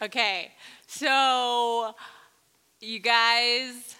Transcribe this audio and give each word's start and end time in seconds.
Okay, 0.00 0.52
so 0.86 1.92
you 2.80 3.00
guys, 3.00 3.96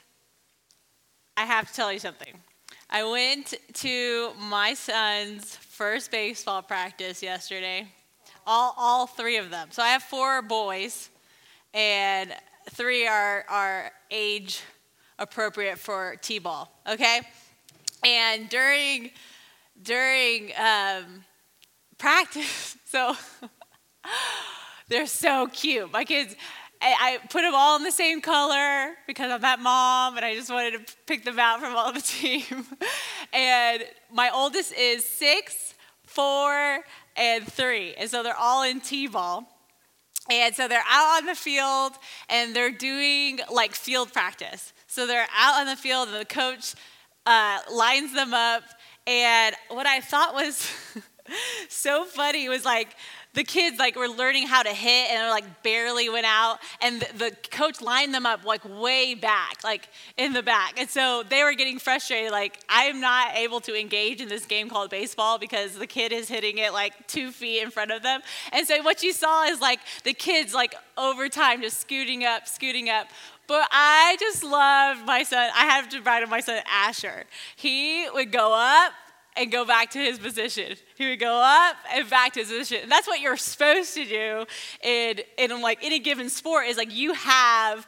I 1.36 1.44
have 1.44 1.66
to 1.66 1.74
tell 1.74 1.92
you 1.92 1.98
something. 1.98 2.34
I 2.88 3.02
went 3.02 3.54
to 3.74 4.30
my 4.38 4.74
son's 4.74 5.56
first 5.56 6.12
baseball 6.12 6.62
practice 6.62 7.20
yesterday, 7.20 7.88
all, 8.46 8.74
all 8.78 9.08
three 9.08 9.38
of 9.38 9.50
them. 9.50 9.70
So 9.72 9.82
I 9.82 9.88
have 9.88 10.04
four 10.04 10.40
boys, 10.40 11.10
and 11.74 12.32
three 12.70 13.04
are, 13.08 13.44
are 13.48 13.90
age 14.12 14.62
appropriate 15.18 15.80
for 15.80 16.14
T 16.22 16.38
ball, 16.38 16.70
okay? 16.88 17.22
And 18.06 18.48
during, 18.48 19.10
during 19.82 20.52
um, 20.56 21.24
practice, 21.98 22.76
so 22.84 23.16
they're 24.88 25.06
so 25.06 25.46
cute. 25.48 25.92
My 25.92 26.04
kids, 26.04 26.34
I, 26.80 27.18
put 27.30 27.42
them 27.42 27.54
all 27.54 27.76
in 27.76 27.82
the 27.82 27.90
same 27.90 28.20
color 28.20 28.94
because 29.06 29.30
I'm 29.30 29.40
that 29.40 29.60
mom 29.60 30.16
and 30.16 30.24
I 30.24 30.34
just 30.34 30.50
wanted 30.50 30.86
to 30.86 30.94
pick 31.06 31.24
them 31.24 31.38
out 31.38 31.60
from 31.60 31.74
all 31.76 31.92
the 31.92 32.00
team. 32.00 32.44
and 33.32 33.84
my 34.12 34.30
oldest 34.32 34.72
is 34.72 35.04
six, 35.04 35.74
four, 36.06 36.80
and 37.16 37.46
three. 37.46 37.94
And 37.94 38.08
so 38.08 38.22
they're 38.22 38.36
all 38.36 38.62
in 38.62 38.80
T 38.80 39.08
ball. 39.08 39.44
And 40.30 40.54
so 40.54 40.68
they're 40.68 40.84
out 40.88 41.18
on 41.18 41.26
the 41.26 41.34
field 41.34 41.92
and 42.28 42.54
they're 42.54 42.70
doing 42.70 43.40
like 43.50 43.74
field 43.74 44.12
practice. 44.12 44.72
So 44.86 45.06
they're 45.06 45.26
out 45.36 45.60
on 45.60 45.66
the 45.66 45.76
field 45.76 46.08
and 46.08 46.18
the 46.18 46.26
coach 46.26 46.74
uh, 47.26 47.58
lines 47.72 48.14
them 48.14 48.34
up. 48.34 48.62
And 49.06 49.56
what 49.68 49.86
I 49.86 50.00
thought 50.00 50.34
was 50.34 50.70
so 51.68 52.04
funny 52.04 52.48
was 52.48 52.64
like, 52.64 52.94
the 53.34 53.44
kids 53.44 53.78
like 53.78 53.96
were 53.96 54.08
learning 54.08 54.46
how 54.46 54.62
to 54.62 54.70
hit 54.70 55.10
and 55.10 55.28
like 55.30 55.62
barely 55.62 56.08
went 56.08 56.26
out 56.26 56.58
and 56.80 57.00
the, 57.00 57.18
the, 57.18 57.36
coach 57.50 57.80
lined 57.80 58.14
them 58.14 58.26
up 58.26 58.44
like 58.44 58.62
way 58.64 59.14
back 59.14 59.62
like 59.64 59.88
in 60.16 60.32
the 60.32 60.42
back 60.42 60.78
and 60.78 60.88
so 60.88 61.22
they 61.28 61.42
were 61.42 61.54
getting 61.54 61.78
frustrated 61.78 62.30
like 62.30 62.58
i'm 62.68 63.00
not 63.00 63.34
able 63.36 63.60
to 63.60 63.78
engage 63.78 64.20
in 64.20 64.28
this 64.28 64.44
game 64.44 64.68
called 64.68 64.90
baseball 64.90 65.38
because 65.38 65.76
the 65.76 65.86
kid 65.86 66.12
is 66.12 66.28
hitting 66.28 66.58
it 66.58 66.72
like 66.72 67.06
two 67.06 67.30
feet 67.30 67.62
in 67.62 67.70
front 67.70 67.90
of 67.90 68.02
them 68.02 68.20
and 68.52 68.66
so 68.66 68.80
what 68.82 69.02
you 69.02 69.12
saw 69.12 69.44
is 69.44 69.60
like 69.60 69.80
the 70.04 70.12
kids 70.12 70.54
like 70.54 70.74
over 70.96 71.28
time 71.28 71.60
just 71.60 71.80
scooting 71.80 72.24
up 72.24 72.46
scooting 72.46 72.88
up 72.88 73.08
but 73.48 73.66
I 73.72 74.16
just 74.20 74.44
love 74.44 75.06
my 75.06 75.22
son. 75.22 75.50
I 75.56 75.64
have 75.64 75.88
to 75.88 76.02
write 76.02 76.28
my 76.28 76.40
son 76.40 76.60
Asher. 76.70 77.24
He 77.56 78.06
would 78.12 78.30
go 78.30 78.52
up 78.54 78.92
and 79.38 79.52
go 79.52 79.64
back 79.64 79.90
to 79.90 79.98
his 79.98 80.18
position. 80.18 80.76
He 80.96 81.08
would 81.08 81.20
go 81.20 81.40
up 81.40 81.76
and 81.94 82.10
back 82.10 82.32
to 82.34 82.40
his 82.40 82.48
position. 82.48 82.78
And 82.82 82.90
that's 82.90 83.06
what 83.06 83.20
you're 83.20 83.36
supposed 83.36 83.94
to 83.94 84.04
do 84.04 84.44
in, 84.82 85.20
in 85.38 85.62
like 85.62 85.78
any 85.82 86.00
given 86.00 86.28
sport 86.28 86.66
is 86.66 86.76
like 86.76 86.94
you 86.94 87.12
have 87.14 87.86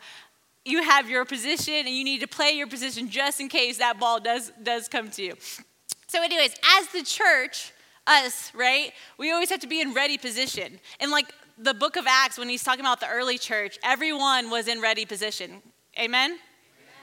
you 0.65 0.83
have 0.83 1.09
your 1.09 1.25
position 1.25 1.73
and 1.75 1.89
you 1.89 2.05
need 2.05 2.21
to 2.21 2.29
play 2.29 2.53
your 2.53 2.67
position 2.67 3.09
just 3.09 3.41
in 3.41 3.49
case 3.49 3.79
that 3.79 3.99
ball 3.99 4.21
does 4.21 4.53
does 4.63 4.89
come 4.89 5.11
to 5.11 5.23
you. 5.23 5.35
So 6.07 6.23
anyways, 6.23 6.55
as 6.79 6.87
the 6.89 7.03
church, 7.03 7.73
us, 8.07 8.53
right? 8.55 8.93
We 9.19 9.33
always 9.33 9.51
have 9.51 9.61
to 9.61 9.67
be 9.67 9.81
in 9.81 9.95
ready 9.95 10.19
position. 10.19 10.79
And 11.01 11.11
like 11.11 11.33
the 11.57 11.75
book 11.75 11.97
of 11.97 12.05
Acts 12.07 12.39
when 12.39 12.49
he's 12.49 12.63
talking 12.63 12.81
about 12.81 13.01
the 13.01 13.09
early 13.09 13.39
church, 13.39 13.79
everyone 13.83 14.51
was 14.51 14.69
in 14.69 14.81
ready 14.81 15.07
position. 15.07 15.63
Amen. 15.99 16.33
Amen. 16.33 16.39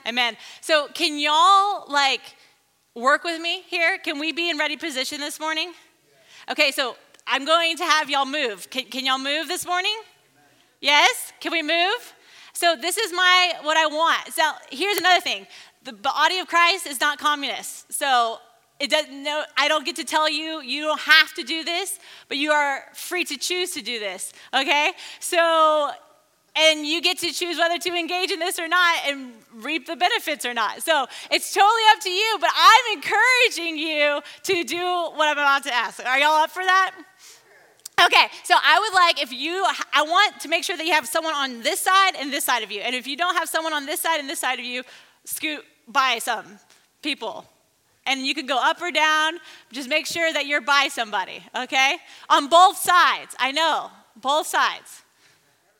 Amen. 0.06 0.36
So 0.60 0.88
can 0.94 1.18
y'all 1.18 1.90
like 1.90 2.36
work 2.94 3.24
with 3.24 3.40
me 3.40 3.62
here? 3.62 3.98
Can 3.98 4.18
we 4.18 4.32
be 4.32 4.50
in 4.50 4.58
ready 4.58 4.76
position 4.76 5.20
this 5.20 5.38
morning? 5.38 5.72
Okay, 6.50 6.70
so 6.70 6.96
I'm 7.26 7.44
going 7.44 7.76
to 7.76 7.84
have 7.84 8.08
y'all 8.08 8.26
move. 8.26 8.70
Can, 8.70 8.84
can 8.84 9.04
y'all 9.04 9.18
move 9.18 9.48
this 9.48 9.66
morning? 9.66 9.94
Yes? 10.80 11.32
Can 11.40 11.52
we 11.52 11.62
move? 11.62 12.14
So 12.52 12.74
this 12.74 12.98
is 12.98 13.12
my 13.12 13.54
what 13.62 13.76
I 13.76 13.86
want. 13.86 14.32
So 14.32 14.42
here's 14.70 14.98
another 14.98 15.20
thing. 15.20 15.46
The 15.84 15.92
body 15.92 16.38
of 16.38 16.48
Christ 16.48 16.86
is 16.86 17.00
not 17.00 17.18
communist. 17.18 17.92
So 17.92 18.38
it 18.80 18.90
doesn't 18.90 19.22
no, 19.22 19.44
I 19.56 19.68
don't 19.68 19.84
get 19.84 19.96
to 19.96 20.04
tell 20.04 20.28
you 20.28 20.60
you 20.60 20.82
don't 20.82 21.00
have 21.00 21.34
to 21.34 21.42
do 21.42 21.64
this, 21.64 21.98
but 22.28 22.36
you 22.36 22.50
are 22.52 22.84
free 22.94 23.24
to 23.24 23.36
choose 23.36 23.72
to 23.72 23.82
do 23.82 23.98
this. 23.98 24.32
Okay? 24.54 24.92
So 25.20 25.90
and 26.58 26.86
you 26.86 27.00
get 27.00 27.18
to 27.18 27.32
choose 27.32 27.56
whether 27.58 27.78
to 27.78 27.94
engage 27.94 28.30
in 28.30 28.38
this 28.40 28.58
or 28.58 28.68
not 28.68 28.96
and 29.06 29.32
reap 29.54 29.86
the 29.86 29.96
benefits 29.96 30.44
or 30.44 30.54
not. 30.54 30.82
So 30.82 31.06
it's 31.30 31.54
totally 31.54 31.82
up 31.92 32.00
to 32.00 32.10
you, 32.10 32.36
but 32.40 32.50
I'm 32.54 32.98
encouraging 32.98 33.78
you 33.78 34.20
to 34.44 34.64
do 34.64 34.84
what 35.14 35.28
I'm 35.28 35.38
about 35.38 35.62
to 35.64 35.74
ask. 35.74 36.04
Are 36.04 36.18
y'all 36.18 36.42
up 36.42 36.50
for 36.50 36.64
that? 36.64 36.94
Okay, 38.04 38.26
so 38.44 38.54
I 38.62 38.78
would 38.78 38.94
like 38.94 39.22
if 39.22 39.32
you, 39.32 39.64
I 39.92 40.02
want 40.02 40.40
to 40.40 40.48
make 40.48 40.62
sure 40.62 40.76
that 40.76 40.86
you 40.86 40.92
have 40.92 41.06
someone 41.06 41.34
on 41.34 41.62
this 41.62 41.80
side 41.80 42.14
and 42.16 42.32
this 42.32 42.44
side 42.44 42.62
of 42.62 42.70
you. 42.70 42.80
And 42.80 42.94
if 42.94 43.08
you 43.08 43.16
don't 43.16 43.34
have 43.34 43.48
someone 43.48 43.72
on 43.72 43.86
this 43.86 44.00
side 44.00 44.20
and 44.20 44.28
this 44.28 44.38
side 44.38 44.60
of 44.60 44.64
you, 44.64 44.84
scoot 45.24 45.64
by 45.88 46.18
some 46.20 46.44
people. 47.02 47.44
And 48.06 48.24
you 48.26 48.34
can 48.34 48.46
go 48.46 48.58
up 48.58 48.80
or 48.80 48.92
down, 48.92 49.38
just 49.72 49.88
make 49.88 50.06
sure 50.06 50.32
that 50.32 50.46
you're 50.46 50.60
by 50.60 50.88
somebody, 50.88 51.42
okay? 51.56 51.96
On 52.30 52.48
both 52.48 52.78
sides, 52.78 53.34
I 53.38 53.50
know, 53.50 53.90
both 54.16 54.46
sides. 54.46 55.02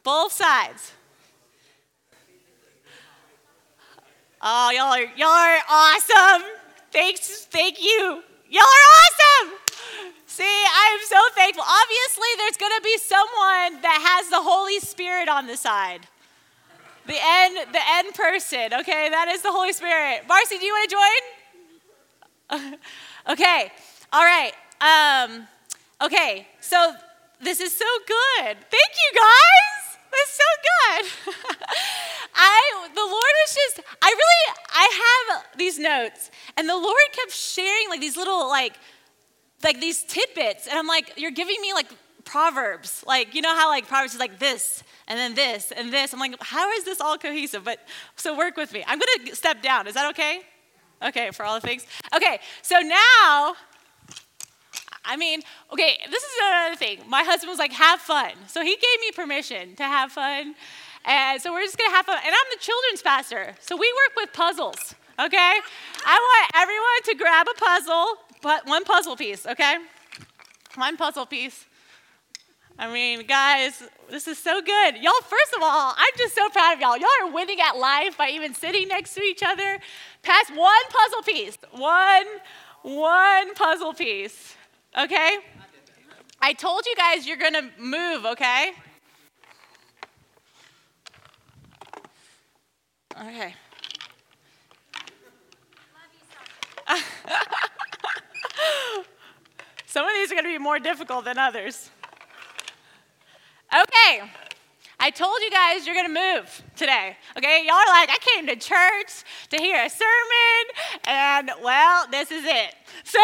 Both 0.03 0.33
sides. 0.33 0.93
Oh, 4.41 4.71
y'all 4.71 4.93
are 4.93 5.03
y'all 5.17 5.29
are 5.29 5.59
awesome. 5.69 6.49
Thanks, 6.93 7.45
thank 7.47 7.83
you. 7.83 8.23
Y'all 8.49 8.63
are 8.63 8.89
awesome. 8.97 9.59
See, 10.27 10.45
I 10.45 10.97
am 10.99 11.07
so 11.07 11.19
thankful. 11.35 11.65
Obviously, 11.67 12.29
there's 12.39 12.57
going 12.57 12.73
to 12.77 12.83
be 12.83 12.97
someone 12.99 13.83
that 13.83 13.99
has 14.07 14.31
the 14.31 14.41
Holy 14.41 14.79
Spirit 14.79 15.29
on 15.29 15.49
the 15.49 15.57
side. 15.57 16.07
The 17.07 17.17
end, 17.21 17.59
the 17.73 17.81
end 17.95 18.15
person. 18.15 18.73
Okay, 18.81 19.09
that 19.09 19.29
is 19.29 19.43
the 19.43 19.51
Holy 19.51 19.73
Spirit. 19.73 20.23
Marcy, 20.29 20.59
do 20.59 20.65
you 20.65 20.73
want 20.73 20.91
to 20.91 20.97
join? 22.61 22.75
okay. 23.33 23.73
All 24.13 24.25
right. 24.25 24.53
Um, 24.81 25.49
okay. 26.01 26.47
So 26.61 26.95
this 27.41 27.61
is 27.61 27.77
so 27.77 27.87
good. 28.07 28.57
Thank 28.71 28.93
you, 28.95 29.21
guys. 29.21 29.78
That's 30.11 30.33
so 30.33 30.49
good. 30.69 31.35
I 32.35 32.89
the 32.95 33.01
Lord 33.01 33.13
was 33.13 33.55
just 33.55 33.81
I 34.03 34.09
really 34.09 34.59
I 34.71 35.29
have 35.29 35.59
these 35.59 35.79
notes 35.79 36.31
and 36.57 36.69
the 36.69 36.77
Lord 36.77 37.03
kept 37.13 37.33
sharing 37.33 37.89
like 37.89 38.01
these 38.01 38.17
little 38.17 38.49
like 38.49 38.75
like 39.63 39.81
these 39.81 40.05
tidbits 40.05 40.67
and 40.67 40.79
I'm 40.79 40.87
like 40.87 41.15
you're 41.17 41.31
giving 41.31 41.61
me 41.61 41.73
like 41.73 41.89
proverbs. 42.25 43.03
Like 43.07 43.35
you 43.35 43.43
know 43.43 43.55
how 43.55 43.69
like 43.69 43.89
proverbs 43.89 44.15
is 44.15 44.21
like 44.21 44.39
this 44.39 44.83
and 45.09 45.19
then 45.19 45.35
this 45.35 45.73
and 45.73 45.93
this. 45.93 46.13
I'm 46.13 46.21
like 46.21 46.37
how 46.41 46.71
is 46.73 46.85
this 46.85 47.01
all 47.01 47.19
cohesive? 47.19 47.65
But 47.65 47.81
so 48.17 48.37
work 48.37 48.57
with 48.57 48.73
me. 48.73 48.85
I'm 48.87 48.99
going 48.99 49.27
to 49.27 49.37
step 49.37 49.63
down. 49.63 49.87
Is 49.87 49.95
that 49.95 50.11
okay? 50.11 50.43
Okay, 51.01 51.31
for 51.31 51.45
all 51.45 51.55
the 51.61 51.67
things. 51.67 51.87
Okay. 52.15 52.41
So 52.63 52.81
now 52.81 53.55
I 55.05 55.17
mean, 55.17 55.41
okay, 55.73 55.97
this 56.11 56.23
is 56.23 56.31
another 56.43 56.77
thing. 56.77 57.01
My 57.09 57.23
husband 57.23 57.51
was 57.51 57.59
like, 57.59 57.73
have 57.73 58.01
fun. 58.01 58.33
So 58.47 58.63
he 58.63 58.71
gave 58.77 59.01
me 59.01 59.13
permission 59.15 59.77
to 59.77 59.85
have 59.85 60.13
fun. 60.13 60.55
And 61.05 61.41
so 61.41 61.53
we're 61.53 61.63
just 61.63 61.79
gonna 61.79 61.95
have 61.95 62.07
fun. 62.07 62.19
And 62.25 62.35
I'm 62.35 62.47
the 62.53 62.61
children's 62.61 63.03
pastor. 63.03 63.55
So 63.61 63.77
we 63.77 63.93
work 64.07 64.17
with 64.17 64.33
puzzles, 64.33 64.95
okay? 65.19 65.61
I 66.07 66.19
want 66.19 66.51
everyone 66.55 67.03
to 67.05 67.15
grab 67.15 67.47
a 67.49 67.59
puzzle, 67.59 68.07
but 68.43 68.67
one 68.67 68.85
puzzle 68.85 69.17
piece, 69.17 69.47
okay? 69.47 69.77
One 70.75 70.97
puzzle 70.97 71.27
piece. 71.27 71.65
I 72.79 72.93
mean, 72.93 73.27
guys, 73.27 73.83
this 74.09 74.29
is 74.29 74.39
so 74.39 74.61
good. 74.61 74.97
Y'all, 74.99 75.21
first 75.23 75.53
of 75.57 75.63
all, 75.63 75.95
I'm 75.97 76.15
just 76.17 76.35
so 76.35 76.49
proud 76.51 76.75
of 76.75 76.81
y'all. 76.81 76.97
Y'all 76.97 77.09
are 77.23 77.33
winning 77.33 77.59
at 77.61 77.77
life 77.77 78.17
by 78.17 78.31
even 78.31 78.55
sitting 78.55 78.87
next 78.87 79.15
to 79.15 79.23
each 79.23 79.43
other. 79.45 79.81
Pass 80.23 80.51
one 80.51 80.85
puzzle 80.89 81.23
piece. 81.23 81.59
One, 81.73 82.27
one 82.83 83.55
puzzle 83.55 83.95
piece. 83.95 84.55
Okay? 84.97 85.39
I 86.41 86.53
told 86.53 86.87
you 86.87 86.95
guys 86.95 87.27
you're 87.27 87.37
going 87.37 87.55
to 87.55 87.69
move, 87.79 88.25
okay? 88.25 88.73
Okay. 93.21 93.55
Some 99.87 100.07
of 100.07 100.13
these 100.15 100.31
are 100.31 100.37
going 100.37 100.45
to 100.45 100.51
be 100.51 100.59
more 100.59 100.79
difficult 100.79 101.25
than 101.25 101.39
others. 101.39 101.91
Okay. 103.75 104.23
I 105.01 105.11
told 105.11 105.41
you 105.43 105.51
guys 105.51 105.87
you're 105.87 105.95
going 105.95 106.13
to 106.13 106.21
move 106.37 106.63
today. 106.77 107.17
Okay? 107.37 107.65
Y'all 107.67 107.77
are 107.77 107.87
like, 107.87 108.11
I 108.11 108.19
came 108.21 108.47
to 108.47 108.57
church 108.57 109.25
to 109.51 109.57
hear 109.57 109.85
a 109.85 109.91
sermon, 109.91 110.65
and 111.05 111.51
well, 111.63 112.07
this 112.11 112.31
is 112.31 112.45
it. 112.45 112.75
So, 113.05 113.21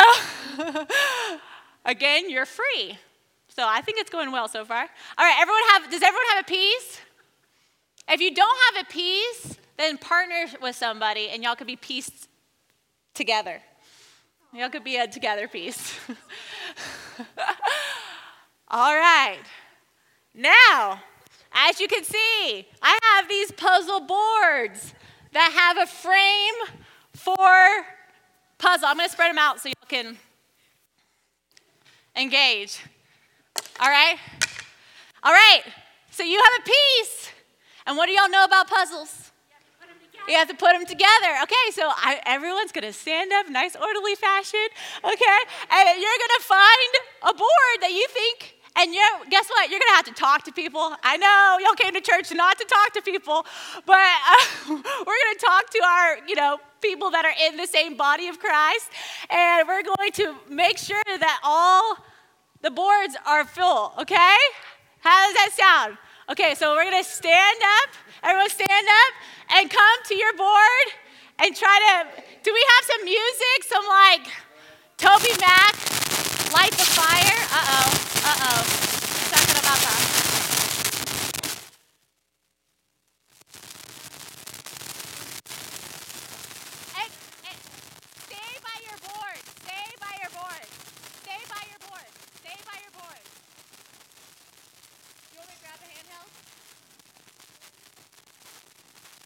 Again, 1.84 2.31
you're 2.31 2.46
free. 2.46 2.98
So 3.48 3.66
I 3.66 3.81
think 3.82 3.98
it's 3.98 4.10
going 4.10 4.32
well 4.32 4.48
so 4.48 4.64
far. 4.64 4.81
All 4.81 5.25
right, 5.25 5.36
everyone 5.38 5.62
have 5.70 5.90
does 5.90 6.02
everyone 6.02 6.26
have 6.34 6.44
a 6.44 6.48
piece? 6.48 7.00
If 8.08 8.20
you 8.20 8.34
don't 8.34 8.58
have 8.75 8.84
a 8.86 8.92
piece, 8.92 9.56
then 9.76 9.98
partner 9.98 10.46
with 10.60 10.76
somebody 10.76 11.28
and 11.28 11.42
y'all 11.42 11.54
could 11.54 11.66
be 11.66 11.76
pieced 11.76 12.28
together. 13.14 13.60
Y'all 14.52 14.70
could 14.70 14.84
be 14.84 14.96
a 14.96 15.06
together 15.06 15.48
piece. 15.48 15.98
All 18.69 18.94
right. 18.94 19.40
Now, 20.34 21.00
As 21.54 21.81
you 21.81 21.86
can 21.86 22.02
see, 22.02 22.66
I 22.82 22.98
have 23.14 23.28
these 23.28 23.52
puzzle 23.52 24.00
boards 24.00 24.92
that 25.32 25.52
have 25.52 25.78
a 25.78 25.86
frame 25.86 26.54
for 27.12 27.86
puzzle. 28.58 28.88
I'm 28.88 28.96
going 28.96 29.08
to 29.08 29.12
spread 29.12 29.31
them 29.31 29.38
out 29.38 29.60
so 29.60 29.69
y'all 29.69 29.88
can 29.88 30.19
engage. 32.16 32.81
All 33.81 33.88
right? 33.88 34.16
All 35.22 35.32
right. 35.32 35.62
So 36.11 36.22
you 36.22 36.43
have 36.43 36.61
a 36.61 36.64
piece. 36.64 37.31
And 37.87 37.96
what 37.96 38.06
do 38.06 38.12
y'all 38.12 38.31
know 38.31 38.44
about 38.44 38.69
puzzles? 38.69 39.32
You 40.28 40.37
have 40.37 40.49
to 40.49 40.55
put 40.55 40.72
them 40.72 40.87
together. 40.87 41.31
Okay, 41.43 41.66
so 41.72 41.82
I, 41.84 42.20
everyone's 42.25 42.72
gonna 42.72 42.94
stand 42.94 43.31
up, 43.32 43.50
nice 43.50 43.76
orderly 43.76 44.14
fashion. 44.14 44.66
Okay, 45.05 45.38
and 45.70 46.00
you're 46.00 46.19
gonna 46.19 46.40
find 46.40 46.93
a 47.25 47.34
board 47.34 47.76
that 47.82 47.93
you 47.93 48.06
think. 48.08 48.55
And 48.76 48.93
you 48.93 49.02
guess 49.31 49.49
what? 49.50 49.70
You're 49.70 49.81
gonna 49.81 49.96
have 49.96 50.06
to 50.06 50.12
talk 50.12 50.44
to 50.44 50.52
people. 50.52 50.96
I 51.02 51.17
know 51.19 51.58
y'all 51.60 51.76
came 51.76 51.93
to 51.93 52.00
church 52.00 52.32
not 52.32 52.58
to 52.58 52.64
talk 52.64 52.93
to 52.94 53.02
people, 53.02 53.44
but 53.87 53.94
uh, 53.96 54.44
we're 54.70 55.20
gonna 55.20 55.38
talk 55.40 55.69
to 55.70 55.81
our, 55.84 56.19
you 56.26 56.37
know, 56.37 56.58
people 56.84 57.10
that 57.10 57.25
are 57.25 57.34
in 57.48 57.56
the 57.56 57.66
same 57.66 57.96
body 57.96 58.28
of 58.28 58.38
Christ, 58.38 58.90
and 59.31 59.66
we're 59.66 59.82
going 59.82 60.12
to 60.12 60.34
make 60.50 60.76
sure 60.76 61.02
that 61.06 61.40
all 61.42 61.96
the 62.60 62.70
boards 62.70 63.16
are 63.26 63.44
full. 63.44 63.92
Okay? 63.98 64.36
How 65.00 65.26
does 65.26 65.34
that 65.34 65.50
sound? 65.52 65.98
Okay, 66.31 66.54
so 66.54 66.75
we're 66.75 66.84
gonna 66.84 67.04
stand 67.04 67.58
up. 67.81 67.90
Everyone 68.22 68.48
stand 68.48 68.70
up 68.70 69.12
and 69.56 69.70
come 69.70 69.98
to 70.08 70.14
your 70.16 70.32
board 70.36 70.86
and 71.40 71.54
try 71.54 71.76
to. 71.84 72.22
Do 72.42 72.52
we 72.52 72.64
have 72.72 72.84
some 72.84 73.04
music? 73.04 73.58
Some 73.69 73.86
like 73.86 74.26
Toby 74.96 75.32
Mac, 75.40 75.75
Light 76.52 76.72
the 76.72 76.88
Fire? 76.96 77.40
Uh 77.52 77.75
oh, 77.76 77.90
uh 78.25 78.48
oh. 78.48 78.60
Talking 79.32 79.58
about 79.60 79.81
that. 79.84 80.13
Stay 92.54 92.62
by 92.66 92.78
your 92.82 92.92
board, 92.92 93.18
You 95.32 95.38
want 95.38 95.48
me 95.48 95.54
to 95.56 95.60
grab 95.60 95.78
the 95.80 95.86
handheld? 95.90 96.30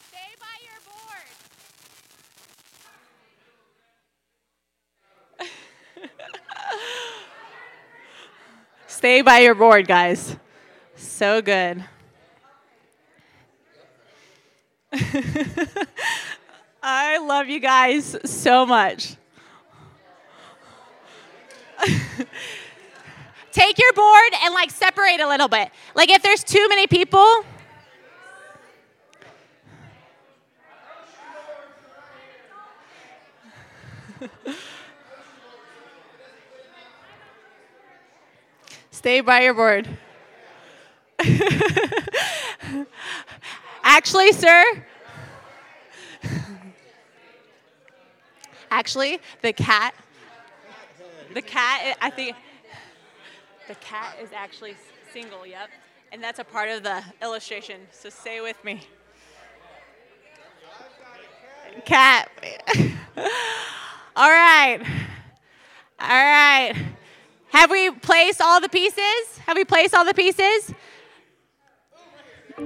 Stay 0.08 0.34
by 0.40 0.56
your 0.64 0.80
board. 0.88 1.28
Stay 8.86 9.20
by 9.20 9.40
your 9.40 9.54
board, 9.54 9.86
guys. 9.86 10.36
So 10.96 11.42
good. 11.42 11.84
I 16.82 17.18
love 17.18 17.48
you 17.48 17.60
guys 17.60 18.16
so 18.24 18.64
much. 18.64 19.17
Take 23.52 23.78
your 23.78 23.92
board 23.92 24.32
and 24.44 24.54
like 24.54 24.70
separate 24.70 25.20
a 25.20 25.28
little 25.28 25.48
bit. 25.48 25.70
Like 25.94 26.10
if 26.10 26.22
there's 26.22 26.44
too 26.44 26.68
many 26.68 26.86
people, 26.86 27.44
Stay 38.90 39.20
by 39.20 39.42
your 39.42 39.54
board. 39.54 39.88
Actually, 43.84 44.32
sir, 44.32 44.84
actually, 48.70 49.20
the 49.40 49.52
cat, 49.52 49.94
the 51.32 51.42
cat, 51.42 51.96
I 52.00 52.10
think, 52.10 52.36
the 53.68 53.74
cat 53.76 54.16
is 54.20 54.30
actually 54.34 54.74
single, 55.12 55.46
yep. 55.46 55.68
And 56.10 56.22
that's 56.22 56.38
a 56.38 56.44
part 56.44 56.70
of 56.70 56.82
the 56.82 57.04
illustration, 57.22 57.82
so 57.92 58.08
stay 58.08 58.40
with 58.40 58.62
me. 58.64 58.80
Cat. 61.84 62.30
All 64.16 64.30
right. 64.30 64.80
All 66.00 66.08
right. 66.08 66.74
Have 67.50 67.70
we 67.70 67.90
placed 67.90 68.40
all 68.40 68.60
the 68.60 68.68
pieces? 68.68 69.38
Have 69.46 69.56
we 69.56 69.64
placed 69.64 69.94
all 69.94 70.04
the 70.04 70.12
pieces? 70.12 70.74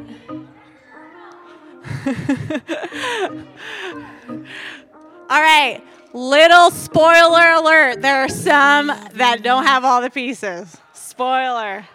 all 5.30 5.40
right. 5.40 5.82
Little 6.12 6.70
spoiler 6.70 7.52
alert. 7.52 8.02
There 8.02 8.22
are 8.24 8.28
some 8.28 8.88
that 8.88 9.42
don't 9.42 9.64
have 9.64 9.84
all 9.84 10.02
the 10.02 10.10
pieces. 10.10 10.76
Spoiler. 11.12 11.86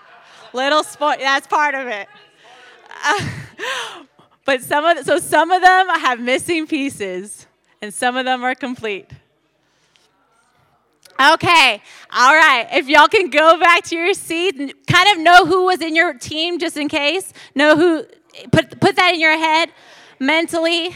Little 0.54 0.84
spoil. 0.84 1.16
That's 1.18 1.48
part 1.48 1.74
of 1.74 1.88
it. 1.88 2.08
But 4.48 4.62
some 4.62 4.86
of 4.86 5.06
so 5.06 5.20
some 5.20 5.52
of 5.52 5.62
them 5.62 5.90
have 5.90 6.22
missing 6.22 6.68
pieces, 6.68 7.48
and 7.82 7.94
some 7.94 8.16
of 8.16 8.24
them 8.24 8.46
are 8.46 8.56
complete. 8.56 9.12
Okay, 11.20 11.82
all 12.14 12.34
right. 12.34 12.66
If 12.72 12.88
y'all 12.88 13.10
can 13.10 13.30
go 13.30 13.60
back 13.60 13.84
to 13.86 13.98
your 13.98 14.14
seat 14.14 14.74
kind 14.88 15.10
of 15.12 15.20
know 15.22 15.46
who 15.46 15.66
was 15.66 15.82
in 15.82 15.98
your 15.98 16.14
team 16.14 16.60
just 16.60 16.78
in 16.78 16.88
case, 16.88 17.34
know 17.56 17.76
who, 17.76 18.06
put, 18.50 18.80
put 18.80 18.96
that 18.96 19.16
in 19.16 19.20
your 19.20 19.38
head 19.38 19.70
mentally. 20.18 20.96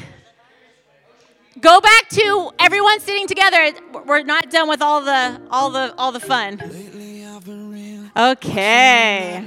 Go 1.59 1.81
back 1.81 2.07
to 2.09 2.51
everyone 2.57 3.01
sitting 3.01 3.27
together. 3.27 3.74
We're 4.06 4.24
not 4.24 4.50
done 4.50 4.69
with 4.69 4.81
all 4.81 5.01
the 5.01 5.41
all 5.51 5.71
the 5.71 5.94
all 5.97 6.13
the 6.13 6.21
fun. 6.21 6.57
Okay. 8.16 9.44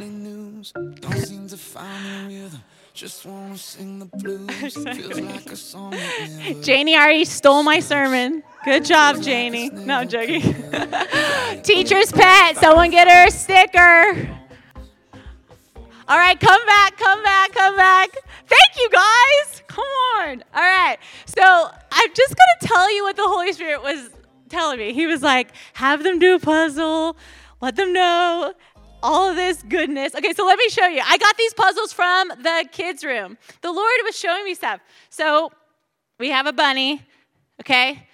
Just 2.95 3.27
wanna 3.27 3.59
sing 3.59 3.99
the 3.99 4.07
blues. 4.07 4.75
Feels 4.75 5.21
like 5.21 5.47
a 5.51 5.57
song. 5.57 5.95
Janie 6.63 6.97
already 6.97 7.25
stole 7.25 7.63
my 7.63 7.81
sermon. 7.81 8.43
Good 8.65 8.85
job, 8.85 9.21
Janie. 9.21 9.69
No, 9.71 9.99
I'm 9.99 10.09
joking. 10.09 10.41
Teacher's 11.63 12.13
pet. 12.13 12.57
Someone 12.57 12.91
get 12.91 13.09
her 13.09 13.27
a 13.27 13.31
sticker. 13.31 14.31
All 16.07 16.19
right, 16.19 16.39
come 16.39 16.67
back, 16.67 16.97
come 16.97 17.23
back, 17.23 17.53
come 17.53 17.77
back. 17.77 18.11
Thank 18.47 18.79
you, 18.79 18.89
guys. 18.91 19.63
Come 19.67 19.85
on. 19.85 20.45
All 20.55 20.63
right. 20.63 20.97
So 21.27 21.43
I'm 21.43 22.11
just 22.15 22.37
going 22.37 22.57
to 22.61 22.67
tell 22.67 22.95
you 22.95 23.03
what 23.03 23.17
the 23.17 23.27
Holy 23.27 23.53
Spirit 23.53 23.83
was 23.83 24.11
telling 24.49 24.79
me. 24.79 24.93
He 24.93 25.07
was 25.07 25.23
like, 25.23 25.49
have 25.73 26.03
them 26.05 26.19
do 26.19 26.37
a 26.37 26.39
puzzle, 26.39 27.17
let 27.61 27.77
them 27.77 27.93
know 27.93 28.55
all 29.03 29.29
of 29.29 29.37
this 29.37 29.63
goodness. 29.63 30.15
Okay, 30.15 30.33
so 30.33 30.47
let 30.47 30.59
me 30.59 30.69
show 30.69 30.87
you. 30.87 31.03
I 31.05 31.19
got 31.19 31.37
these 31.37 31.53
puzzles 31.55 31.93
from 31.93 32.29
the 32.29 32.67
kids' 32.73 33.05
room. 33.05 33.37
The 33.61 33.71
Lord 33.71 33.93
was 34.05 34.19
showing 34.19 34.45
me 34.45 34.55
stuff. 34.55 34.81
So 35.11 35.53
we 36.19 36.31
have 36.31 36.47
a 36.47 36.53
bunny, 36.53 37.03
okay? 37.61 38.09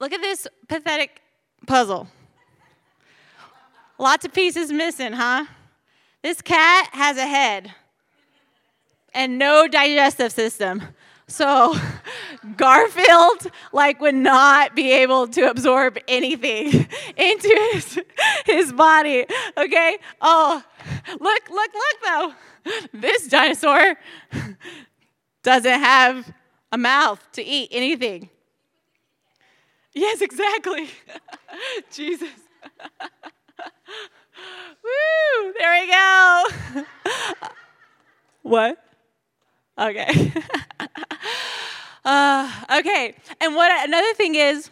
Look 0.00 0.12
at 0.12 0.22
this 0.22 0.46
pathetic 0.68 1.20
puzzle. 1.66 2.08
Lots 3.98 4.24
of 4.24 4.32
pieces 4.32 4.72
missing, 4.72 5.12
huh? 5.12 5.46
This 6.22 6.40
cat 6.42 6.88
has 6.92 7.16
a 7.18 7.26
head 7.26 7.72
and 9.14 9.38
no 9.38 9.66
digestive 9.66 10.32
system. 10.32 10.82
So 11.28 11.74
Garfield 12.56 13.50
like 13.72 14.00
would 14.00 14.14
not 14.14 14.76
be 14.76 14.92
able 14.92 15.26
to 15.28 15.50
absorb 15.50 15.98
anything 16.06 16.86
into 17.16 17.68
his, 17.72 18.00
his 18.44 18.72
body. 18.72 19.26
Okay? 19.56 19.98
Oh, 20.20 20.62
look, 21.08 21.50
look, 21.50 21.70
look 21.74 21.96
though. 22.04 22.32
This 22.92 23.28
dinosaur 23.28 23.96
doesn't 25.42 25.80
have 25.80 26.32
a 26.72 26.78
mouth 26.78 27.20
to 27.32 27.42
eat 27.44 27.68
anything. 27.72 28.30
Yes, 29.94 30.20
exactly. 30.20 30.88
Jesus. 31.90 32.28
Woo! 34.84 35.52
There 35.58 35.80
we 35.80 35.90
go. 35.90 36.84
what? 38.42 38.78
Okay. 39.78 40.32
Uh, 42.06 42.50
okay. 42.78 43.14
And 43.40 43.54
what 43.54 43.86
another 43.86 44.14
thing 44.14 44.36
is, 44.36 44.70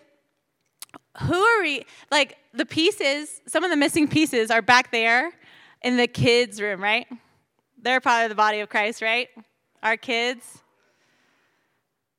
who 1.22 1.34
are 1.34 1.62
we? 1.62 1.84
Like 2.10 2.38
the 2.52 2.64
pieces, 2.64 3.40
some 3.46 3.64
of 3.64 3.70
the 3.70 3.76
missing 3.76 4.08
pieces 4.08 4.50
are 4.50 4.62
back 4.62 4.90
there 4.90 5.32
in 5.82 5.96
the 5.96 6.06
kids' 6.06 6.60
room, 6.60 6.82
right? 6.82 7.06
They're 7.82 8.00
part 8.00 8.24
of 8.24 8.28
the 8.30 8.34
body 8.34 8.60
of 8.60 8.68
Christ, 8.68 9.02
right? 9.02 9.28
Our 9.82 9.96
kids. 9.96 10.62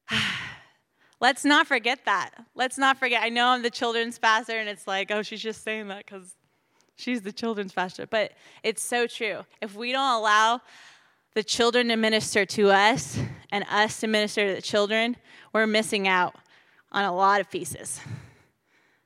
Let's 1.21 1.45
not 1.45 1.65
forget 1.65 2.05
that. 2.05 2.31
Let's 2.53 2.77
not 2.77 2.97
forget. 2.97 3.23
I 3.23 3.29
know 3.29 3.47
I'm 3.47 3.63
the 3.63 3.69
children's 3.69 4.19
pastor, 4.19 4.59
and 4.59 4.69
it's 4.69 4.85
like, 4.85 5.11
oh, 5.11 5.21
she's 5.23 5.41
just 5.41 5.63
saying 5.63 5.87
that 5.87 6.05
because 6.05 6.35
she's 6.97 7.21
the 7.21 7.31
children's 7.31 7.71
pastor. 7.71 8.05
But 8.05 8.33
it's 8.63 8.83
so 8.83 9.07
true. 9.07 9.45
If 9.61 9.75
we 9.75 9.93
don't 9.93 10.13
allow 10.19 10.61
the 11.35 11.43
children 11.43 11.89
to 11.89 11.97
minister 11.97 12.45
to 12.45 12.71
us 12.71 13.19
and 13.51 13.65
us 13.69 13.99
to 13.99 14.07
minister 14.07 14.47
to 14.47 14.55
the 14.55 14.61
children, 14.61 15.15
we're 15.53 15.67
missing 15.67 16.07
out 16.07 16.33
on 16.91 17.03
a 17.03 17.13
lot 17.13 17.41
of 17.41 17.51
pieces 17.51 17.99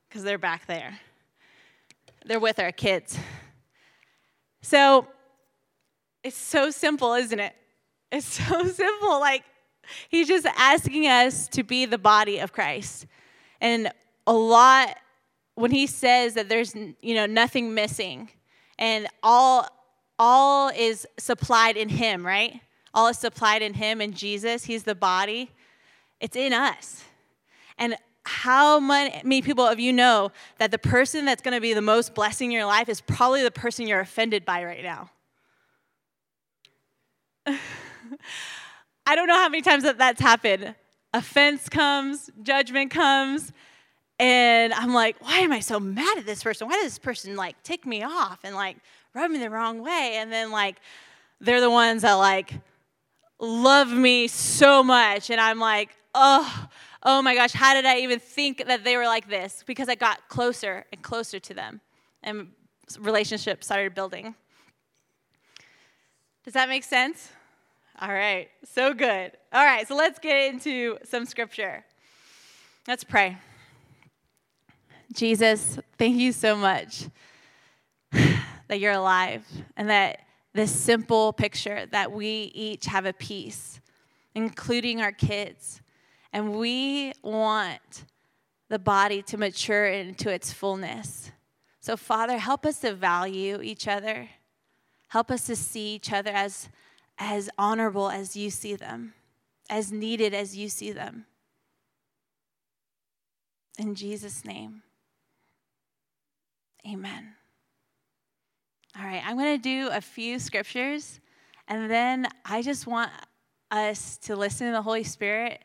because 0.07 0.23
they're 0.23 0.37
back 0.37 0.65
there. 0.67 0.99
They're 2.25 2.39
with 2.39 2.59
our 2.59 2.71
kids. 2.71 3.17
So 4.61 5.07
it's 6.23 6.37
so 6.37 6.69
simple, 6.69 7.13
isn't 7.15 7.39
it? 7.39 7.55
It's 8.11 8.27
so 8.47 8.63
simple. 8.63 9.19
Like, 9.19 9.43
he's 10.09 10.27
just 10.27 10.45
asking 10.57 11.07
us 11.07 11.47
to 11.49 11.63
be 11.63 11.85
the 11.85 11.97
body 11.97 12.39
of 12.39 12.53
Christ. 12.53 13.07
And 13.59 13.91
a 14.27 14.33
lot, 14.33 14.97
when 15.55 15.71
he 15.71 15.87
says 15.87 16.35
that 16.35 16.47
there's, 16.47 16.75
you 16.75 17.15
know, 17.15 17.25
nothing 17.25 17.73
missing 17.73 18.29
and 18.77 19.07
all, 19.23 19.67
all 20.19 20.69
is 20.69 21.07
supplied 21.17 21.77
in 21.77 21.89
him, 21.89 22.25
right? 22.25 22.59
All 22.93 23.07
is 23.07 23.17
supplied 23.17 23.61
in 23.61 23.73
him 23.73 24.01
and 24.01 24.13
Jesus. 24.13 24.65
He's 24.65 24.83
the 24.83 24.93
body. 24.95 25.49
It's 26.19 26.35
in 26.35 26.53
us. 26.53 27.03
And 27.77 27.95
how 28.25 28.79
many 28.79 29.41
people 29.41 29.65
of 29.65 29.79
you 29.79 29.93
know 29.93 30.31
that 30.59 30.71
the 30.71 30.77
person 30.77 31.25
that's 31.25 31.41
going 31.41 31.55
to 31.55 31.61
be 31.61 31.73
the 31.73 31.81
most 31.81 32.13
blessing 32.13 32.51
in 32.51 32.57
your 32.57 32.65
life 32.65 32.89
is 32.89 33.01
probably 33.01 33.41
the 33.41 33.49
person 33.51 33.87
you're 33.87 34.01
offended 34.01 34.45
by 34.45 34.63
right 34.65 34.83
now? 34.83 35.09
I 39.05 39.15
don't 39.15 39.27
know 39.27 39.37
how 39.37 39.49
many 39.49 39.61
times 39.61 39.83
that 39.83 39.97
that's 39.97 40.21
happened. 40.21 40.75
Offense 41.13 41.69
comes, 41.69 42.29
judgment 42.43 42.91
comes, 42.91 43.51
and 44.19 44.73
I'm 44.73 44.93
like, 44.93 45.15
why 45.21 45.39
am 45.39 45.53
I 45.53 45.61
so 45.61 45.79
mad 45.79 46.17
at 46.17 46.25
this 46.25 46.43
person? 46.43 46.67
Why 46.67 46.73
does 46.75 46.83
this 46.83 46.99
person 46.99 47.35
like 47.35 47.61
tick 47.63 47.85
me 47.85 48.03
off 48.03 48.39
and 48.43 48.53
like 48.53 48.77
rub 49.13 49.31
me 49.31 49.39
the 49.39 49.49
wrong 49.49 49.81
way? 49.81 50.13
And 50.15 50.31
then 50.31 50.51
like 50.51 50.77
they're 51.41 51.61
the 51.61 51.69
ones 51.69 52.01
that 52.01 52.13
like 52.13 52.53
love 53.39 53.89
me 53.89 54.27
so 54.27 54.83
much, 54.83 55.29
and 55.29 55.39
I'm 55.39 55.59
like, 55.59 55.95
oh, 56.13 56.67
oh 57.03 57.21
my 57.21 57.35
gosh, 57.35 57.53
how 57.53 57.73
did 57.73 57.85
I 57.85 57.99
even 57.99 58.19
think 58.19 58.65
that 58.67 58.83
they 58.83 58.97
were 58.97 59.05
like 59.05 59.29
this? 59.29 59.63
Because 59.65 59.87
I 59.87 59.95
got 59.95 60.27
closer 60.27 60.85
and 60.91 61.01
closer 61.01 61.39
to 61.39 61.53
them, 61.53 61.81
and 62.21 62.49
relationships 62.99 63.67
started 63.67 63.95
building. 63.95 64.35
Does 66.43 66.53
that 66.53 66.67
make 66.67 66.83
sense? 66.83 67.31
All 68.01 68.13
right, 68.13 68.49
so 68.63 68.93
good. 68.93 69.31
All 69.53 69.63
right, 69.63 69.87
so 69.87 69.95
let's 69.95 70.19
get 70.19 70.53
into 70.53 70.97
some 71.03 71.25
scripture. 71.25 71.85
Let's 72.87 73.03
pray. 73.03 73.37
Jesus, 75.13 75.79
thank 75.97 76.15
you 76.15 76.31
so 76.31 76.55
much 76.55 77.07
that 78.69 78.79
you're 78.79 78.93
alive 78.93 79.45
and 79.75 79.89
that 79.89 80.21
this 80.53 80.71
simple 80.71 81.33
picture 81.33 81.85
that 81.91 82.11
we 82.11 82.51
each 82.55 82.85
have 82.85 83.05
a 83.05 83.13
piece, 83.13 83.81
including 84.33 85.01
our 85.01 85.11
kids. 85.11 85.81
And 86.31 86.55
we 86.55 87.11
want 87.21 88.05
the 88.69 88.79
body 88.79 89.21
to 89.23 89.37
mature 89.37 89.85
into 89.85 90.29
its 90.29 90.53
fullness. 90.53 91.31
So, 91.79 91.97
Father, 91.97 92.37
help 92.37 92.65
us 92.65 92.79
to 92.79 92.93
value 92.93 93.61
each 93.61 93.87
other. 93.87 94.29
Help 95.09 95.31
us 95.31 95.45
to 95.47 95.55
see 95.55 95.95
each 95.95 96.13
other 96.13 96.31
as 96.31 96.69
as 97.19 97.49
honorable 97.57 98.09
as 98.09 98.37
you 98.37 98.49
see 98.49 98.75
them, 98.75 99.13
as 99.69 99.91
needed 99.91 100.33
as 100.33 100.55
you 100.55 100.69
see 100.69 100.93
them. 100.93 101.25
In 103.77 103.93
Jesus' 103.93 104.45
name, 104.45 104.83
amen. 106.87 107.35
All 108.97 109.05
right, 109.05 109.21
I'm 109.23 109.37
going 109.37 109.55
to 109.55 109.61
do 109.61 109.89
a 109.91 110.01
few 110.01 110.39
scriptures, 110.39 111.19
and 111.67 111.89
then 111.91 112.27
I 112.43 112.63
just 112.63 112.87
want 112.87 113.11
us 113.69 114.17
to 114.23 114.35
listen 114.35 114.67
to 114.67 114.73
the 114.73 114.81
Holy 114.81 115.03
Spirit, 115.03 115.63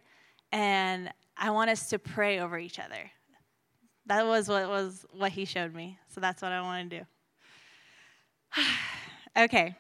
and 0.52 1.11
I 1.37 1.50
want 1.50 1.71
us 1.71 1.88
to 1.88 1.99
pray 1.99 2.40
over 2.40 2.59
each 2.59 2.78
other. 2.78 3.11
That 4.07 4.26
was 4.26 4.49
what 4.49 4.69
was 4.69 5.07
what 5.11 5.33
he 5.33 5.47
showed 5.47 5.75
me. 5.75 5.99
So 6.09 6.21
that's 6.21 6.43
what 6.43 6.52
I 6.52 6.61
want 6.61 6.90
to 6.90 6.99
do. 6.99 8.62
okay. 9.45 9.75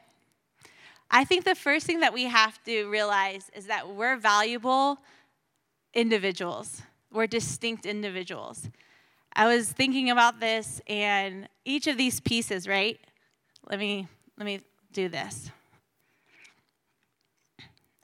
I 1.10 1.24
think 1.24 1.44
the 1.44 1.54
first 1.54 1.86
thing 1.86 2.00
that 2.00 2.14
we 2.14 2.24
have 2.24 2.62
to 2.64 2.86
realize 2.86 3.50
is 3.54 3.66
that 3.66 3.88
we're 3.88 4.16
valuable 4.16 4.98
individuals, 5.92 6.82
we're 7.12 7.26
distinct 7.26 7.84
individuals. 7.84 8.70
I 9.34 9.46
was 9.54 9.70
thinking 9.70 10.10
about 10.10 10.40
this 10.40 10.80
and 10.86 11.48
each 11.64 11.86
of 11.88 11.98
these 11.98 12.20
pieces, 12.20 12.66
right? 12.66 12.98
Let 13.68 13.78
me 13.78 14.08
let 14.38 14.44
me 14.44 14.60
do 14.92 15.08
this. 15.08 15.50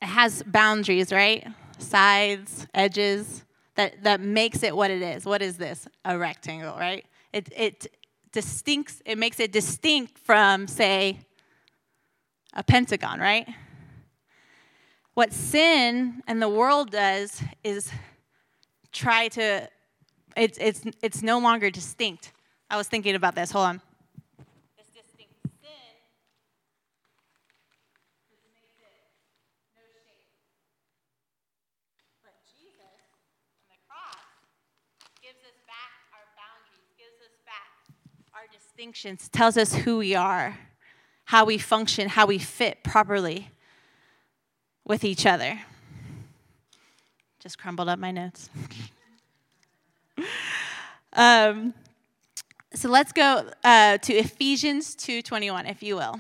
It 0.03 0.07
has 0.07 0.43
boundaries, 0.45 1.13
right? 1.13 1.47
Sides, 1.79 2.67
edges 2.75 3.45
that 3.75 4.03
that 4.03 4.21
makes 4.21 4.63
it 4.63 4.75
what 4.75 4.91
it 4.91 5.03
is. 5.03 5.25
What 5.25 5.43
is 5.43 5.57
this? 5.57 5.87
A 6.05 6.19
rectangle, 6.19 6.77
right? 6.77 7.05
It 7.33 7.53
it 7.57 7.87
distincts 8.33 9.03
it 9.05 9.19
makes 9.19 9.41
it 9.41 9.53
distinct 9.53 10.19
from 10.19 10.67
say 10.67 11.19
a 12.55 12.63
pentagon, 12.63 13.21
right? 13.21 13.49
What 15.15 15.33
sin 15.33 16.23
and 16.27 16.41
the 16.41 16.49
world 16.49 16.91
does 16.91 17.43
is 17.63 17.91
try 18.93 19.29
to, 19.29 19.69
it's, 20.37 20.59
it's, 20.59 20.83
it's 21.03 21.23
no 21.23 21.39
longer 21.39 21.71
distinct. 21.71 22.33
I 22.71 22.77
was 22.77 22.89
thinking 22.89 23.15
about 23.15 23.35
this. 23.35 23.51
Hold 23.51 23.67
on. 23.67 23.81
This 24.79 24.87
distinct 24.87 25.35
sin 25.61 25.93
makes 28.31 28.43
it 28.43 28.55
no 28.55 28.65
shape. 28.79 29.13
But 32.23 32.35
Jesus 32.47 32.81
on 33.13 33.69
the 33.69 33.79
cross 33.87 34.25
gives 35.21 35.43
us 35.43 35.59
back 35.67 35.91
our 36.15 36.27
boundaries, 36.39 36.87
gives 36.97 37.19
us 37.21 37.35
back 37.45 37.71
our 38.33 38.47
distinctions, 38.81 39.29
tells 39.29 39.59
us 39.59 39.75
who 39.75 39.99
we 39.99 40.15
are 40.15 40.57
how 41.27 41.45
we 41.45 41.59
function, 41.59 42.09
how 42.09 42.27
we 42.27 42.39
fit 42.39 42.83
properly 42.83 43.51
with 44.85 45.05
each 45.05 45.27
other. 45.27 45.61
Just 47.41 47.59
crumbled 47.59 47.91
up 47.91 47.99
my 47.99 48.11
notes. 48.11 48.49
um, 51.13 51.75
so 52.73 52.89
let's 52.89 53.13
go 53.13 53.49
uh, 53.63 53.99
to 53.99 54.15
Ephesians 54.15 54.97
2:21, 54.97 55.71
if 55.71 55.83
you 55.83 55.97
will. 55.97 56.19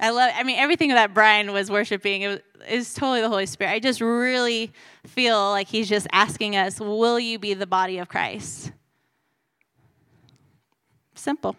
I 0.00 0.10
love. 0.10 0.30
I 0.34 0.44
mean, 0.44 0.58
everything 0.58 0.90
that 0.90 1.12
Brian 1.12 1.52
was 1.52 1.68
worshiping 1.68 2.22
it 2.22 2.28
was, 2.28 2.40
is 2.68 2.94
totally 2.94 3.22
the 3.22 3.28
Holy 3.28 3.46
Spirit. 3.46 3.72
I 3.72 3.80
just 3.80 4.00
really 4.00 4.72
feel 5.04 5.50
like 5.50 5.66
he's 5.66 5.88
just 5.88 6.06
asking 6.12 6.54
us, 6.54 6.78
"Will 6.78 7.18
you 7.18 7.40
be 7.40 7.54
the 7.54 7.66
body 7.66 7.98
of 7.98 8.08
Christ?" 8.08 8.70
Simple. 11.26 11.56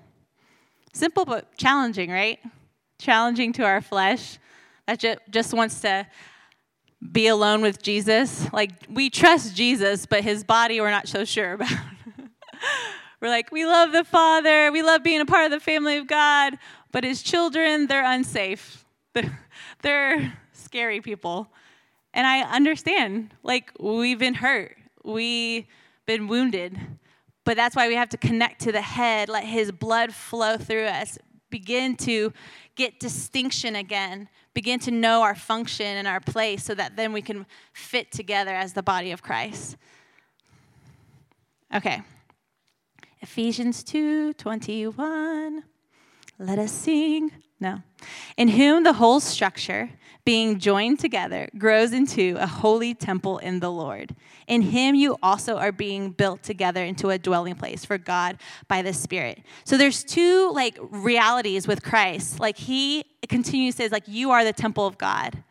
Simple 0.93 1.25
but 1.25 1.57
challenging, 1.57 2.09
right? 2.09 2.39
Challenging 2.99 3.51
to 3.51 3.65
our 3.65 3.81
flesh 3.81 4.39
that 4.85 5.03
just 5.29 5.53
wants 5.53 5.81
to 5.81 6.07
be 7.11 7.27
alone 7.27 7.61
with 7.61 7.81
Jesus. 7.81 8.47
Like, 8.53 8.71
we 8.89 9.09
trust 9.09 9.57
Jesus, 9.57 10.05
but 10.05 10.23
his 10.23 10.45
body 10.45 10.79
we're 10.79 10.89
not 10.89 11.09
so 11.09 11.25
sure 11.25 11.51
about. 11.55 11.69
we're 13.21 13.27
like, 13.27 13.51
we 13.51 13.65
love 13.65 13.91
the 13.91 14.05
Father, 14.05 14.71
we 14.71 14.81
love 14.81 15.03
being 15.03 15.19
a 15.19 15.25
part 15.25 15.43
of 15.43 15.51
the 15.51 15.59
family 15.59 15.97
of 15.97 16.07
God, 16.07 16.57
but 16.93 17.03
his 17.03 17.21
children, 17.21 17.87
they're 17.87 18.09
unsafe. 18.09 18.85
They're 19.81 20.33
scary 20.53 21.01
people. 21.01 21.49
And 22.13 22.25
I 22.25 22.43
understand, 22.43 23.33
like, 23.43 23.73
we've 23.81 24.17
been 24.17 24.35
hurt, 24.35 24.77
we've 25.03 25.65
been 26.05 26.29
wounded. 26.29 26.79
But 27.47 27.55
that's 27.55 27.77
why 27.77 27.87
we 27.87 27.95
have 27.95 28.09
to 28.09 28.17
connect 28.17 28.59
to 28.63 28.73
the 28.73 28.81
head, 28.81 29.29
let 29.29 29.45
his 29.45 29.71
blood 29.71 30.13
flow 30.13 30.57
through 30.57 30.87
us, 30.87 31.17
begin 31.49 31.95
to 31.95 32.33
get 32.75 32.99
distinction 32.99 33.73
again, 33.77 34.27
begin 34.53 34.81
to 34.81 34.91
know 34.91 35.21
our 35.21 35.33
function 35.33 35.85
and 35.85 36.09
our 36.09 36.19
place 36.19 36.65
so 36.65 36.75
that 36.75 36.97
then 36.97 37.13
we 37.13 37.21
can 37.21 37.45
fit 37.71 38.11
together 38.11 38.53
as 38.53 38.73
the 38.73 38.83
body 38.83 39.11
of 39.11 39.23
Christ. 39.23 39.77
Okay. 41.73 42.01
Ephesians 43.21 43.81
2 43.81 44.33
21. 44.33 45.63
Let 46.39 46.59
us 46.59 46.73
sing. 46.73 47.31
No. 47.61 47.81
In 48.35 48.49
whom 48.49 48.83
the 48.83 48.91
whole 48.91 49.21
structure, 49.21 49.91
being 50.27 50.59
joined 50.59 50.99
together, 50.99 51.47
grows 51.57 51.93
into 51.93 52.35
a 52.37 52.45
holy 52.45 52.93
temple 52.93 53.37
in 53.37 53.61
the 53.61 53.71
Lord. 53.71 54.13
In 54.45 54.61
him 54.61 54.93
you 54.93 55.15
also 55.23 55.55
are 55.55 55.71
being 55.71 56.09
built 56.09 56.43
together 56.43 56.83
into 56.83 57.11
a 57.11 57.17
dwelling 57.17 57.55
place 57.55 57.85
for 57.85 57.97
God 57.97 58.37
by 58.67 58.81
the 58.81 58.91
Spirit. 58.91 59.41
So 59.63 59.77
there's 59.77 60.03
two 60.03 60.51
like 60.51 60.77
realities 60.81 61.65
with 61.65 61.81
Christ. 61.81 62.41
Like 62.41 62.57
he 62.57 63.05
continues 63.29 63.75
says 63.75 63.93
like 63.93 64.03
you 64.05 64.31
are 64.31 64.43
the 64.43 64.51
temple 64.51 64.85
of 64.85 64.97
God. 64.97 65.45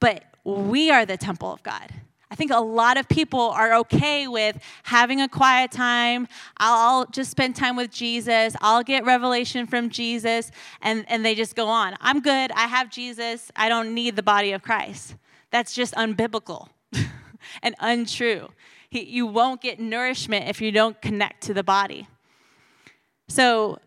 But 0.00 0.24
we 0.42 0.90
are 0.90 1.04
the 1.04 1.18
temple 1.18 1.52
of 1.52 1.62
God. 1.62 1.92
I 2.30 2.34
think 2.34 2.50
a 2.50 2.60
lot 2.60 2.98
of 2.98 3.08
people 3.08 3.40
are 3.40 3.74
okay 3.76 4.28
with 4.28 4.58
having 4.82 5.20
a 5.20 5.28
quiet 5.28 5.72
time. 5.72 6.28
I'll 6.58 7.06
just 7.06 7.30
spend 7.30 7.56
time 7.56 7.74
with 7.74 7.90
Jesus. 7.90 8.54
I'll 8.60 8.82
get 8.82 9.06
revelation 9.06 9.66
from 9.66 9.88
Jesus, 9.88 10.50
and, 10.82 11.06
and 11.08 11.24
they 11.24 11.34
just 11.34 11.56
go 11.56 11.68
on. 11.68 11.94
I'm 12.00 12.20
good. 12.20 12.50
I 12.52 12.66
have 12.66 12.90
Jesus. 12.90 13.50
I 13.56 13.68
don't 13.70 13.94
need 13.94 14.14
the 14.14 14.22
body 14.22 14.52
of 14.52 14.62
Christ. 14.62 15.16
That's 15.50 15.74
just 15.74 15.94
unbiblical 15.94 16.68
and 17.62 17.74
untrue. 17.80 18.48
He, 18.90 19.04
you 19.04 19.26
won't 19.26 19.62
get 19.62 19.80
nourishment 19.80 20.48
if 20.48 20.60
you 20.60 20.70
don't 20.70 21.00
connect 21.00 21.42
to 21.44 21.54
the 21.54 21.64
body. 21.64 22.08
So, 23.28 23.78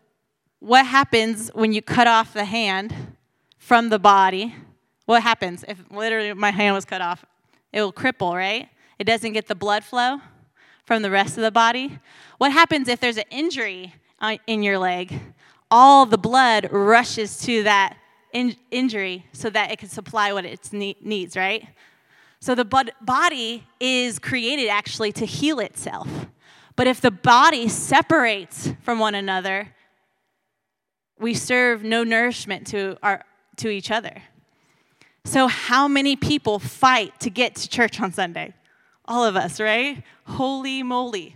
what 0.59 0.85
happens 0.85 1.49
when 1.53 1.73
you 1.73 1.81
cut 1.81 2.07
off 2.07 2.33
the 2.33 2.45
hand 2.45 3.15
from 3.57 3.89
the 3.89 3.97
body? 3.99 4.55
What 5.05 5.23
happens 5.23 5.65
if 5.67 5.83
literally 5.91 6.33
my 6.33 6.51
hand 6.51 6.75
was 6.75 6.85
cut 6.85 7.01
off? 7.01 7.25
It 7.73 7.81
will 7.81 7.93
cripple, 7.93 8.35
right? 8.35 8.69
It 8.99 9.05
doesn't 9.05 9.33
get 9.33 9.47
the 9.47 9.55
blood 9.55 9.83
flow 9.83 10.19
from 10.85 11.01
the 11.01 11.11
rest 11.11 11.37
of 11.37 11.43
the 11.43 11.51
body. 11.51 11.99
What 12.37 12.51
happens 12.51 12.87
if 12.87 12.99
there's 12.99 13.17
an 13.17 13.23
injury 13.29 13.95
uh, 14.19 14.37
in 14.47 14.63
your 14.63 14.77
leg? 14.77 15.19
All 15.69 16.05
the 16.05 16.17
blood 16.17 16.67
rushes 16.71 17.39
to 17.41 17.63
that 17.63 17.97
in- 18.33 18.57
injury 18.71 19.25
so 19.31 19.49
that 19.49 19.71
it 19.71 19.79
can 19.79 19.89
supply 19.89 20.33
what 20.33 20.45
it 20.45 20.71
needs, 20.71 21.35
right? 21.37 21.67
So 22.39 22.55
the 22.55 22.65
body 22.65 23.63
is 23.79 24.19
created 24.19 24.67
actually 24.67 25.11
to 25.13 25.25
heal 25.25 25.59
itself. 25.59 26.09
But 26.75 26.87
if 26.87 26.99
the 26.99 27.11
body 27.11 27.67
separates 27.67 28.73
from 28.81 28.97
one 28.97 29.13
another, 29.13 29.75
we 31.19 31.35
serve 31.35 31.83
no 31.83 32.03
nourishment 32.03 32.65
to, 32.67 32.97
our, 33.03 33.23
to 33.57 33.69
each 33.69 33.91
other. 33.91 34.23
So, 35.25 35.47
how 35.47 35.87
many 35.87 36.15
people 36.15 36.59
fight 36.59 37.19
to 37.21 37.29
get 37.29 37.55
to 37.55 37.69
church 37.69 38.01
on 38.01 38.11
Sunday? 38.11 38.53
All 39.05 39.23
of 39.23 39.35
us, 39.35 39.59
right? 39.59 40.03
Holy 40.25 40.83
moly. 40.83 41.35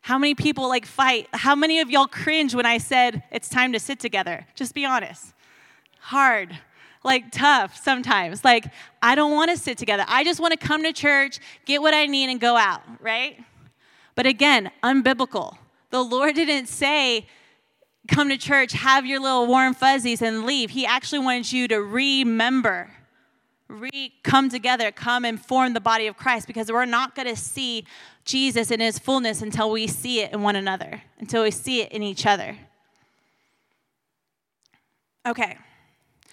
How 0.00 0.18
many 0.18 0.34
people 0.34 0.68
like 0.68 0.86
fight? 0.86 1.28
How 1.32 1.54
many 1.54 1.80
of 1.80 1.90
y'all 1.90 2.06
cringe 2.06 2.54
when 2.54 2.66
I 2.66 2.78
said 2.78 3.22
it's 3.30 3.48
time 3.48 3.72
to 3.74 3.78
sit 3.78 4.00
together? 4.00 4.46
Just 4.54 4.74
be 4.74 4.84
honest. 4.84 5.34
Hard, 6.00 6.58
like 7.04 7.30
tough 7.30 7.76
sometimes. 7.76 8.44
Like, 8.44 8.66
I 9.02 9.14
don't 9.14 9.32
want 9.32 9.50
to 9.50 9.56
sit 9.56 9.76
together. 9.76 10.04
I 10.08 10.24
just 10.24 10.40
want 10.40 10.58
to 10.58 10.66
come 10.66 10.82
to 10.84 10.92
church, 10.92 11.38
get 11.66 11.82
what 11.82 11.92
I 11.92 12.06
need, 12.06 12.30
and 12.30 12.40
go 12.40 12.56
out, 12.56 12.82
right? 13.00 13.38
But 14.14 14.26
again, 14.26 14.70
unbiblical. 14.82 15.58
The 15.90 16.02
Lord 16.02 16.34
didn't 16.34 16.68
say, 16.68 17.26
come 18.08 18.30
to 18.30 18.38
church, 18.38 18.72
have 18.72 19.04
your 19.04 19.20
little 19.20 19.46
warm 19.46 19.74
fuzzies, 19.74 20.22
and 20.22 20.44
leave. 20.44 20.70
He 20.70 20.86
actually 20.86 21.20
wanted 21.20 21.52
you 21.52 21.68
to 21.68 21.82
remember 21.82 22.90
re 23.68 24.12
come 24.22 24.48
together, 24.48 24.90
come 24.90 25.24
and 25.24 25.40
form 25.40 25.74
the 25.74 25.80
body 25.80 26.06
of 26.06 26.16
Christ 26.16 26.46
because 26.46 26.72
we're 26.72 26.84
not 26.84 27.14
going 27.14 27.28
to 27.28 27.36
see 27.36 27.84
Jesus 28.24 28.70
in 28.70 28.80
his 28.80 28.98
fullness 28.98 29.42
until 29.42 29.70
we 29.70 29.86
see 29.86 30.20
it 30.20 30.32
in 30.32 30.42
one 30.42 30.56
another, 30.56 31.02
until 31.18 31.42
we 31.42 31.50
see 31.50 31.82
it 31.82 31.92
in 31.92 32.02
each 32.02 32.26
other. 32.26 32.56
Okay. 35.26 35.58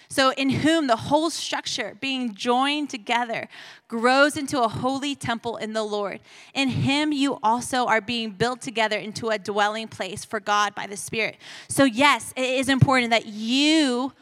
So, 0.08 0.32
in 0.34 0.50
whom 0.50 0.88
the 0.88 0.96
whole 0.96 1.30
structure, 1.30 1.98
being 2.00 2.36
joined 2.36 2.90
together, 2.90 3.50
grows 3.88 4.38
into 4.38 4.62
a 4.62 4.68
holy 4.68 5.16
temple 5.16 5.58
in 5.58 5.74
the 5.74 5.84
Lord. 5.84 6.22
In 6.54 6.70
him, 6.70 7.12
you 7.12 7.40
also 7.42 7.86
are 7.88 8.02
being 8.02 8.32
built 8.32 8.62
together 8.62 8.98
into 8.98 9.30
a 9.30 9.40
dwelling 9.40 9.88
place 9.88 10.24
for 10.24 10.40
God 10.40 10.76
by 10.76 10.88
the 10.88 10.96
Spirit. 10.96 11.38
So, 11.68 11.84
yes, 11.84 12.34
it 12.38 12.46
is 12.46 12.70
important 12.70 13.10
that 13.10 13.26
you 13.26 14.14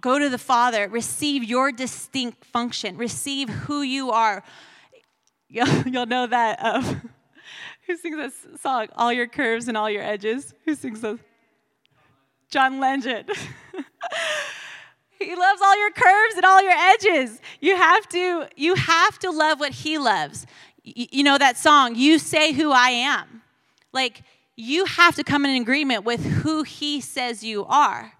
go 0.00 0.18
to 0.18 0.28
the 0.28 0.38
Father, 0.38 0.88
receive 0.88 1.44
your 1.44 1.72
distinct 1.72 2.44
function, 2.44 2.96
receive 2.96 3.48
who 3.48 3.82
you 3.82 4.10
are. 4.10 4.42
You'll, 5.48 6.06
know 6.06 6.26
that. 6.26 6.64
Um, 6.64 7.10
who 7.86 7.96
sings 7.96 8.16
that 8.16 8.60
song? 8.60 8.88
All 8.96 9.12
your 9.12 9.28
curves 9.28 9.68
and 9.68 9.76
all 9.76 9.88
your 9.88 10.02
edges. 10.02 10.52
Who 10.64 10.74
sings 10.74 11.00
that? 11.02 11.18
John 12.50 12.80
Legend. 12.80 13.30
he 15.18 15.34
loves 15.36 15.60
all 15.62 15.78
your 15.78 15.90
curves 15.90 16.36
and 16.36 16.44
all 16.44 16.62
your 16.62 16.72
edges. 16.72 17.40
You 17.60 17.76
have 17.76 18.08
to, 18.08 18.48
you 18.56 18.74
have 18.74 19.18
to 19.20 19.30
love 19.30 19.60
what 19.60 19.72
he 19.72 19.98
loves. 19.98 20.46
You, 20.82 21.06
you 21.12 21.22
know 21.22 21.38
that 21.38 21.56
song, 21.56 21.94
You 21.94 22.18
Say 22.18 22.52
Who 22.52 22.72
I 22.72 22.90
Am. 22.90 23.42
Like, 23.92 24.22
you 24.56 24.86
have 24.86 25.14
to 25.16 25.24
come 25.24 25.44
in 25.44 25.60
agreement 25.60 26.04
with 26.04 26.24
who 26.24 26.62
he 26.62 27.00
says 27.00 27.44
you 27.44 27.64
are 27.66 28.14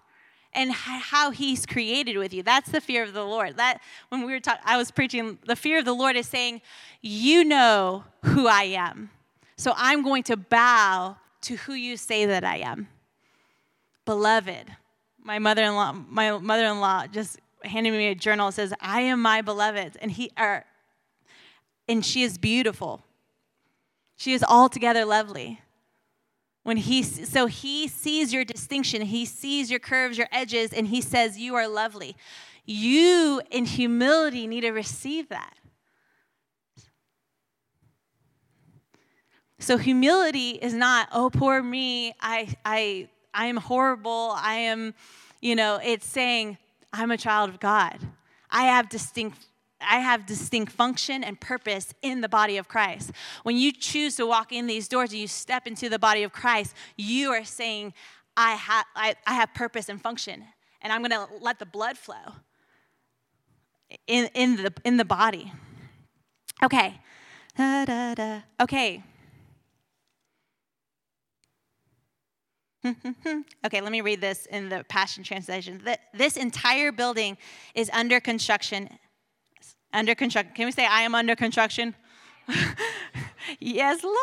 and 0.55 0.71
how 0.71 1.31
he's 1.31 1.65
created 1.65 2.17
with 2.17 2.33
you. 2.33 2.41
That's 2.41 2.71
the 2.71 2.81
fear 2.81 3.03
of 3.03 3.13
the 3.13 3.23
Lord. 3.23 3.57
That 3.57 3.81
when 4.09 4.25
we 4.25 4.31
were 4.31 4.39
talking, 4.39 4.63
I 4.65 4.77
was 4.77 4.89
preaching, 4.89 5.37
the 5.45 5.55
fear 5.55 5.79
of 5.79 5.85
the 5.85 5.93
Lord 5.93 6.15
is 6.15 6.27
saying, 6.27 6.61
You 7.01 7.43
know 7.43 8.05
who 8.23 8.47
I 8.47 8.63
am. 8.63 9.11
So 9.57 9.73
I'm 9.75 10.03
going 10.03 10.23
to 10.23 10.37
bow 10.37 11.17
to 11.41 11.55
who 11.57 11.73
you 11.73 11.97
say 11.97 12.25
that 12.25 12.43
I 12.43 12.57
am. 12.57 12.87
Beloved, 14.05 14.71
my 15.21 15.39
mother-in-law, 15.39 15.93
my 16.09 16.37
mother-in-law 16.37 17.07
just 17.07 17.39
handed 17.63 17.91
me 17.91 18.07
a 18.07 18.15
journal 18.15 18.47
that 18.47 18.53
says, 18.53 18.73
I 18.79 19.01
am 19.01 19.21
my 19.21 19.41
beloved. 19.41 19.97
And 20.01 20.11
he 20.11 20.31
are 20.37 20.65
and 21.87 22.05
she 22.05 22.23
is 22.23 22.37
beautiful. 22.37 23.03
She 24.15 24.33
is 24.33 24.43
altogether 24.43 25.05
lovely. 25.05 25.61
When 26.65 26.77
he, 26.77 27.03
so 27.03 27.45
he 27.45 27.87
sees 27.87 28.33
your 28.33 28.43
distinction, 28.43 29.03
he 29.03 29.23
sees 29.23 29.69
your 29.69 29.79
curves, 29.79 30.17
your 30.17 30.27
edges, 30.31 30.73
and 30.73 30.87
he 30.87 30.99
says, 30.99 31.37
You 31.37 31.53
are 31.53 31.67
lovely. 31.67 32.17
You, 32.65 33.39
in 33.51 33.65
humility, 33.65 34.47
need 34.47 34.61
to 34.61 34.71
receive 34.71 35.29
that. 35.29 35.53
So 39.59 39.77
humility 39.77 40.53
is 40.59 40.73
not, 40.73 41.07
oh, 41.11 41.29
poor 41.29 41.61
me, 41.61 42.15
I, 42.19 42.55
I, 42.65 43.09
I 43.31 43.45
am 43.45 43.57
horrible, 43.57 44.33
I 44.35 44.55
am, 44.55 44.95
you 45.41 45.55
know, 45.55 45.79
it's 45.83 46.07
saying, 46.07 46.57
I'm 46.91 47.11
a 47.11 47.17
child 47.17 47.51
of 47.51 47.59
God. 47.59 47.99
I 48.49 48.63
have 48.63 48.89
distinct 48.89 49.37
I 49.81 49.99
have 49.99 50.25
distinct 50.25 50.71
function 50.71 51.23
and 51.23 51.39
purpose 51.39 51.93
in 52.01 52.21
the 52.21 52.29
body 52.29 52.57
of 52.57 52.67
Christ. 52.67 53.11
When 53.43 53.57
you 53.57 53.71
choose 53.71 54.15
to 54.15 54.25
walk 54.25 54.51
in 54.51 54.67
these 54.67 54.87
doors 54.87 55.11
and 55.11 55.19
you 55.19 55.27
step 55.27 55.67
into 55.67 55.89
the 55.89 55.99
body 55.99 56.23
of 56.23 56.31
Christ, 56.31 56.73
you 56.95 57.31
are 57.31 57.43
saying, 57.43 57.93
I, 58.37 58.55
ha- 58.55 58.85
I, 58.95 59.15
I 59.27 59.33
have 59.33 59.53
purpose 59.53 59.89
and 59.89 60.01
function, 60.01 60.43
and 60.81 60.93
I'm 60.93 61.01
going 61.01 61.11
to 61.11 61.27
let 61.41 61.59
the 61.59 61.65
blood 61.65 61.97
flow 61.97 62.33
in, 64.07 64.29
in, 64.33 64.57
the, 64.57 64.73
in 64.83 64.97
the 64.97 65.05
body. 65.05 65.51
Okay. 66.63 66.99
Da, 67.57 67.85
da, 67.85 68.15
da. 68.15 68.41
Okay. 68.61 69.03
okay, 73.65 73.81
let 73.81 73.91
me 73.91 74.01
read 74.01 74.21
this 74.21 74.45
in 74.47 74.69
the 74.69 74.85
Passion 74.87 75.23
Translation. 75.23 75.81
This 76.13 76.37
entire 76.37 76.91
building 76.91 77.37
is 77.73 77.89
under 77.91 78.19
construction 78.19 78.89
under 79.95 80.13
construction. 80.15 80.53
Can 80.53 80.65
we 80.65 80.71
say, 80.71 80.85
I 80.85 81.01
am 81.01 81.15
under 81.15 81.35
construction? 81.35 81.95
yes, 83.59 84.03
Lord. 84.03 84.15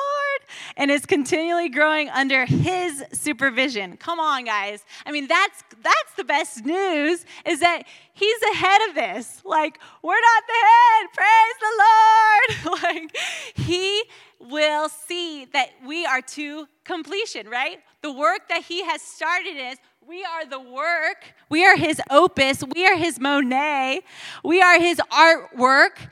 And 0.77 0.91
is 0.91 1.07
continually 1.07 1.69
growing 1.69 2.09
under 2.11 2.45
his 2.45 3.05
supervision. 3.13 3.97
Come 3.97 4.21
on, 4.21 4.45
guys. 4.45 4.85
I 5.07 5.13
mean, 5.13 5.27
that's 5.27 5.65
that's 5.83 6.15
the 6.17 6.25
best 6.25 6.65
news 6.65 7.25
is 7.47 7.61
that 7.61 7.83
he's 8.13 8.43
ahead 8.55 8.81
of 8.89 8.95
this. 8.95 9.43
Like, 9.45 9.81
we're 10.03 10.15
not 10.15 10.43
the 10.47 10.61
head. 10.71 11.09
Praise 11.15 11.57
the 11.61 12.73
Lord. 12.73 12.83
like, 12.83 13.17
he 13.55 14.05
will 14.41 14.89
see 14.89 15.47
that 15.47 15.71
we 15.85 16.05
are 16.05 16.21
to 16.21 16.69
completion, 16.85 17.49
right? 17.49 17.79
The 18.03 18.13
work 18.13 18.49
that 18.49 18.63
he 18.63 18.85
has 18.85 19.01
started 19.01 19.57
is 19.57 19.79
we 20.09 20.25
are 20.25 20.45
the 20.45 20.59
work. 20.61 21.33
We 21.49 21.65
are 21.65 21.77
his 21.77 22.01
opus. 22.11 22.65
We 22.75 22.87
are 22.87 22.97
his 22.97 23.21
Monet. 23.21 24.03
We 24.43 24.61
are 24.61 24.81
his 24.81 25.01
artwork. 25.11 26.11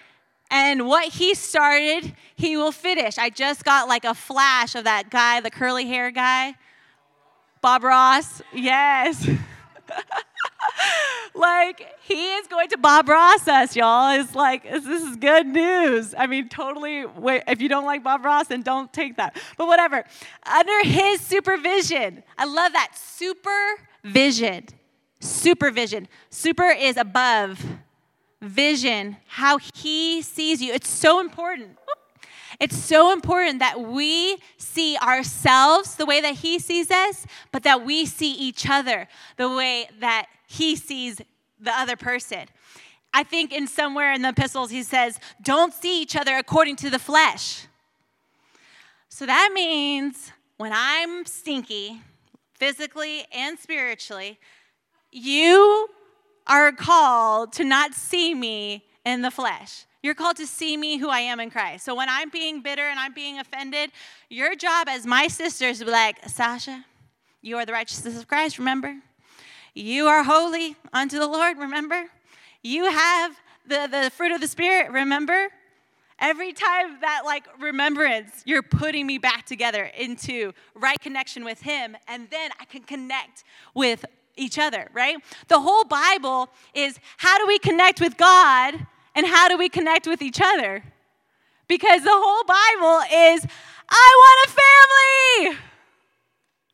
And 0.50 0.87
what 0.87 1.12
he 1.12 1.35
started, 1.35 2.14
he 2.37 2.57
will 2.57 2.72
finish. 2.72 3.18
I 3.18 3.31
just 3.31 3.64
got 3.64 3.88
like 3.88 4.05
a 4.05 4.14
flash 4.14 4.74
of 4.74 4.85
that 4.85 5.11
guy, 5.11 5.40
the 5.40 5.50
curly 5.50 5.87
hair 5.87 6.11
guy. 6.11 6.55
Bob 7.61 7.83
Ross. 7.85 8.42
Yes. 8.53 9.29
like 11.35 11.87
he 12.02 12.33
is 12.35 12.46
going 12.46 12.68
to 12.68 12.78
Bob 12.78 13.09
Ross 13.09 13.46
us, 13.48 13.76
y'all. 13.76 14.18
It's 14.20 14.35
like 14.35 14.64
this 14.64 14.85
is 14.87 15.16
good 15.16 15.46
news. 15.46 16.14
I 16.16 16.26
mean, 16.26 16.48
totally. 16.48 17.06
Wait, 17.06 17.42
if 17.46 17.61
you 17.61 17.68
don't 17.68 17.85
like 17.85 18.02
Bob 18.02 18.24
Ross, 18.24 18.48
then 18.48 18.62
don't 18.62 18.92
take 18.92 19.16
that. 19.16 19.37
But 19.56 19.66
whatever. 19.66 20.04
Under 20.44 20.85
his 20.85 21.20
supervision, 21.20 22.22
I 22.38 22.44
love 22.44 22.72
that 22.72 22.92
supervision. 22.96 24.66
Supervision. 25.20 26.09
Super 26.30 26.70
is 26.70 26.96
above. 26.96 27.64
Vision, 28.42 29.18
how 29.26 29.59
he 29.74 30.22
sees 30.22 30.62
you. 30.62 30.72
It's 30.72 30.88
so 30.88 31.20
important. 31.20 31.76
It's 32.61 32.76
so 32.76 33.11
important 33.11 33.61
that 33.61 33.80
we 33.80 34.37
see 34.59 34.96
ourselves 34.98 35.96
the 35.96 36.04
way 36.04 36.20
that 36.20 36.35
He 36.35 36.59
sees 36.59 36.90
us, 36.90 37.26
but 37.52 37.62
that 37.62 37.87
we 37.87 38.04
see 38.04 38.33
each 38.33 38.68
other 38.68 39.09
the 39.38 39.48
way 39.48 39.88
that 40.00 40.26
He 40.51 40.75
sees 40.75 41.21
the 41.61 41.71
other 41.71 41.95
person. 41.95 42.47
I 43.15 43.23
think 43.23 43.53
in 43.53 43.69
somewhere 43.69 44.13
in 44.13 44.23
the 44.23 44.31
epistles 44.31 44.71
he 44.73 44.83
says, 44.83 45.21
don't 45.41 45.73
see 45.73 46.03
each 46.03 46.17
other 46.17 46.37
according 46.37 46.75
to 46.77 46.91
the 46.91 46.99
flesh. 46.99 47.67
So 49.09 49.27
that 49.27 49.53
means 49.55 50.33
when 50.57 50.73
I'm 50.75 51.25
stinky, 51.25 52.01
physically 52.55 53.27
and 53.33 53.61
spiritually, 53.61 54.41
you 55.13 55.89
are 56.49 56.73
called 56.73 57.53
to 57.53 57.65
not 57.65 57.95
see 57.95 58.35
me 58.35 58.85
in 59.05 59.23
the 59.23 59.31
flesh. 59.31 59.85
You're 60.03 60.15
called 60.15 60.37
to 60.39 60.49
see 60.49 60.77
me 60.77 60.97
who 60.97 61.11
I 61.11 61.21
am 61.21 61.39
in 61.39 61.51
Christ. 61.51 61.85
So 61.85 61.95
when 61.95 62.09
I'm 62.09 62.29
being 62.29 62.61
bitter 62.61 62.89
and 62.89 62.99
I'm 62.99 63.15
being 63.15 63.39
offended, 63.39 63.93
your 64.29 64.57
job 64.57 64.89
as 64.89 65.07
my 65.07 65.29
sister 65.29 65.67
is 65.67 65.79
to 65.79 65.85
be 65.85 65.93
like, 65.93 66.29
Sasha, 66.29 66.85
you 67.41 67.57
are 67.57 67.65
the 67.65 67.73
righteousness 67.73 68.19
of 68.19 68.27
Christ, 68.27 68.59
remember? 68.59 68.97
You 69.74 70.06
are 70.06 70.24
holy 70.24 70.76
unto 70.92 71.18
the 71.18 71.28
Lord, 71.28 71.59
remember? 71.59 72.06
You 72.62 72.90
have 72.90 73.37
the, 73.66 73.88
the 73.90 74.11
fruit 74.11 74.33
of 74.33 74.40
the 74.40 74.48
Spirit, 74.48 74.90
remember? 74.90 75.48
Every 76.18 76.52
time 76.52 77.00
that 77.00 77.22
like 77.24 77.44
remembrance, 77.61 78.42
you're 78.44 78.62
putting 78.62 79.06
me 79.06 79.18
back 79.18 79.46
together 79.46 79.85
into 79.96 80.52
right 80.74 81.00
connection 81.00 81.44
with 81.44 81.62
Him, 81.62 81.96
and 82.09 82.28
then 82.30 82.50
I 82.61 82.64
can 82.64 82.83
connect 82.83 83.44
with 83.74 84.04
each 84.37 84.59
other, 84.59 84.88
right? 84.92 85.16
The 85.48 85.61
whole 85.61 85.85
Bible 85.85 86.50
is 86.74 86.98
how 87.16 87.38
do 87.38 87.46
we 87.46 87.59
connect 87.59 88.00
with 88.00 88.16
God 88.16 88.74
and 89.14 89.26
how 89.26 89.48
do 89.48 89.56
we 89.56 89.68
connect 89.68 90.06
with 90.06 90.20
each 90.20 90.40
other? 90.42 90.83
Because 91.68 92.02
the 92.02 92.11
whole 92.12 92.44
Bible 92.44 93.04
is, 93.35 93.46
I 93.88 94.11
want 94.16 94.48
a 94.48 95.48
family. 95.48 95.59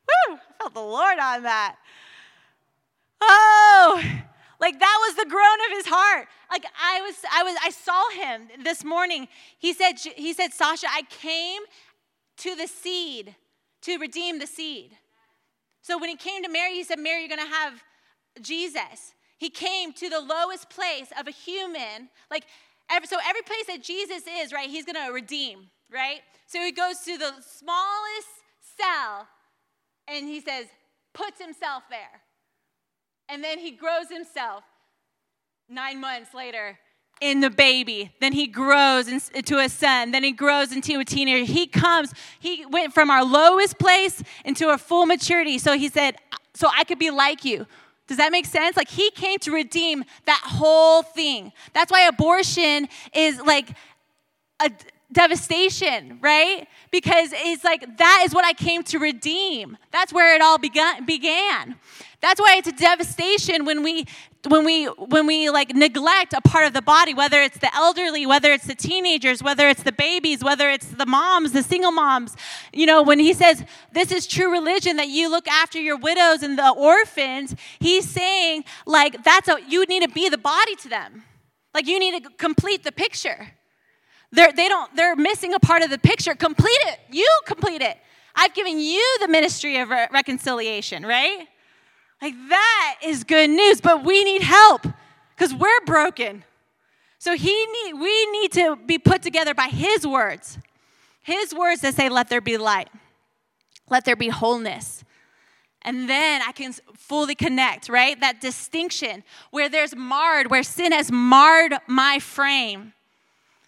Woo, 0.08 0.38
I 0.38 0.62
felt 0.62 0.74
the 0.74 0.80
Lord 0.80 1.18
on 1.18 1.42
that. 1.42 1.76
Oh, 3.20 4.02
like 4.60 4.78
that 4.78 4.98
was 5.06 5.16
the 5.16 5.28
groan 5.28 5.58
of 5.70 5.76
his 5.76 5.86
heart. 5.86 6.28
Like 6.50 6.64
I 6.80 7.00
was, 7.00 7.14
I 7.32 7.42
was, 7.42 7.56
I 7.62 7.70
saw 7.70 8.10
him 8.10 8.48
this 8.64 8.84
morning. 8.84 9.28
He 9.58 9.72
said, 9.72 9.94
he 9.98 10.32
said, 10.32 10.52
Sasha, 10.52 10.86
I 10.88 11.02
came 11.08 11.62
to 12.38 12.54
the 12.54 12.66
seed 12.66 13.34
to 13.82 13.98
redeem 13.98 14.38
the 14.38 14.46
seed. 14.46 14.96
So 15.82 15.98
when 15.98 16.08
he 16.08 16.16
came 16.16 16.42
to 16.42 16.48
Mary, 16.48 16.74
he 16.74 16.84
said, 16.84 16.98
Mary, 16.98 17.20
you're 17.20 17.28
gonna 17.28 17.48
have 17.48 17.82
Jesus. 18.40 19.14
He 19.38 19.50
came 19.50 19.92
to 19.94 20.08
the 20.08 20.20
lowest 20.20 20.70
place 20.70 21.08
of 21.18 21.28
a 21.28 21.30
human. 21.30 22.08
Like, 22.30 22.44
every, 22.90 23.06
so 23.06 23.16
every 23.24 23.42
place 23.42 23.66
that 23.68 23.82
Jesus 23.82 24.24
is, 24.26 24.52
right, 24.52 24.68
he's 24.68 24.84
gonna 24.84 25.12
redeem, 25.12 25.68
right? 25.92 26.20
So 26.46 26.60
he 26.60 26.72
goes 26.72 27.00
to 27.00 27.18
the 27.18 27.32
smallest 27.40 28.28
cell 28.78 29.28
and 30.08 30.26
he 30.26 30.40
says, 30.40 30.66
puts 31.12 31.40
himself 31.40 31.84
there. 31.90 32.22
And 33.28 33.42
then 33.42 33.58
he 33.58 33.72
grows 33.72 34.08
himself 34.10 34.64
nine 35.68 36.00
months 36.00 36.32
later 36.32 36.78
in 37.20 37.40
the 37.40 37.50
baby. 37.50 38.12
Then 38.20 38.32
he 38.32 38.46
grows 38.46 39.08
into 39.08 39.58
a 39.58 39.68
son. 39.68 40.10
Then 40.10 40.22
he 40.22 40.32
grows 40.32 40.72
into 40.72 40.98
a 40.98 41.04
teenager. 41.04 41.50
He 41.50 41.66
comes, 41.66 42.12
he 42.38 42.66
went 42.66 42.92
from 42.92 43.10
our 43.10 43.24
lowest 43.24 43.78
place 43.78 44.22
into 44.44 44.68
a 44.68 44.78
full 44.78 45.06
maturity. 45.06 45.58
So 45.58 45.76
he 45.76 45.88
said, 45.88 46.16
So 46.54 46.68
I 46.74 46.84
could 46.84 46.98
be 46.98 47.10
like 47.10 47.44
you. 47.44 47.66
Does 48.06 48.18
that 48.18 48.30
make 48.30 48.46
sense? 48.46 48.76
Like 48.76 48.88
he 48.88 49.10
came 49.10 49.38
to 49.40 49.50
redeem 49.50 50.04
that 50.26 50.40
whole 50.44 51.02
thing. 51.02 51.52
That's 51.72 51.90
why 51.90 52.06
abortion 52.06 52.88
is 53.12 53.40
like 53.40 53.70
a 54.60 54.70
devastation, 55.12 56.18
right? 56.20 56.66
Because 56.90 57.30
it's 57.32 57.64
like 57.64 57.98
that 57.98 58.22
is 58.26 58.34
what 58.34 58.44
I 58.44 58.52
came 58.52 58.82
to 58.84 58.98
redeem. 58.98 59.76
That's 59.92 60.12
where 60.12 60.34
it 60.34 60.42
all 60.42 60.58
began. 60.58 61.04
began. 61.04 61.76
That's 62.20 62.40
why 62.40 62.56
it's 62.58 62.68
a 62.68 62.72
devastation 62.72 63.64
when 63.64 63.82
we 63.82 64.06
when 64.48 64.64
we 64.64 64.86
when 64.86 65.26
we 65.26 65.50
like 65.50 65.74
neglect 65.74 66.32
a 66.32 66.40
part 66.40 66.66
of 66.66 66.72
the 66.72 66.82
body 66.82 67.14
whether 67.14 67.42
it's 67.42 67.58
the 67.58 67.74
elderly 67.74 68.26
whether 68.26 68.52
it's 68.52 68.66
the 68.66 68.74
teenagers 68.74 69.42
whether 69.42 69.68
it's 69.68 69.82
the 69.82 69.92
babies 69.92 70.42
whether 70.44 70.70
it's 70.70 70.86
the 70.86 71.06
moms 71.06 71.52
the 71.52 71.62
single 71.62 71.90
moms 71.90 72.36
you 72.72 72.86
know 72.86 73.02
when 73.02 73.18
he 73.18 73.32
says 73.32 73.64
this 73.92 74.12
is 74.12 74.26
true 74.26 74.50
religion 74.50 74.96
that 74.96 75.08
you 75.08 75.28
look 75.28 75.48
after 75.48 75.80
your 75.80 75.96
widows 75.96 76.42
and 76.42 76.58
the 76.58 76.70
orphans 76.70 77.56
he's 77.80 78.08
saying 78.08 78.64
like 78.86 79.22
that's 79.24 79.48
a 79.48 79.58
you 79.68 79.84
need 79.86 80.02
to 80.02 80.08
be 80.08 80.28
the 80.28 80.38
body 80.38 80.76
to 80.76 80.88
them 80.88 81.24
like 81.74 81.86
you 81.86 81.98
need 81.98 82.22
to 82.22 82.30
complete 82.30 82.84
the 82.84 82.92
picture 82.92 83.48
they're, 84.32 84.52
they 84.52 84.68
don't 84.68 84.94
they're 84.96 85.16
missing 85.16 85.54
a 85.54 85.60
part 85.60 85.82
of 85.82 85.90
the 85.90 85.98
picture 85.98 86.34
complete 86.34 86.80
it 86.86 86.98
you 87.10 87.28
complete 87.46 87.82
it 87.82 87.96
i've 88.34 88.54
given 88.54 88.78
you 88.78 89.16
the 89.20 89.28
ministry 89.28 89.78
of 89.78 89.88
re- 89.90 90.08
reconciliation 90.12 91.04
right 91.04 91.46
like 92.20 92.34
that 92.48 92.96
is 93.04 93.24
good 93.24 93.50
news, 93.50 93.80
but 93.80 94.04
we 94.04 94.24
need 94.24 94.42
help 94.42 94.86
because 95.34 95.54
we're 95.54 95.80
broken. 95.84 96.44
So 97.18 97.36
he 97.36 97.66
need, 97.66 97.94
we 97.94 98.26
need 98.32 98.52
to 98.52 98.76
be 98.76 98.98
put 98.98 99.22
together 99.22 99.54
by 99.54 99.66
his 99.66 100.06
words. 100.06 100.58
His 101.22 101.54
words 101.54 101.80
that 101.82 101.94
say, 101.94 102.08
let 102.08 102.28
there 102.28 102.40
be 102.40 102.56
light, 102.56 102.88
let 103.90 104.04
there 104.04 104.16
be 104.16 104.28
wholeness. 104.28 105.02
And 105.82 106.08
then 106.08 106.42
I 106.42 106.52
can 106.52 106.72
fully 106.96 107.34
connect, 107.34 107.88
right? 107.88 108.18
That 108.20 108.40
distinction 108.40 109.22
where 109.50 109.68
there's 109.68 109.94
marred, 109.94 110.50
where 110.50 110.62
sin 110.62 110.92
has 110.92 111.12
marred 111.12 111.74
my 111.86 112.18
frame. 112.18 112.92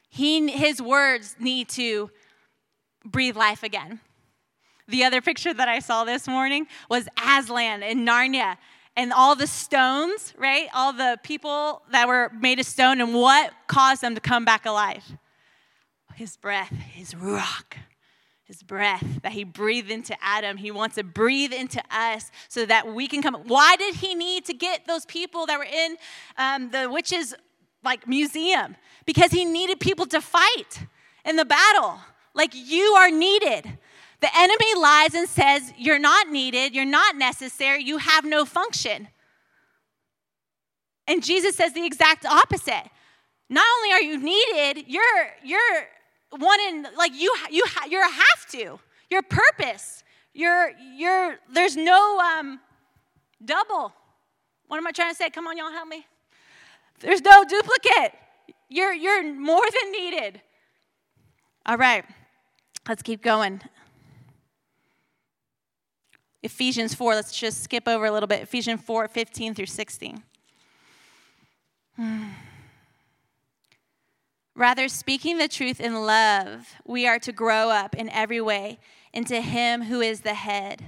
He, 0.09 0.51
his 0.51 0.81
words 0.81 1.37
need 1.38 1.68
to 1.71 2.11
breathe 3.05 3.37
life 3.37 3.62
again. 3.62 4.01
The 4.87 5.05
other 5.05 5.21
picture 5.21 5.53
that 5.53 5.68
I 5.68 5.81
saw 5.81 6.05
this 6.05 6.27
morning 6.27 6.66
was 6.88 7.09
Aslan 7.23 7.83
in 7.83 8.07
Narnia 8.07 8.57
and 8.97 9.12
all 9.12 9.37
the 9.37 9.47
stones, 9.47 10.35
right? 10.37 10.68
All 10.75 10.92
the 10.92 11.18
people 11.23 11.83
that 11.92 12.09
were 12.09 12.33
made 12.40 12.59
of 12.59 12.66
stone 12.66 13.01
and 13.01 13.14
what 13.14 13.53
caused 13.66 14.03
them 14.03 14.14
to 14.14 14.21
come 14.21 14.44
back 14.44 14.66
alive? 14.66 15.05
His 16.16 16.37
breath, 16.37 16.71
his 16.71 17.14
rock, 17.14 17.77
his 18.42 18.62
breath 18.62 19.21
that 19.23 19.33
he 19.33 19.44
breathed 19.44 19.90
into 19.90 20.16
Adam. 20.21 20.57
He 20.57 20.73
wants 20.73 20.97
to 20.97 21.05
breathe 21.05 21.53
into 21.53 21.81
us 21.92 22.33
so 22.49 22.66
that 22.66 22.92
we 22.92 23.07
can 23.07 23.23
come. 23.23 23.35
Why 23.47 23.77
did 23.77 23.94
he 23.94 24.16
need 24.16 24.47
to 24.47 24.55
get 24.55 24.87
those 24.87 25.07
people 25.07 25.47
that 25.47 25.59
were 25.59 25.64
in 25.64 25.97
um, 26.37 26.71
the 26.71 26.90
witches' 26.90 27.35
like 27.88 28.07
museum? 28.07 28.77
Because 29.07 29.31
he 29.31 29.44
needed 29.44 29.81
people 29.81 30.07
to 30.07 30.20
fight 30.20 30.72
in 31.24 31.37
the 31.37 31.44
battle. 31.44 31.98
Like 32.35 32.53
you 32.55 32.85
are 33.01 33.11
needed. 33.11 33.79
The 34.20 34.29
enemy 34.37 34.74
lies 34.77 35.14
and 35.14 35.29
says, 35.29 35.72
You're 35.79 35.98
not 35.98 36.29
needed, 36.29 36.74
you're 36.74 36.85
not 37.01 37.16
necessary, 37.16 37.83
you 37.83 37.98
have 37.98 38.24
no 38.24 38.44
function. 38.44 39.09
And 41.07 41.24
Jesus 41.24 41.57
says 41.57 41.72
the 41.72 41.87
exact 41.87 42.27
opposite. 42.27 42.87
Not 43.48 43.64
only 43.77 43.90
are 43.92 44.03
you 44.03 44.18
needed, 44.18 44.85
you're 44.87 45.22
you're 45.42 45.74
one 46.31 46.61
in 46.68 46.87
like 46.96 47.12
you 47.14 47.35
you 47.51 47.64
you're 47.88 48.07
a 48.07 48.11
have 48.11 48.46
to. 48.51 48.79
Your 49.11 49.22
purpose. 49.22 50.05
You're 50.35 50.72
you're 50.96 51.38
there's 51.51 51.77
no 51.77 52.18
um 52.18 52.61
double. 53.42 53.94
What 54.66 54.77
am 54.77 54.87
I 54.87 54.92
trying 54.92 55.12
to 55.12 55.16
say? 55.16 55.31
Come 55.31 55.46
on, 55.46 55.57
y'all 55.57 55.72
help 55.72 55.88
me. 55.88 56.05
There's 57.00 57.22
no 57.22 57.44
duplicate. 57.44 58.14
You're 58.68 58.92
you're 58.92 59.32
more 59.34 59.64
than 59.82 59.92
needed. 59.92 60.40
All 61.66 61.76
right. 61.76 62.04
Let's 62.88 63.02
keep 63.02 63.22
going. 63.22 63.61
Ephesians 66.42 66.94
4, 66.94 67.14
let's 67.16 67.38
just 67.38 67.62
skip 67.62 67.88
over 67.88 68.06
a 68.06 68.12
little 68.12 68.26
bit. 68.26 68.42
Ephesians 68.42 68.80
4 68.80 69.08
15 69.08 69.54
through 69.54 69.66
16. 69.66 70.22
Rather, 74.54 74.88
speaking 74.88 75.38
the 75.38 75.48
truth 75.48 75.80
in 75.80 76.06
love, 76.06 76.74
we 76.84 77.06
are 77.06 77.18
to 77.18 77.32
grow 77.32 77.70
up 77.70 77.94
in 77.94 78.08
every 78.11 78.40
way 78.40 78.78
into 79.12 79.40
Him 79.40 79.82
who 79.82 80.00
is 80.00 80.22
the 80.22 80.34
head, 80.34 80.84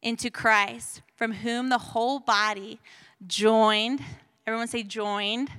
into 0.00 0.30
Christ, 0.30 1.02
from 1.14 1.32
whom 1.32 1.68
the 1.68 1.78
whole 1.78 2.18
body 2.18 2.80
joined, 3.26 4.00
everyone 4.46 4.68
say 4.68 4.82
joined, 4.82 5.50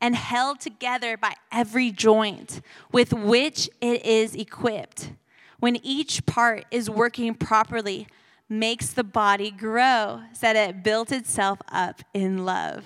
and 0.00 0.14
held 0.14 0.60
together 0.60 1.16
by 1.16 1.34
every 1.50 1.90
joint 1.90 2.60
with 2.92 3.12
which 3.12 3.70
it 3.80 4.04
is 4.04 4.34
equipped 4.34 5.10
when 5.58 5.76
each 5.82 6.26
part 6.26 6.66
is 6.70 6.90
working 6.90 7.34
properly, 7.34 8.06
makes 8.48 8.88
the 8.88 9.04
body 9.04 9.50
grow 9.50 10.22
so 10.32 10.40
that 10.40 10.56
it 10.56 10.82
built 10.84 11.10
itself 11.10 11.58
up 11.72 12.02
in 12.12 12.44
love. 12.44 12.84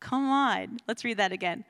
Come 0.00 0.28
on, 0.30 0.78
let's 0.88 1.04
read 1.04 1.18
that 1.18 1.32
again. 1.32 1.64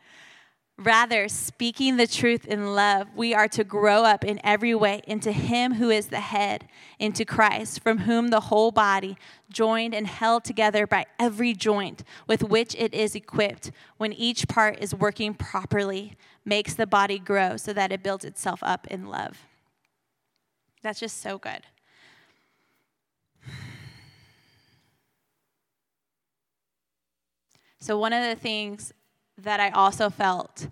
Rather, 0.78 1.28
speaking 1.28 1.96
the 1.96 2.06
truth 2.06 2.46
in 2.46 2.74
love, 2.74 3.08
we 3.14 3.34
are 3.34 3.46
to 3.46 3.62
grow 3.62 4.04
up 4.04 4.24
in 4.24 4.40
every 4.42 4.74
way 4.74 5.02
into 5.06 5.30
Him 5.30 5.74
who 5.74 5.90
is 5.90 6.06
the 6.08 6.20
head, 6.20 6.66
into 6.98 7.24
Christ, 7.24 7.80
from 7.80 7.98
whom 7.98 8.28
the 8.28 8.40
whole 8.40 8.70
body, 8.70 9.16
joined 9.50 9.94
and 9.94 10.06
held 10.06 10.44
together 10.44 10.86
by 10.86 11.04
every 11.18 11.52
joint 11.52 12.02
with 12.26 12.42
which 12.42 12.74
it 12.74 12.94
is 12.94 13.14
equipped, 13.14 13.70
when 13.98 14.12
each 14.12 14.48
part 14.48 14.78
is 14.80 14.94
working 14.94 15.34
properly, 15.34 16.14
makes 16.44 16.74
the 16.74 16.86
body 16.86 17.18
grow 17.18 17.56
so 17.56 17.72
that 17.72 17.92
it 17.92 18.02
builds 18.02 18.24
itself 18.24 18.60
up 18.62 18.86
in 18.88 19.06
love. 19.06 19.44
That's 20.82 20.98
just 20.98 21.20
so 21.20 21.38
good. 21.38 21.62
So, 27.78 27.98
one 27.98 28.12
of 28.12 28.24
the 28.24 28.40
things 28.40 28.92
that 29.38 29.60
I 29.60 29.70
also 29.70 30.10
felt 30.10 30.68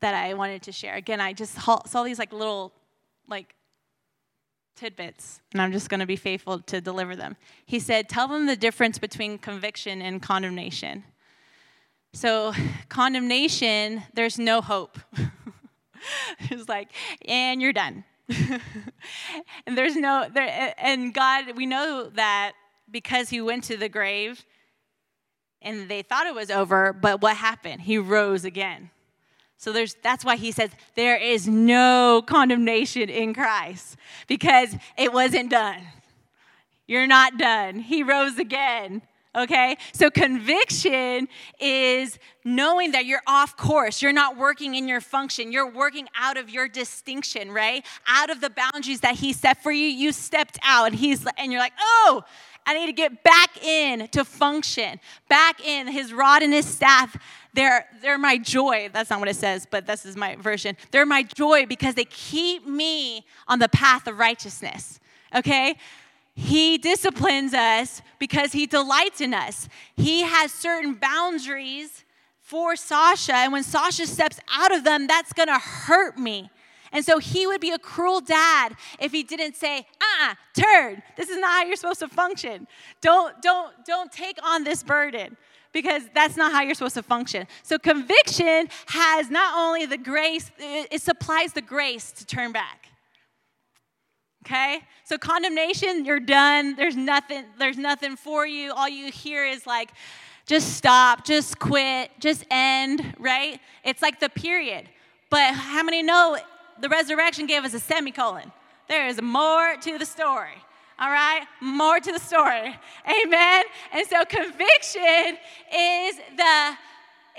that 0.00 0.14
I 0.14 0.34
wanted 0.34 0.62
to 0.62 0.72
share. 0.72 0.94
Again, 0.94 1.20
I 1.20 1.32
just 1.32 1.54
saw 1.54 2.02
these 2.04 2.18
like 2.18 2.32
little 2.32 2.72
like 3.28 3.54
tidbits, 4.76 5.40
and 5.52 5.62
I'm 5.62 5.72
just 5.72 5.88
going 5.88 6.00
to 6.00 6.06
be 6.06 6.16
faithful 6.16 6.58
to 6.60 6.80
deliver 6.80 7.16
them. 7.16 7.36
He 7.64 7.78
said, 7.78 8.08
Tell 8.08 8.28
them 8.28 8.46
the 8.46 8.56
difference 8.56 8.98
between 8.98 9.38
conviction 9.38 10.02
and 10.02 10.20
condemnation. 10.20 11.04
So, 12.14 12.52
condemnation, 12.88 14.02
there's 14.12 14.38
no 14.38 14.60
hope. 14.60 14.98
it's 16.40 16.68
like, 16.68 16.90
and 17.26 17.62
you're 17.62 17.72
done. 17.72 18.04
and 18.28 19.78
there's 19.78 19.96
no, 19.96 20.28
there, 20.32 20.74
and 20.76 21.14
God, 21.14 21.56
we 21.56 21.64
know 21.64 22.10
that 22.14 22.52
because 22.90 23.30
He 23.30 23.40
went 23.40 23.64
to 23.64 23.76
the 23.76 23.88
grave 23.88 24.44
and 25.62 25.88
they 25.88 26.02
thought 26.02 26.26
it 26.26 26.34
was 26.34 26.50
over, 26.50 26.92
but 26.92 27.20
what 27.20 27.36
happened? 27.36 27.82
He 27.82 27.98
rose 27.98 28.44
again. 28.44 28.90
So 29.56 29.72
there's 29.72 29.94
that's 30.02 30.24
why 30.24 30.36
he 30.36 30.50
says 30.50 30.70
there 30.96 31.16
is 31.16 31.46
no 31.46 32.22
condemnation 32.26 33.08
in 33.08 33.32
Christ 33.32 33.96
because 34.26 34.74
it 34.98 35.12
wasn't 35.12 35.50
done. 35.50 35.86
You're 36.86 37.06
not 37.06 37.38
done. 37.38 37.78
He 37.78 38.02
rose 38.02 38.38
again. 38.38 39.02
Okay? 39.34 39.76
So 39.92 40.10
conviction 40.10 41.26
is 41.58 42.18
knowing 42.44 42.92
that 42.92 43.06
you're 43.06 43.22
off 43.26 43.56
course. 43.56 44.02
You're 44.02 44.12
not 44.12 44.36
working 44.36 44.74
in 44.74 44.88
your 44.88 45.00
function. 45.00 45.52
You're 45.52 45.70
working 45.70 46.06
out 46.14 46.36
of 46.36 46.50
your 46.50 46.68
distinction, 46.68 47.50
right? 47.50 47.86
Out 48.06 48.28
of 48.28 48.40
the 48.42 48.50
boundaries 48.50 49.00
that 49.00 49.14
he 49.14 49.32
set 49.32 49.62
for 49.62 49.72
you. 49.72 49.86
You 49.86 50.12
stepped 50.12 50.58
out 50.62 50.86
and 50.86 50.94
he's 50.94 51.24
and 51.38 51.50
you're 51.50 51.62
like, 51.62 51.72
"Oh, 51.80 52.24
I 52.66 52.74
need 52.74 52.86
to 52.86 52.92
get 52.92 53.22
back 53.22 53.62
in 53.64 54.08
to 54.08 54.24
function, 54.24 55.00
back 55.28 55.64
in 55.64 55.88
his 55.88 56.12
rod 56.12 56.42
and 56.42 56.52
his 56.52 56.66
staff. 56.66 57.16
They're, 57.54 57.86
they're 58.00 58.18
my 58.18 58.38
joy. 58.38 58.88
That's 58.92 59.10
not 59.10 59.20
what 59.20 59.28
it 59.28 59.36
says, 59.36 59.66
but 59.70 59.86
this 59.86 60.06
is 60.06 60.16
my 60.16 60.36
version. 60.36 60.76
They're 60.90 61.06
my 61.06 61.22
joy 61.22 61.66
because 61.66 61.94
they 61.94 62.04
keep 62.04 62.66
me 62.66 63.26
on 63.48 63.58
the 63.58 63.68
path 63.68 64.06
of 64.06 64.18
righteousness. 64.18 65.00
Okay? 65.34 65.76
He 66.34 66.78
disciplines 66.78 67.52
us 67.52 68.00
because 68.18 68.52
he 68.52 68.66
delights 68.66 69.20
in 69.20 69.34
us. 69.34 69.68
He 69.96 70.22
has 70.22 70.52
certain 70.52 70.94
boundaries 70.94 72.04
for 72.40 72.76
Sasha, 72.76 73.34
and 73.34 73.52
when 73.52 73.62
Sasha 73.62 74.06
steps 74.06 74.38
out 74.52 74.74
of 74.74 74.84
them, 74.84 75.06
that's 75.06 75.32
gonna 75.32 75.58
hurt 75.58 76.18
me. 76.18 76.50
And 76.92 77.04
so 77.04 77.18
he 77.18 77.46
would 77.46 77.60
be 77.60 77.70
a 77.70 77.78
cruel 77.78 78.20
dad 78.20 78.76
if 79.00 79.12
he 79.12 79.22
didn't 79.22 79.56
say, 79.56 79.86
uh-uh, 80.00 80.34
turd, 80.54 81.02
this 81.16 81.30
is 81.30 81.38
not 81.38 81.50
how 81.50 81.64
you're 81.64 81.76
supposed 81.76 82.00
to 82.00 82.08
function. 82.08 82.66
Don't, 83.00 83.40
don't, 83.40 83.72
don't 83.86 84.12
take 84.12 84.38
on 84.44 84.64
this 84.64 84.82
burden 84.82 85.36
because 85.72 86.02
that's 86.14 86.36
not 86.36 86.52
how 86.52 86.62
you're 86.62 86.74
supposed 86.74 86.96
to 86.96 87.02
function. 87.02 87.46
So 87.62 87.78
conviction 87.78 88.68
has 88.86 89.30
not 89.30 89.56
only 89.56 89.86
the 89.86 89.96
grace, 89.96 90.50
it 90.58 91.00
supplies 91.00 91.54
the 91.54 91.62
grace 91.62 92.12
to 92.12 92.26
turn 92.26 92.52
back. 92.52 92.88
Okay? 94.44 94.80
So 95.04 95.16
condemnation, 95.16 96.04
you're 96.04 96.20
done. 96.20 96.76
There's 96.76 96.96
nothing, 96.96 97.44
there's 97.58 97.78
nothing 97.78 98.16
for 98.16 98.46
you. 98.46 98.72
All 98.72 98.88
you 98.88 99.10
hear 99.10 99.46
is 99.46 99.66
like, 99.66 99.92
just 100.46 100.76
stop, 100.76 101.24
just 101.24 101.58
quit, 101.58 102.10
just 102.18 102.44
end, 102.50 103.14
right? 103.18 103.60
It's 103.84 104.02
like 104.02 104.20
the 104.20 104.28
period. 104.28 104.88
But 105.30 105.54
how 105.54 105.82
many 105.82 106.02
know 106.02 106.36
the 106.82 106.88
resurrection 106.88 107.46
gave 107.46 107.64
us 107.64 107.74
a 107.74 107.80
semicolon. 107.80 108.52
There 108.88 109.06
is 109.06 109.22
more 109.22 109.76
to 109.82 109.98
the 109.98 110.04
story. 110.04 110.56
All 110.98 111.10
right? 111.10 111.46
More 111.60 112.00
to 112.00 112.12
the 112.12 112.18
story. 112.18 112.76
Amen. 113.24 113.64
And 113.92 114.06
so 114.06 114.24
conviction 114.24 115.38
is 115.72 116.16
the 116.36 116.76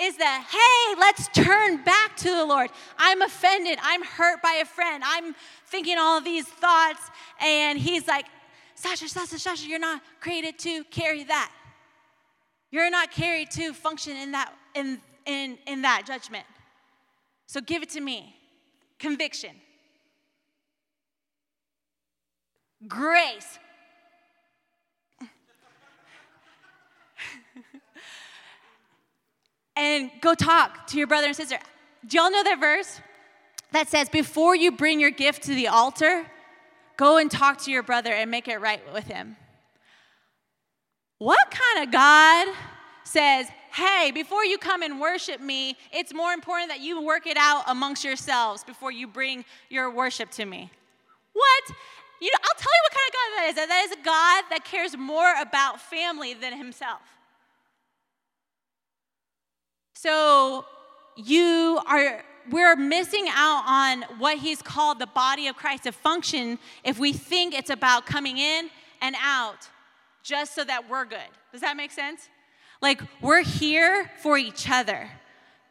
is 0.01 0.17
the 0.17 0.25
hey, 0.25 0.95
let's 0.97 1.27
turn 1.27 1.83
back 1.83 2.17
to 2.17 2.29
the 2.29 2.43
Lord. 2.43 2.71
I'm 2.97 3.21
offended. 3.21 3.77
I'm 3.83 4.01
hurt 4.01 4.41
by 4.41 4.59
a 4.61 4.65
friend. 4.65 5.03
I'm 5.05 5.35
thinking 5.67 5.99
all 5.99 6.17
of 6.17 6.23
these 6.23 6.47
thoughts 6.47 7.01
and 7.39 7.77
he's 7.77 8.07
like, 8.07 8.25
Sasha, 8.73 9.07
Sasha, 9.07 9.37
Sasha, 9.37 9.67
you're 9.67 9.77
not 9.77 10.01
created 10.19 10.57
to 10.59 10.83
carry 10.85 11.25
that. 11.25 11.51
You're 12.71 12.89
not 12.89 13.11
carried 13.11 13.51
to 13.51 13.73
function 13.73 14.17
in 14.17 14.31
that 14.31 14.53
in 14.73 14.99
in 15.25 15.59
in 15.67 15.81
that 15.83 16.05
judgment. 16.07 16.45
So 17.45 17.61
give 17.61 17.83
it 17.83 17.89
to 17.91 18.01
me 18.01 18.35
conviction, 19.03 19.51
grace. 22.87 23.59
and 29.75 30.09
go 30.21 30.33
talk 30.33 30.87
to 30.87 30.97
your 30.97 31.07
brother 31.07 31.27
and 31.27 31.35
sister. 31.35 31.59
Do 32.07 32.17
y'all 32.17 32.31
know 32.31 32.43
that 32.43 32.61
verse 32.61 33.01
that 33.73 33.89
says, 33.89 34.07
Before 34.07 34.55
you 34.55 34.71
bring 34.71 35.01
your 35.01 35.11
gift 35.11 35.43
to 35.43 35.53
the 35.53 35.67
altar, 35.67 36.25
go 36.95 37.17
and 37.17 37.29
talk 37.29 37.61
to 37.63 37.71
your 37.71 37.83
brother 37.83 38.13
and 38.13 38.31
make 38.31 38.47
it 38.47 38.61
right 38.61 38.81
with 38.93 39.07
him? 39.07 39.35
What 41.17 41.51
kind 41.51 41.85
of 41.85 41.91
God 41.91 42.55
says, 43.03 43.47
hey, 43.73 44.11
before 44.13 44.45
you 44.45 44.57
come 44.57 44.83
and 44.83 44.99
worship 44.99 45.41
me, 45.41 45.75
it's 45.91 46.13
more 46.13 46.31
important 46.31 46.69
that 46.69 46.79
you 46.79 47.01
work 47.01 47.25
it 47.25 47.37
out 47.37 47.63
amongst 47.67 48.03
yourselves 48.03 48.63
before 48.63 48.91
you 48.91 49.07
bring 49.07 49.43
your 49.69 49.89
worship 49.89 50.29
to 50.31 50.45
me. 50.45 50.69
What? 51.33 51.63
You 52.21 52.29
know, 52.31 52.39
I'll 52.43 52.59
tell 52.59 52.71
you 52.71 52.81
what 52.83 52.93
kind 52.93 53.07
of 53.07 53.13
God 53.13 53.29
that 53.35 53.49
is. 53.49 53.55
That 53.55 53.85
is 53.85 53.91
a 53.91 54.05
God 54.05 54.43
that 54.51 54.63
cares 54.63 54.95
more 54.95 55.33
about 55.41 55.81
family 55.81 56.35
than 56.35 56.55
himself. 56.55 57.01
So 59.93 60.65
you 61.15 61.79
are 61.87 62.23
we're 62.51 62.75
missing 62.75 63.25
out 63.29 63.63
on 63.65 64.19
what 64.19 64.37
he's 64.37 64.61
called 64.61 64.99
the 64.99 65.07
body 65.07 65.47
of 65.47 65.55
Christ 65.55 65.83
to 65.83 65.93
function 65.93 66.59
if 66.83 66.99
we 66.99 67.13
think 67.13 67.53
it's 67.53 67.69
about 67.69 68.05
coming 68.05 68.37
in 68.37 68.69
and 69.01 69.15
out 69.21 69.69
just 70.23 70.53
so 70.53 70.63
that 70.65 70.89
we're 70.89 71.05
good. 71.05 71.19
Does 71.53 71.61
that 71.61 71.77
make 71.77 71.91
sense? 71.91 72.27
Like, 72.83 73.01
we're 73.21 73.43
here 73.43 74.11
for 74.21 74.37
each 74.37 74.69
other. 74.69 75.09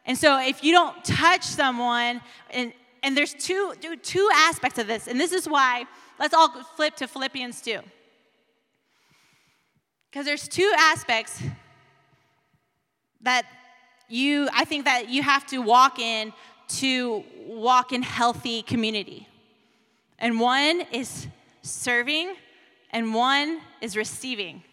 And 0.03 0.17
so, 0.17 0.39
if 0.39 0.63
you 0.63 0.71
don't 0.71 1.05
touch 1.05 1.43
someone, 1.43 2.21
and, 2.49 2.73
and 3.03 3.15
there's 3.15 3.35
two, 3.35 3.75
two 4.01 4.29
aspects 4.33 4.79
of 4.79 4.87
this, 4.87 5.07
and 5.07 5.19
this 5.19 5.31
is 5.31 5.47
why, 5.47 5.85
let's 6.19 6.33
all 6.33 6.49
flip 6.75 6.95
to 6.95 7.07
Philippians 7.07 7.61
2. 7.61 7.81
Because 10.09 10.25
there's 10.25 10.47
two 10.47 10.73
aspects 10.75 11.39
that 13.21 13.45
you, 14.09 14.49
I 14.51 14.65
think 14.65 14.85
that 14.85 15.09
you 15.09 15.21
have 15.21 15.45
to 15.47 15.59
walk 15.59 15.99
in 15.99 16.33
to 16.79 17.23
walk 17.45 17.93
in 17.93 18.01
healthy 18.01 18.63
community. 18.63 19.27
And 20.17 20.39
one 20.39 20.81
is 20.91 21.27
serving, 21.61 22.33
and 22.89 23.13
one 23.13 23.61
is 23.81 23.95
receiving. 23.95 24.63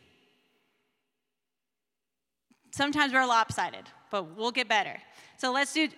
Sometimes 2.71 3.13
we're 3.13 3.27
lopsided, 3.27 3.85
but 4.11 4.37
we'll 4.37 4.53
get 4.53 4.69
better. 4.69 5.01
So 5.37 5.53
let's 5.53 5.73
do 5.73 5.89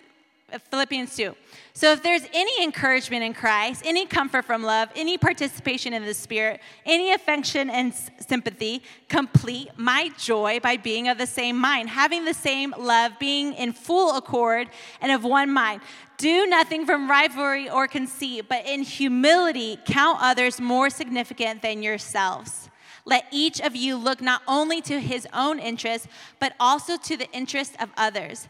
Philippians 0.69 1.15
2. 1.15 1.35
So 1.73 1.91
if 1.91 2.03
there's 2.03 2.23
any 2.33 2.63
encouragement 2.63 3.23
in 3.23 3.33
Christ, 3.33 3.83
any 3.85 4.05
comfort 4.05 4.45
from 4.45 4.63
love, 4.63 4.89
any 4.95 5.17
participation 5.17 5.93
in 5.93 6.05
the 6.05 6.13
Spirit, 6.13 6.61
any 6.85 7.11
affection 7.11 7.69
and 7.69 7.93
sympathy, 8.19 8.83
complete 9.09 9.69
my 9.77 10.11
joy 10.17 10.59
by 10.61 10.77
being 10.77 11.07
of 11.07 11.17
the 11.17 11.27
same 11.27 11.57
mind, 11.57 11.89
having 11.89 12.25
the 12.25 12.33
same 12.33 12.73
love, 12.77 13.13
being 13.19 13.53
in 13.53 13.73
full 13.73 14.15
accord 14.15 14.69
and 15.01 15.11
of 15.11 15.23
one 15.23 15.51
mind. 15.51 15.81
Do 16.17 16.45
nothing 16.45 16.85
from 16.85 17.09
rivalry 17.09 17.69
or 17.69 17.87
conceit, 17.87 18.45
but 18.47 18.65
in 18.65 18.83
humility 18.83 19.79
count 19.85 20.19
others 20.21 20.61
more 20.61 20.89
significant 20.89 21.61
than 21.61 21.81
yourselves. 21.81 22.62
Let 23.05 23.25
each 23.31 23.59
of 23.59 23.75
you 23.75 23.97
look 23.97 24.21
not 24.21 24.41
only 24.47 24.81
to 24.81 24.99
his 24.99 25.27
own 25.33 25.59
interest, 25.59 26.07
but 26.39 26.53
also 26.59 26.97
to 26.97 27.17
the 27.17 27.29
interest 27.31 27.75
of 27.81 27.89
others. 27.97 28.47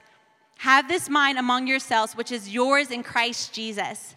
Have 0.60 0.88
this 0.88 1.10
mind 1.10 1.38
among 1.38 1.68
yourselves, 1.68 2.16
which 2.16 2.32
is 2.32 2.54
yours 2.54 2.92
in 2.92 3.04
Christ 3.04 3.54
Jesus, 3.54 4.16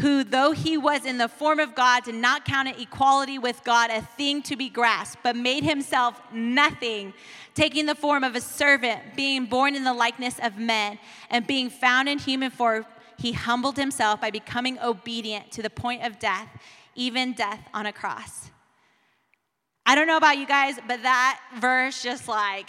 who, 0.00 0.24
though 0.24 0.52
he 0.52 0.76
was 0.76 1.04
in 1.04 1.18
the 1.18 1.28
form 1.28 1.60
of 1.60 1.74
God, 1.74 2.04
did 2.04 2.14
not 2.14 2.44
count 2.44 2.68
equality 2.80 3.38
with 3.38 3.62
God 3.64 3.90
a 3.90 4.00
thing 4.02 4.42
to 4.42 4.56
be 4.56 4.68
grasped, 4.68 5.22
but 5.22 5.36
made 5.36 5.62
himself 5.62 6.20
nothing, 6.32 7.14
taking 7.54 7.86
the 7.86 7.94
form 7.94 8.24
of 8.24 8.34
a 8.34 8.40
servant, 8.40 9.00
being 9.14 9.46
born 9.46 9.74
in 9.74 9.84
the 9.84 9.94
likeness 9.94 10.38
of 10.42 10.58
men, 10.58 10.98
and 11.30 11.46
being 11.46 11.70
found 11.70 12.08
in 12.08 12.18
human 12.18 12.50
form, 12.50 12.84
he 13.18 13.32
humbled 13.32 13.76
himself 13.76 14.20
by 14.20 14.30
becoming 14.30 14.78
obedient 14.80 15.50
to 15.52 15.62
the 15.62 15.70
point 15.70 16.04
of 16.04 16.18
death, 16.18 16.48
even 16.94 17.32
death 17.32 17.60
on 17.72 17.86
a 17.86 17.92
cross. 17.92 18.50
I 19.88 19.94
don't 19.94 20.08
know 20.08 20.16
about 20.16 20.36
you 20.36 20.46
guys, 20.46 20.74
but 20.88 21.02
that 21.02 21.40
verse 21.60 22.02
just 22.02 22.26
like 22.26 22.68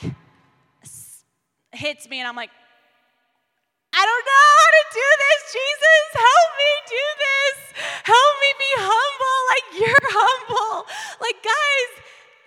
hits 1.72 2.08
me, 2.08 2.20
and 2.20 2.28
I'm 2.28 2.36
like, 2.36 2.52
I 3.94 4.06
don't 4.06 4.26
know 4.26 4.48
how 4.62 4.70
to 4.78 4.84
do 4.94 5.08
this. 5.26 5.40
Jesus, 5.58 6.04
help 6.14 6.50
me 6.62 6.72
do 6.88 7.06
this. 7.26 7.58
Help 8.04 8.34
me 8.42 8.52
be 8.60 8.72
humble 8.78 9.40
like 9.50 9.66
you're 9.80 10.10
humble. 10.14 10.86
Like, 11.20 11.42
guys, 11.44 12.04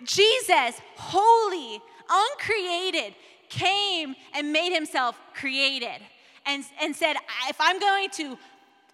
Jesus, 0.07 0.81
holy, 0.95 1.81
uncreated, 2.09 3.15
came 3.49 4.15
and 4.33 4.53
made 4.53 4.73
himself 4.73 5.19
created 5.33 6.01
and, 6.45 6.63
and 6.81 6.95
said, 6.95 7.17
If 7.49 7.57
I'm 7.59 7.79
going 7.79 8.09
to 8.11 8.37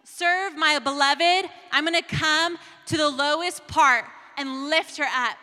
serve 0.04 0.58
my 0.58 0.80
beloved, 0.80 1.50
I'm 1.72 1.86
going 1.86 2.02
to 2.02 2.16
come 2.16 2.58
to 2.88 2.98
the 2.98 3.10
lowest 3.10 3.68
part 3.68 4.06
and 4.38 4.70
lift 4.70 4.98
her 4.98 5.06
up. 5.06 5.38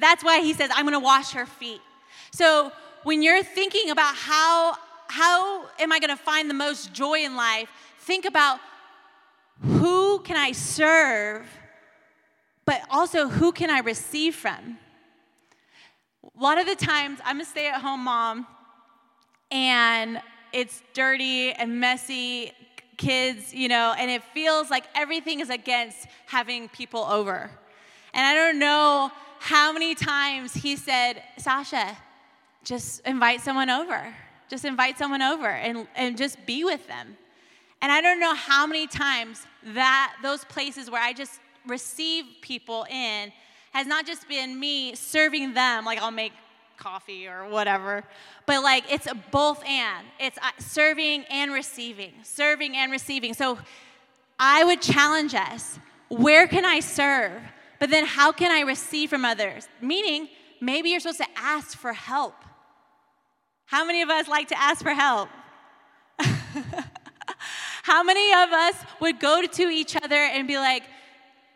That's 0.00 0.24
why 0.24 0.40
he 0.40 0.52
says, 0.52 0.70
I'm 0.74 0.84
going 0.84 0.94
to 0.94 1.04
wash 1.04 1.32
her 1.32 1.46
feet. 1.46 1.80
So 2.30 2.72
when 3.02 3.22
you're 3.22 3.42
thinking 3.42 3.90
about 3.90 4.14
how, 4.14 4.76
how 5.08 5.66
am 5.78 5.92
I 5.92 5.98
going 5.98 6.10
to 6.10 6.16
find 6.16 6.48
the 6.48 6.54
most 6.54 6.92
joy 6.92 7.20
in 7.20 7.36
life, 7.36 7.68
think 8.00 8.24
about 8.24 8.60
who 9.62 10.20
can 10.20 10.36
I 10.36 10.52
serve, 10.52 11.48
but 12.64 12.82
also 12.90 13.28
who 13.28 13.52
can 13.52 13.70
I 13.70 13.80
receive 13.80 14.34
from? 14.34 14.78
A 16.22 16.42
lot 16.42 16.58
of 16.58 16.66
the 16.66 16.76
times, 16.76 17.18
I'm 17.24 17.40
a 17.40 17.44
stay 17.44 17.68
at 17.68 17.80
home 17.80 18.04
mom, 18.04 18.46
and 19.50 20.20
it's 20.52 20.82
dirty 20.92 21.52
and 21.52 21.80
messy, 21.80 22.52
kids, 22.96 23.54
you 23.54 23.68
know, 23.68 23.94
and 23.98 24.10
it 24.10 24.22
feels 24.34 24.70
like 24.70 24.84
everything 24.94 25.40
is 25.40 25.50
against 25.50 26.06
having 26.26 26.68
people 26.68 27.04
over. 27.04 27.50
And 28.12 28.26
I 28.26 28.34
don't 28.34 28.58
know 28.58 29.10
how 29.40 29.72
many 29.72 29.94
times 29.94 30.54
he 30.54 30.76
said, 30.76 31.22
Sasha, 31.38 31.96
just 32.64 33.06
invite 33.06 33.40
someone 33.40 33.70
over. 33.70 34.14
Just 34.48 34.64
invite 34.64 34.98
someone 34.98 35.22
over 35.22 35.46
and, 35.48 35.86
and 35.94 36.16
just 36.16 36.44
be 36.46 36.64
with 36.64 36.86
them. 36.88 37.16
And 37.80 37.92
I 37.92 38.00
don't 38.00 38.18
know 38.18 38.34
how 38.34 38.66
many 38.66 38.86
times 38.86 39.46
that 39.74 40.16
those 40.22 40.44
places 40.44 40.90
where 40.90 41.02
I 41.02 41.12
just 41.12 41.40
receive 41.66 42.24
people 42.40 42.86
in 42.90 43.32
has 43.72 43.86
not 43.86 44.06
just 44.06 44.26
been 44.28 44.58
me 44.58 44.94
serving 44.94 45.54
them, 45.54 45.84
like 45.84 46.00
I'll 46.00 46.10
make 46.10 46.32
coffee 46.78 47.28
or 47.28 47.48
whatever, 47.48 48.04
but 48.46 48.62
like 48.62 48.84
it's 48.90 49.06
a 49.06 49.14
both 49.14 49.64
and. 49.64 50.06
It's 50.18 50.38
uh, 50.38 50.50
serving 50.58 51.24
and 51.30 51.52
receiving, 51.52 52.12
serving 52.22 52.76
and 52.76 52.90
receiving. 52.90 53.34
So 53.34 53.58
I 54.38 54.64
would 54.64 54.80
challenge 54.80 55.34
us 55.34 55.78
where 56.08 56.46
can 56.48 56.64
I 56.64 56.80
serve? 56.80 57.42
But 57.78 57.90
then 57.90 58.06
how 58.06 58.32
can 58.32 58.50
I 58.50 58.60
receive 58.60 59.10
from 59.10 59.24
others? 59.24 59.68
Meaning, 59.80 60.28
maybe 60.60 60.90
you're 60.90 61.00
supposed 61.00 61.18
to 61.18 61.28
ask 61.36 61.76
for 61.76 61.92
help. 61.92 62.34
How 63.66 63.84
many 63.84 64.02
of 64.02 64.08
us 64.08 64.28
like 64.28 64.48
to 64.48 64.58
ask 64.58 64.82
for 64.82 64.94
help? 64.94 65.28
How 67.82 68.02
many 68.02 68.32
of 68.32 68.50
us 68.50 68.74
would 69.00 69.20
go 69.20 69.42
to 69.46 69.62
each 69.62 69.96
other 69.96 70.16
and 70.16 70.48
be 70.48 70.56
like, 70.56 70.82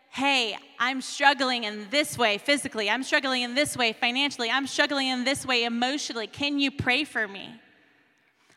hey, 0.09 0.55
I'm 0.79 1.01
struggling 1.01 1.63
in 1.63 1.87
this 1.89 2.17
way 2.17 2.37
physically, 2.37 2.89
I'm 2.89 3.03
struggling 3.03 3.41
in 3.41 3.55
this 3.55 3.75
way 3.75 3.93
financially, 3.93 4.49
I'm 4.49 4.67
struggling 4.67 5.07
in 5.07 5.23
this 5.23 5.45
way 5.45 5.63
emotionally. 5.63 6.27
Can 6.27 6.59
you 6.59 6.69
pray 6.69 7.03
for 7.03 7.27
me? 7.27 7.59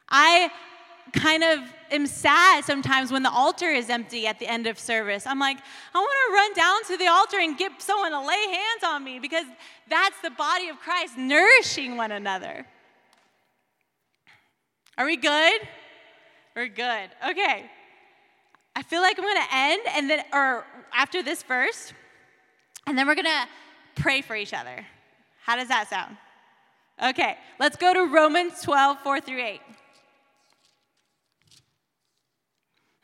I 0.09 0.51
kind 1.13 1.45
of 1.45 1.61
am 1.91 2.07
sad 2.07 2.65
sometimes 2.65 3.13
when 3.13 3.23
the 3.23 3.31
altar 3.31 3.71
is 3.71 3.91
empty 3.91 4.27
at 4.27 4.39
the 4.39 4.47
end 4.47 4.67
of 4.67 4.79
service. 4.79 5.27
I'm 5.27 5.39
like, 5.39 5.59
I 5.95 5.99
want 5.99 6.17
to 6.29 6.35
run 6.35 6.53
down 6.55 6.85
to 6.85 6.97
the 6.97 7.09
altar 7.09 7.39
and 7.39 7.57
get 7.57 7.81
someone 7.81 8.11
to 8.11 8.21
lay 8.21 8.47
hands 8.47 8.85
on 8.85 9.05
me 9.05 9.19
because 9.19 9.45
that's 9.89 10.21
the 10.23 10.31
body 10.31 10.69
of 10.69 10.79
Christ 10.79 11.17
nourishing 11.17 11.97
one 11.97 12.13
another. 12.13 12.67
Are 14.99 15.05
we 15.05 15.17
good? 15.17 15.61
We're 16.55 16.69
good. 16.69 17.11
Okay. 17.31 17.71
I 18.75 18.83
feel 18.83 19.01
like 19.01 19.19
I'm 19.19 19.25
going 19.25 19.37
to 19.37 19.55
end 19.55 19.83
and 19.95 20.11
then, 20.11 20.25
or 20.33 20.65
after 20.93 21.23
this 21.23 21.43
verse, 21.43 21.93
and 22.87 22.97
then 22.97 23.07
we're 23.07 23.15
going 23.15 23.25
to 23.25 23.47
pray 23.95 24.21
for 24.21 24.37
each 24.37 24.53
other. 24.53 24.85
How 25.43 25.57
does 25.57 25.69
that 25.69 25.89
sound? 25.89 26.17
Okay, 27.03 27.37
let's 27.61 27.77
go 27.77 27.93
to 27.93 28.13
Romans 28.13 28.63
12, 28.63 29.01
4 29.01 29.21
through 29.21 29.43
8. 29.45 29.61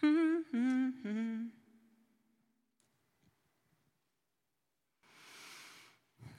Mm-hmm. 0.04 1.46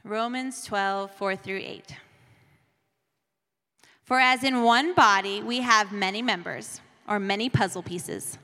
Romans 0.04 0.65
12, 0.65 1.12
4 1.12 1.36
through 1.38 1.62
8. 1.63 1.95
For 4.04 4.19
as 4.19 4.43
in 4.43 4.63
one 4.63 4.93
body 4.93 5.41
we 5.41 5.62
have 5.62 5.91
many 5.93 6.21
members, 6.21 6.82
or 7.08 7.19
many 7.19 7.49
puzzle 7.49 7.84
pieces 7.84 8.38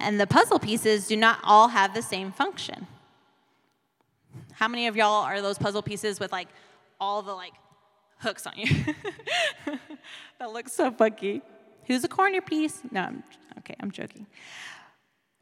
and 0.00 0.20
the 0.20 0.26
puzzle 0.26 0.58
pieces 0.58 1.06
do 1.06 1.16
not 1.16 1.38
all 1.44 1.68
have 1.68 1.94
the 1.94 2.02
same 2.02 2.32
function. 2.32 2.86
How 4.52 4.68
many 4.68 4.86
of 4.86 4.96
y'all 4.96 5.24
are 5.24 5.40
those 5.40 5.58
puzzle 5.58 5.82
pieces 5.82 6.20
with 6.20 6.32
like 6.32 6.48
all 7.00 7.22
the 7.22 7.32
like 7.32 7.54
hooks 8.18 8.46
on 8.46 8.52
you? 8.56 8.66
that 10.38 10.52
looks 10.52 10.72
so 10.72 10.90
funky. 10.90 11.42
Who's 11.86 12.04
a 12.04 12.08
corner 12.08 12.40
piece? 12.40 12.82
No, 12.90 13.02
I'm 13.02 13.22
okay, 13.64 13.76
I'm 13.80 13.90
joking. 13.90 14.26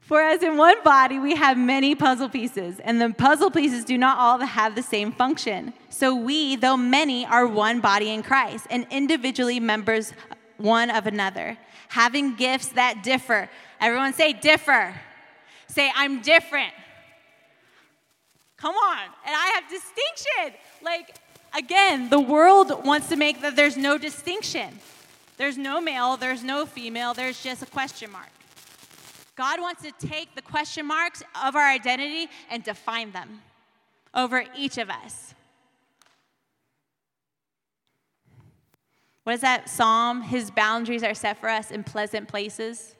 For 0.00 0.20
as 0.20 0.42
in 0.42 0.56
one 0.56 0.82
body 0.82 1.18
we 1.18 1.36
have 1.36 1.56
many 1.56 1.94
puzzle 1.94 2.28
pieces, 2.28 2.80
and 2.80 3.00
the 3.00 3.14
puzzle 3.14 3.50
pieces 3.50 3.84
do 3.84 3.96
not 3.96 4.18
all 4.18 4.38
have 4.38 4.74
the 4.74 4.82
same 4.82 5.12
function. 5.12 5.72
So 5.90 6.14
we, 6.14 6.56
though 6.56 6.76
many, 6.76 7.24
are 7.24 7.46
one 7.46 7.80
body 7.80 8.10
in 8.10 8.22
Christ, 8.22 8.66
and 8.68 8.86
individually 8.90 9.60
members 9.60 10.12
one 10.58 10.90
of 10.90 11.06
another, 11.06 11.56
having 11.88 12.34
gifts 12.34 12.68
that 12.68 13.02
differ. 13.02 13.48
Everyone 13.80 14.12
say 14.12 14.32
differ. 14.32 14.94
Say, 15.68 15.90
I'm 15.94 16.20
different. 16.20 16.72
Come 18.56 18.74
on. 18.74 18.98
And 19.26 19.34
I 19.34 19.52
have 19.54 19.64
distinction. 19.70 20.60
Like, 20.82 21.16
again, 21.56 22.10
the 22.10 22.20
world 22.20 22.84
wants 22.84 23.08
to 23.08 23.16
make 23.16 23.40
that 23.40 23.56
there's 23.56 23.76
no 23.76 23.98
distinction. 23.98 24.78
There's 25.42 25.58
no 25.58 25.80
male, 25.80 26.16
there's 26.16 26.44
no 26.44 26.66
female, 26.66 27.14
there's 27.14 27.42
just 27.42 27.64
a 27.64 27.66
question 27.66 28.12
mark. 28.12 28.30
God 29.34 29.60
wants 29.60 29.82
to 29.82 29.90
take 29.90 30.36
the 30.36 30.40
question 30.40 30.86
marks 30.86 31.20
of 31.44 31.56
our 31.56 31.68
identity 31.68 32.28
and 32.48 32.62
define 32.62 33.10
them 33.10 33.42
over 34.14 34.44
each 34.56 34.78
of 34.78 34.88
us. 34.88 35.34
What 39.24 39.32
is 39.32 39.40
that 39.40 39.68
psalm? 39.68 40.22
His 40.22 40.52
boundaries 40.52 41.02
are 41.02 41.12
set 41.12 41.40
for 41.40 41.48
us 41.48 41.72
in 41.72 41.82
pleasant 41.82 42.28
places. 42.28 42.94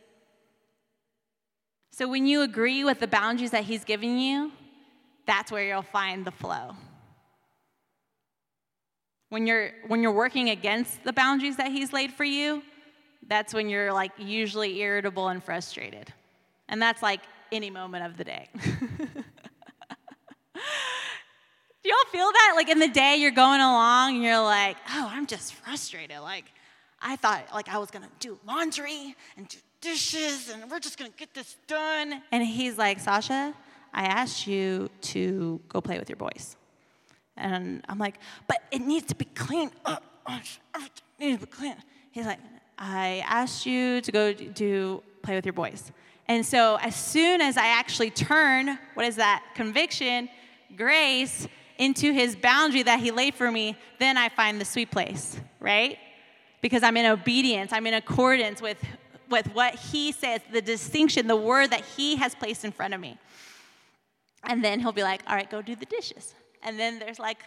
So 1.93 2.09
when 2.09 2.27
you 2.27 2.43
agree 2.43 2.83
with 2.83 2.99
the 2.99 3.07
boundaries 3.07 3.53
that 3.53 3.63
He's 3.63 3.85
giving 3.85 4.19
you, 4.19 4.51
that's 5.29 5.53
where 5.53 5.65
you'll 5.65 5.83
find 5.83 6.25
the 6.25 6.33
flow. 6.33 6.75
When 9.33 9.47
you're, 9.47 9.71
when 9.87 10.03
you're 10.03 10.13
working 10.13 10.51
against 10.51 11.05
the 11.05 11.13
boundaries 11.15 11.57
that 11.57 11.73
He's 11.73 11.91
laid 11.91 12.13
for 12.13 12.23
you, 12.23 12.63
that's 13.27 13.55
when 13.55 13.71
you're 13.71 13.91
like 13.91 14.13
usually 14.19 14.79
irritable 14.81 15.29
and 15.29 15.43
frustrated. 15.43 16.13
And 16.69 16.83
that's 16.83 17.03
like 17.03 17.21
any 17.51 17.71
moment 17.71 18.05
of 18.05 18.19
the 18.19 18.25
day. 18.25 18.51
Do 18.55 18.61
y'all 21.83 21.97
feel 22.11 22.31
that? 22.31 22.53
Like 22.57 22.69
in 22.69 22.79
the 22.79 22.89
day 22.89 23.17
you're 23.17 23.31
going 23.31 23.63
along 23.63 24.17
and 24.17 24.23
you're 24.23 24.39
like, 24.39 24.77
oh, 24.91 25.09
I'm 25.11 25.25
just 25.25 25.55
frustrated. 25.55 26.21
Like, 26.21 26.45
I 27.01 27.17
thought 27.17 27.47
like 27.55 27.71
I 27.71 27.79
was 27.79 27.91
gonna 27.91 28.11
do 28.21 28.39
laundry 28.47 29.17
and 29.39 29.49
do 29.49 29.57
dishes 29.81 30.51
and 30.51 30.71
we're 30.71 30.79
just 30.79 30.99
gonna 30.99 31.11
get 31.17 31.33
this 31.33 31.57
done. 31.67 32.21
And 32.33 32.45
he's 32.45 32.77
like, 32.77 33.01
Sasha, 33.01 33.55
I 33.95 34.03
asked 34.05 34.47
you 34.47 34.91
to 35.01 35.59
go 35.71 35.81
play 35.81 35.99
with 35.99 36.11
your 36.11 36.17
boys. 36.17 36.55
And 37.37 37.85
I'm 37.89 37.99
like, 37.99 38.17
but 38.47 38.63
it 38.71 38.81
needs 38.81 39.07
to 39.07 39.15
be 39.15 39.25
clean. 39.25 39.71
Uh, 39.85 39.97
uh, 40.27 40.39
uh, 40.75 40.79
up. 40.79 40.83
everything 41.19 41.31
needs 41.31 41.41
to 41.41 41.47
be 41.47 41.53
clean. 41.53 41.77
He's 42.11 42.27
like, 42.27 42.39
I 42.79 43.25
asked 43.27 43.67
you 43.67 44.01
to 44.01 44.13
go 44.13 44.33
do 44.33 45.03
play 45.23 45.35
with 45.35 45.47
your 45.47 45.53
boys. 45.53 45.93
And 46.29 46.45
so 46.45 46.79
as 46.81 46.95
soon 46.95 47.41
as 47.41 47.57
I 47.57 47.67
actually 47.67 48.11
turn, 48.11 48.79
what 48.95 49.07
is 49.07 49.17
that? 49.17 49.45
Conviction, 49.55 50.29
grace, 50.77 51.49
into 51.79 52.13
his 52.13 52.37
boundary 52.37 52.83
that 52.83 53.01
he 53.01 53.11
laid 53.11 53.35
for 53.35 53.51
me, 53.51 53.77
then 53.99 54.17
I 54.17 54.29
find 54.29 54.61
the 54.61 54.65
sweet 54.65 54.91
place, 54.91 55.39
right? 55.59 55.99
Because 56.61 56.83
I'm 56.83 56.97
in 56.97 57.07
obedience, 57.07 57.73
I'm 57.73 57.87
in 57.87 57.95
accordance 57.95 58.63
with, 58.63 58.83
with 59.29 59.47
what 59.55 59.75
he 59.75 60.13
says, 60.13 60.41
the 60.53 60.63
distinction, 60.63 61.27
the 61.27 61.37
word 61.37 61.71
that 61.71 61.85
he 61.85 62.17
has 62.17 62.35
placed 62.35 62.65
in 62.65 62.73
front 62.73 62.95
of 62.95 63.01
me. 63.01 63.19
And 64.45 64.65
then 64.65 64.81
he'll 64.81 64.93
be 64.93 65.03
like, 65.03 65.23
all 65.27 65.35
right, 65.35 65.51
go 65.51 65.63
do 65.63 65.75
the 65.75 65.87
dishes. 65.87 66.35
And 66.63 66.79
then 66.79 66.99
there's 66.99 67.19
like, 67.19 67.39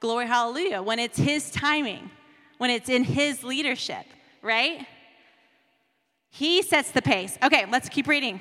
glory, 0.00 0.26
hallelujah, 0.26 0.82
when 0.82 0.98
it's 0.98 1.18
his 1.18 1.50
timing, 1.50 2.10
when 2.58 2.70
it's 2.70 2.88
in 2.88 3.04
his 3.04 3.42
leadership, 3.42 4.06
right? 4.42 4.86
He 6.30 6.62
sets 6.62 6.90
the 6.90 7.02
pace. 7.02 7.38
Okay, 7.42 7.66
let's 7.70 7.88
keep 7.88 8.06
reading. 8.06 8.40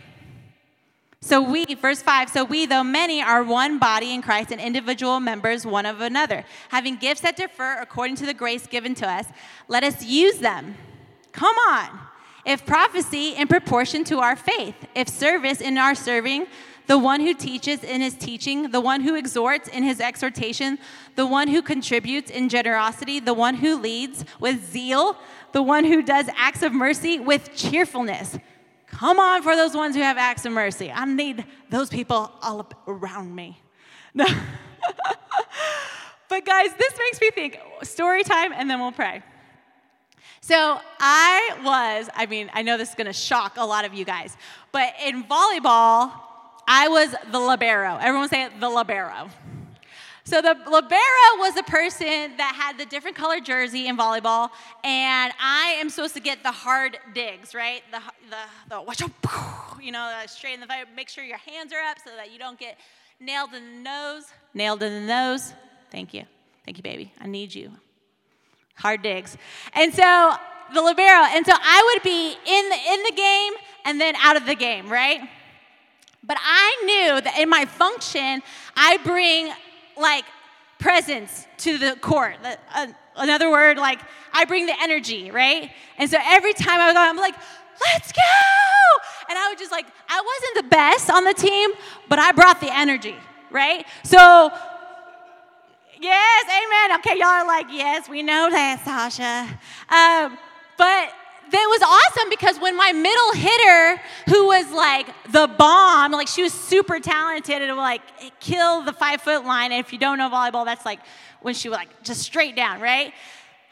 So 1.21 1.41
we, 1.41 1.65
verse 1.75 2.01
5, 2.01 2.29
so 2.29 2.45
we, 2.45 2.65
though 2.65 2.83
many, 2.83 3.21
are 3.21 3.43
one 3.43 3.77
body 3.77 4.13
in 4.13 4.21
Christ 4.21 4.51
and 4.51 4.61
individual 4.61 5.19
members 5.19 5.65
one 5.65 5.85
of 5.85 5.99
another. 5.99 6.45
Having 6.69 6.97
gifts 6.97 7.21
that 7.21 7.35
differ 7.35 7.77
according 7.81 8.15
to 8.17 8.25
the 8.25 8.33
grace 8.33 8.67
given 8.67 8.95
to 8.95 9.09
us, 9.09 9.25
let 9.67 9.83
us 9.83 10.05
use 10.05 10.37
them. 10.37 10.75
Come 11.33 11.55
on. 11.57 11.89
If 12.45 12.65
prophecy 12.65 13.35
in 13.35 13.47
proportion 13.49 14.05
to 14.05 14.19
our 14.19 14.37
faith, 14.37 14.75
if 14.95 15.09
service 15.09 15.59
in 15.59 15.77
our 15.77 15.93
serving 15.93 16.47
the 16.89 16.97
one 16.97 17.21
who 17.21 17.35
teaches 17.35 17.83
in 17.83 18.01
his 18.01 18.15
teaching, 18.15 18.71
the 18.71 18.81
one 18.81 19.01
who 19.01 19.13
exhorts 19.13 19.67
in 19.67 19.83
his 19.83 20.01
exhortation, 20.01 20.79
the 21.15 21.27
one 21.27 21.47
who 21.47 21.61
contributes 21.61 22.31
in 22.31 22.49
generosity, 22.49 23.19
the 23.19 23.35
one 23.35 23.53
who 23.53 23.79
leads 23.79 24.25
with 24.39 24.71
zeal, 24.71 25.15
the 25.51 25.61
one 25.61 25.85
who 25.85 26.01
does 26.01 26.27
acts 26.35 26.63
of 26.63 26.73
mercy 26.73 27.19
with 27.19 27.55
cheerfulness. 27.55 28.39
Come 28.87 29.19
on 29.19 29.43
for 29.43 29.55
those 29.55 29.75
ones 29.75 29.95
who 29.95 30.01
have 30.01 30.17
acts 30.17 30.45
of 30.45 30.51
mercy. 30.51 30.91
I 30.91 31.05
need 31.05 31.45
those 31.69 31.89
people 31.89 32.31
all 32.41 32.67
around 32.87 33.35
me. 33.35 33.61
No. 34.15 34.25
but 36.27 36.43
guys, 36.43 36.69
this 36.75 36.93
makes 36.97 37.21
me 37.21 37.29
think 37.29 37.59
story 37.83 38.23
time 38.23 38.51
and 38.51 38.67
then 38.67 38.79
we'll 38.79 38.91
pray. 38.91 39.21
So 40.41 40.79
I 40.99 41.55
was, 41.63 42.09
I 42.15 42.25
mean, 42.25 42.49
I 42.51 42.63
know 42.63 42.77
this 42.77 42.89
is 42.89 42.95
gonna 42.95 43.13
shock 43.13 43.57
a 43.57 43.65
lot 43.65 43.85
of 43.85 43.93
you 43.93 44.05
guys, 44.05 44.35
but 44.71 44.91
in 45.05 45.23
volleyball, 45.25 46.11
I 46.71 46.87
was 46.87 47.15
the 47.31 47.39
libero. 47.39 47.97
Everyone 47.99 48.29
say 48.29 48.43
it, 48.43 48.59
the 48.59 48.69
libero. 48.69 49.31
So 50.23 50.39
the 50.39 50.55
libero 50.69 51.39
was 51.39 51.57
a 51.57 51.63
person 51.63 52.37
that 52.37 52.53
had 52.55 52.77
the 52.77 52.85
different 52.85 53.17
color 53.17 53.39
jersey 53.39 53.87
in 53.87 53.97
volleyball, 53.97 54.51
and 54.83 55.33
I 55.41 55.77
am 55.79 55.89
supposed 55.89 56.13
to 56.13 56.19
get 56.19 56.43
the 56.43 56.51
hard 56.51 56.99
digs, 57.15 57.55
right? 57.55 57.81
The 57.89 57.99
the 58.29 58.75
the 58.75 58.81
watch 58.83 59.01
out, 59.01 59.11
you 59.81 59.91
know, 59.91 60.15
straight 60.27 60.53
in 60.53 60.59
the 60.59 60.67
fire. 60.67 60.85
Make 60.95 61.09
sure 61.09 61.23
your 61.23 61.39
hands 61.39 61.73
are 61.73 61.81
up 61.81 61.97
so 62.05 62.11
that 62.15 62.31
you 62.31 62.37
don't 62.37 62.59
get 62.59 62.77
nailed 63.19 63.55
in 63.55 63.77
the 63.77 63.81
nose. 63.81 64.25
Nailed 64.53 64.83
in 64.83 64.93
the 64.93 65.07
nose. 65.07 65.55
Thank 65.89 66.13
you, 66.13 66.25
thank 66.65 66.77
you, 66.77 66.83
baby. 66.83 67.11
I 67.19 67.25
need 67.25 67.55
you. 67.55 67.71
Hard 68.75 69.01
digs, 69.01 69.35
and 69.73 69.91
so 69.91 70.35
the 70.75 70.83
libero, 70.83 71.25
and 71.33 71.43
so 71.43 71.53
I 71.55 71.91
would 71.91 72.03
be 72.03 72.27
in 72.27 72.69
the 72.69 72.77
in 72.93 73.03
the 73.03 73.13
game 73.15 73.53
and 73.85 73.99
then 73.99 74.15
out 74.17 74.37
of 74.37 74.45
the 74.45 74.53
game, 74.53 74.87
right? 74.87 75.27
But 76.23 76.37
I 76.39 76.81
knew 76.85 77.21
that 77.21 77.39
in 77.39 77.49
my 77.49 77.65
function, 77.65 78.41
I 78.75 78.97
bring 79.03 79.51
like 79.97 80.25
presence 80.77 81.47
to 81.57 81.77
the 81.77 81.97
court. 82.01 82.37
Uh, 82.73 82.87
another 83.15 83.49
word, 83.49 83.77
like 83.77 83.99
I 84.33 84.45
bring 84.45 84.65
the 84.65 84.75
energy, 84.81 85.31
right? 85.31 85.71
And 85.97 86.09
so 86.09 86.17
every 86.23 86.53
time 86.53 86.79
I 86.79 86.87
would 86.87 86.93
go, 86.93 87.01
I'm 87.01 87.17
like, 87.17 87.35
let's 87.85 88.11
go! 88.11 88.21
And 89.29 89.37
I 89.37 89.49
was 89.49 89.59
just 89.59 89.71
like, 89.71 89.85
I 90.09 90.21
wasn't 90.21 90.65
the 90.65 90.75
best 90.75 91.09
on 91.09 91.23
the 91.23 91.33
team, 91.33 91.71
but 92.07 92.19
I 92.19 92.31
brought 92.31 92.59
the 92.59 92.75
energy, 92.75 93.15
right? 93.51 93.85
So, 94.03 94.51
yes, 96.01 96.45
amen. 96.45 96.99
Okay, 96.99 97.17
y'all 97.17 97.27
are 97.27 97.47
like, 97.47 97.67
yes, 97.69 98.09
we 98.09 98.23
know 98.23 98.49
that, 98.49 98.83
Sasha. 98.83 99.59
Um, 99.89 100.37
but 100.77 101.13
that 101.51 101.67
was 101.69 101.81
awesome 101.81 102.29
because 102.29 102.59
when 102.59 102.75
my 102.75 102.91
middle 102.91 103.33
hitter, 103.33 104.01
who 104.27 104.47
was 104.47 104.71
like 104.71 105.07
the 105.31 105.47
bomb, 105.57 106.11
like 106.11 106.27
she 106.27 106.43
was 106.43 106.53
super 106.53 106.99
talented 106.99 107.61
and 107.61 107.75
like 107.77 108.01
kill 108.39 108.83
the 108.83 108.93
five 108.93 109.21
foot 109.21 109.45
line. 109.45 109.71
And 109.71 109.79
if 109.79 109.91
you 109.93 109.99
don't 109.99 110.17
know 110.17 110.29
volleyball, 110.29 110.65
that's 110.65 110.85
like 110.85 110.99
when 111.41 111.53
she 111.53 111.69
was 111.69 111.77
like 111.77 112.03
just 112.03 112.21
straight 112.21 112.55
down, 112.55 112.81
right? 112.81 113.13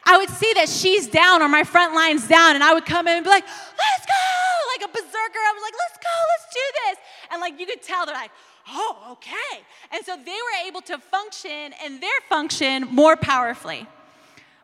I 0.04 0.16
would 0.16 0.30
see 0.30 0.52
that 0.54 0.68
she's 0.68 1.06
down 1.06 1.42
or 1.42 1.48
my 1.48 1.64
front 1.64 1.94
line's 1.94 2.26
down, 2.26 2.54
and 2.54 2.64
I 2.64 2.72
would 2.72 2.86
come 2.86 3.06
in 3.06 3.16
and 3.16 3.24
be 3.24 3.30
like, 3.30 3.44
let's 3.44 4.06
go, 4.06 4.80
like 4.80 4.88
a 4.88 4.92
berserker. 4.92 5.38
I 5.38 5.52
was 5.52 5.62
like, 5.62 5.74
let's 5.78 5.98
go, 5.98 6.14
let's 6.30 6.54
do 6.54 6.60
this. 6.86 6.98
And 7.32 7.40
like 7.40 7.60
you 7.60 7.66
could 7.66 7.82
tell 7.82 8.06
they're 8.06 8.14
like, 8.14 8.30
oh, 8.70 9.08
okay. 9.12 9.62
And 9.92 10.04
so 10.04 10.16
they 10.16 10.32
were 10.32 10.66
able 10.66 10.80
to 10.82 10.98
function 10.98 11.74
and 11.84 12.00
their 12.00 12.20
function 12.28 12.88
more 12.90 13.16
powerfully. 13.16 13.86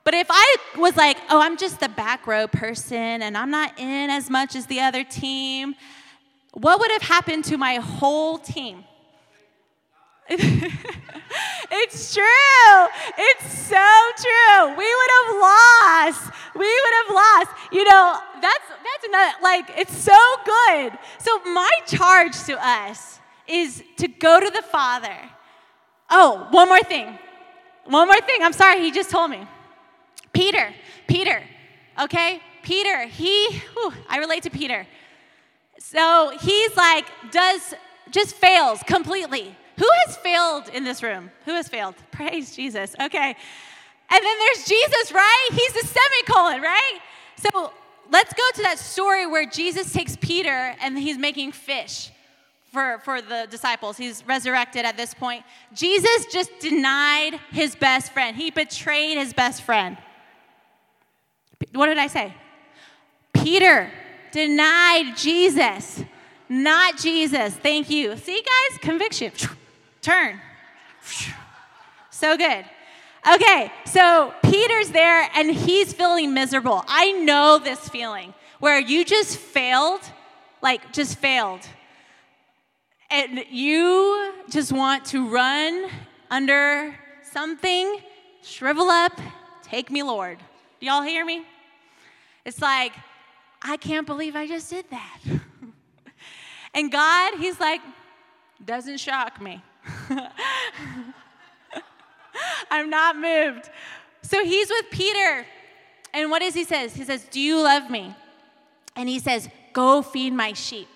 But 0.04 0.12
if 0.12 0.26
I 0.28 0.56
was 0.76 0.96
like, 0.96 1.16
oh, 1.30 1.40
I'm 1.40 1.56
just 1.56 1.80
the 1.80 1.88
back 1.88 2.26
row 2.26 2.46
person 2.46 3.22
and 3.22 3.36
I'm 3.36 3.50
not 3.50 3.78
in 3.78 4.10
as 4.10 4.28
much 4.28 4.54
as 4.54 4.66
the 4.66 4.80
other 4.80 5.02
team, 5.02 5.74
what 6.52 6.78
would 6.78 6.90
have 6.90 7.02
happened 7.02 7.44
to 7.46 7.56
my 7.56 7.76
whole 7.76 8.38
team? 8.38 8.84
it's 10.28 12.14
true. 12.14 12.88
It's 13.18 13.52
so 13.52 13.86
true. 14.16 14.68
We 14.76 14.94
would 14.94 15.10
have 15.18 15.36
lost. 15.40 16.30
We 16.54 16.66
would 16.66 16.94
have 17.06 17.14
lost. 17.14 17.50
You 17.72 17.84
know, 17.84 18.18
that's 18.40 18.68
that's 18.68 19.08
not 19.10 19.42
like 19.42 19.70
it's 19.76 19.96
so 19.96 20.16
good. 20.44 20.98
So 21.18 21.38
my 21.52 21.70
charge 21.86 22.42
to 22.44 22.56
us 22.58 23.18
is 23.46 23.82
to 23.96 24.08
go 24.08 24.40
to 24.40 24.50
the 24.50 24.62
Father. 24.62 25.16
Oh, 26.08 26.46
one 26.50 26.68
more 26.68 26.82
thing. 26.82 27.18
One 27.84 28.06
more 28.06 28.20
thing. 28.20 28.38
I'm 28.42 28.52
sorry, 28.52 28.80
he 28.80 28.90
just 28.90 29.10
told 29.10 29.30
me. 29.30 29.46
Peter, 30.34 30.74
Peter, 31.06 31.42
okay? 31.98 32.42
Peter, 32.62 33.06
he, 33.06 33.60
whew, 33.74 33.92
I 34.08 34.18
relate 34.18 34.42
to 34.42 34.50
Peter. 34.50 34.86
So 35.78 36.36
he's 36.40 36.76
like, 36.76 37.06
does, 37.30 37.74
just 38.10 38.34
fails 38.34 38.82
completely. 38.82 39.56
Who 39.78 39.88
has 40.06 40.16
failed 40.16 40.68
in 40.68 40.84
this 40.84 41.02
room? 41.02 41.30
Who 41.46 41.52
has 41.52 41.68
failed? 41.68 41.94
Praise 42.10 42.54
Jesus. 42.54 42.94
Okay. 43.00 43.36
And 44.10 44.24
then 44.24 44.38
there's 44.38 44.66
Jesus, 44.66 45.12
right? 45.12 45.48
He's 45.50 45.72
the 45.72 45.86
semicolon, 45.86 46.62
right? 46.62 46.98
So 47.36 47.72
let's 48.10 48.32
go 48.34 48.42
to 48.54 48.62
that 48.62 48.78
story 48.78 49.26
where 49.26 49.46
Jesus 49.46 49.92
takes 49.92 50.16
Peter 50.16 50.74
and 50.80 50.98
he's 50.98 51.18
making 51.18 51.52
fish 51.52 52.10
for, 52.72 53.00
for 53.04 53.20
the 53.22 53.46
disciples. 53.50 53.96
He's 53.96 54.26
resurrected 54.26 54.84
at 54.84 54.96
this 54.96 55.14
point. 55.14 55.44
Jesus 55.72 56.26
just 56.32 56.50
denied 56.60 57.40
his 57.50 57.74
best 57.76 58.12
friend, 58.12 58.36
he 58.36 58.50
betrayed 58.50 59.16
his 59.16 59.32
best 59.32 59.62
friend. 59.62 59.96
What 61.72 61.86
did 61.86 61.98
I 61.98 62.06
say? 62.06 62.34
Peter 63.32 63.90
denied 64.32 65.16
Jesus, 65.16 66.02
not 66.48 66.98
Jesus. 66.98 67.54
Thank 67.54 67.90
you. 67.90 68.16
See, 68.16 68.42
guys, 68.42 68.78
conviction. 68.78 69.32
Turn. 70.00 70.40
So 72.10 72.36
good. 72.36 72.64
Okay, 73.34 73.72
so 73.86 74.34
Peter's 74.42 74.90
there 74.90 75.28
and 75.34 75.50
he's 75.50 75.92
feeling 75.92 76.34
miserable. 76.34 76.84
I 76.86 77.12
know 77.12 77.58
this 77.58 77.88
feeling 77.88 78.34
where 78.60 78.78
you 78.78 79.04
just 79.04 79.38
failed, 79.38 80.00
like 80.62 80.92
just 80.92 81.18
failed. 81.18 81.60
And 83.10 83.44
you 83.50 84.34
just 84.50 84.72
want 84.72 85.06
to 85.06 85.28
run 85.28 85.88
under 86.30 86.94
something, 87.22 87.98
shrivel 88.42 88.88
up, 88.90 89.18
take 89.62 89.90
me, 89.90 90.02
Lord. 90.02 90.38
Y'all 90.84 91.00
hear 91.00 91.24
me? 91.24 91.46
It's 92.44 92.60
like, 92.60 92.92
I 93.62 93.78
can't 93.78 94.06
believe 94.06 94.36
I 94.36 94.46
just 94.46 94.68
did 94.68 94.84
that. 94.90 95.18
and 96.74 96.92
God, 96.92 97.38
He's 97.38 97.58
like, 97.58 97.80
doesn't 98.62 98.98
shock 98.98 99.40
me. 99.40 99.62
I'm 102.70 102.90
not 102.90 103.16
moved. 103.16 103.70
So 104.20 104.44
he's 104.44 104.68
with 104.68 104.90
Peter. 104.90 105.46
And 106.12 106.30
what 106.30 106.40
does 106.40 106.52
he 106.52 106.64
says? 106.64 106.94
He 106.94 107.04
says, 107.04 107.24
"Do 107.30 107.40
you 107.40 107.62
love 107.62 107.90
me?" 107.90 108.14
And 108.94 109.08
he 109.08 109.18
says, 109.18 109.48
"Go 109.72 110.02
feed 110.02 110.34
my 110.34 110.52
sheep." 110.52 110.88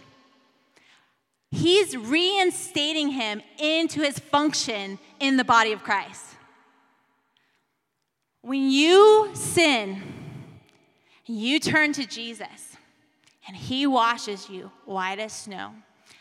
He's 1.51 1.97
reinstating 1.97 3.09
him 3.11 3.41
into 3.59 4.03
his 4.03 4.18
function 4.18 4.99
in 5.18 5.39
the 5.39 5.45
body 5.45 5.72
of 5.72 5.82
Christ. 5.82 6.28
When 8.49 8.70
you 8.70 9.28
sin, 9.34 10.03
you 11.26 11.61
turn 11.61 11.92
to 11.92 12.07
Jesus 12.07 12.78
and 13.46 13.55
he 13.55 13.86
washes 13.86 14.49
you 14.49 14.70
white 14.86 15.18
as 15.18 15.34
snow. 15.34 15.72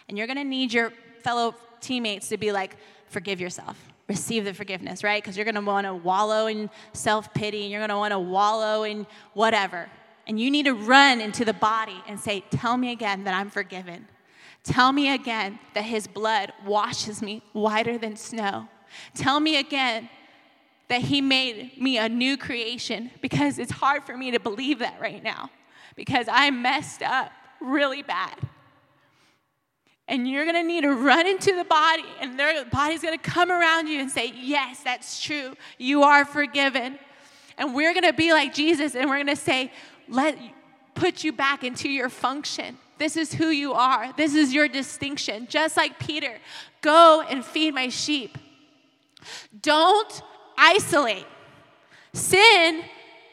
And 0.09 0.17
you're 0.17 0.27
going 0.27 0.35
to 0.35 0.43
need 0.43 0.73
your 0.73 0.91
fellow 1.23 1.55
teammates 1.79 2.27
to 2.27 2.37
be 2.37 2.51
like, 2.51 2.75
forgive 3.07 3.39
yourself. 3.39 3.81
Receive 4.09 4.43
the 4.43 4.53
forgiveness, 4.53 5.05
right? 5.05 5.23
Because 5.23 5.37
you're 5.37 5.45
going 5.45 5.55
to 5.55 5.61
want 5.61 5.87
to 5.87 5.95
wallow 5.95 6.47
in 6.47 6.69
self 6.91 7.33
pity 7.33 7.61
and 7.61 7.71
you're 7.71 7.79
going 7.79 7.91
to 7.91 7.95
want 7.95 8.11
to 8.11 8.19
wallow 8.19 8.83
in 8.83 9.07
whatever. 9.33 9.89
And 10.27 10.37
you 10.37 10.51
need 10.51 10.65
to 10.65 10.73
run 10.73 11.21
into 11.21 11.45
the 11.45 11.53
body 11.53 12.03
and 12.09 12.19
say, 12.19 12.43
Tell 12.51 12.75
me 12.75 12.91
again 12.91 13.23
that 13.23 13.35
I'm 13.35 13.49
forgiven. 13.49 14.05
Tell 14.65 14.91
me 14.91 15.13
again 15.13 15.59
that 15.75 15.85
his 15.85 16.07
blood 16.07 16.51
washes 16.65 17.21
me 17.21 17.41
whiter 17.53 17.97
than 17.97 18.17
snow. 18.17 18.67
Tell 19.15 19.39
me 19.39 19.55
again 19.55 20.09
that 20.89 21.01
He 21.01 21.21
made 21.21 21.79
me 21.79 21.97
a 21.97 22.07
new 22.07 22.37
creation 22.37 23.11
because 23.21 23.59
it's 23.59 23.71
hard 23.71 24.05
for 24.05 24.17
me 24.17 24.31
to 24.31 24.39
believe 24.39 24.79
that 24.79 24.99
right 24.99 25.23
now 25.23 25.49
because 25.95 26.27
I 26.29 26.49
messed 26.51 27.01
up 27.01 27.31
really 27.59 28.03
bad. 28.03 28.37
And 30.07 30.29
you're 30.29 30.45
gonna 30.45 30.63
need 30.63 30.81
to 30.81 30.93
run 30.93 31.27
into 31.27 31.53
the 31.53 31.65
body, 31.65 32.05
and 32.21 32.39
the 32.39 32.65
body's 32.71 33.01
gonna 33.01 33.17
come 33.17 33.51
around 33.51 33.87
you 33.87 33.99
and 33.99 34.09
say, 34.09 34.31
Yes, 34.33 34.81
that's 34.83 35.21
true. 35.21 35.55
You 35.77 36.03
are 36.03 36.23
forgiven. 36.23 36.97
And 37.57 37.75
we're 37.75 37.93
gonna 37.93 38.13
be 38.13 38.31
like 38.31 38.53
Jesus, 38.53 38.95
and 38.95 39.09
we're 39.09 39.17
gonna 39.17 39.35
say, 39.35 39.71
Let 40.07 40.37
put 40.95 41.23
you 41.23 41.33
back 41.33 41.63
into 41.63 41.89
your 41.89 42.09
function. 42.09 42.77
This 42.97 43.17
is 43.17 43.33
who 43.33 43.49
you 43.49 43.73
are. 43.73 44.13
This 44.13 44.33
is 44.33 44.53
your 44.53 44.67
distinction. 44.67 45.47
Just 45.49 45.77
like 45.77 45.99
Peter, 45.99 46.37
go 46.81 47.23
and 47.29 47.45
feed 47.45 47.73
my 47.73 47.89
sheep. 47.89 48.37
Don't 49.61 50.21
isolate. 50.57 51.25
Sin 52.13 52.83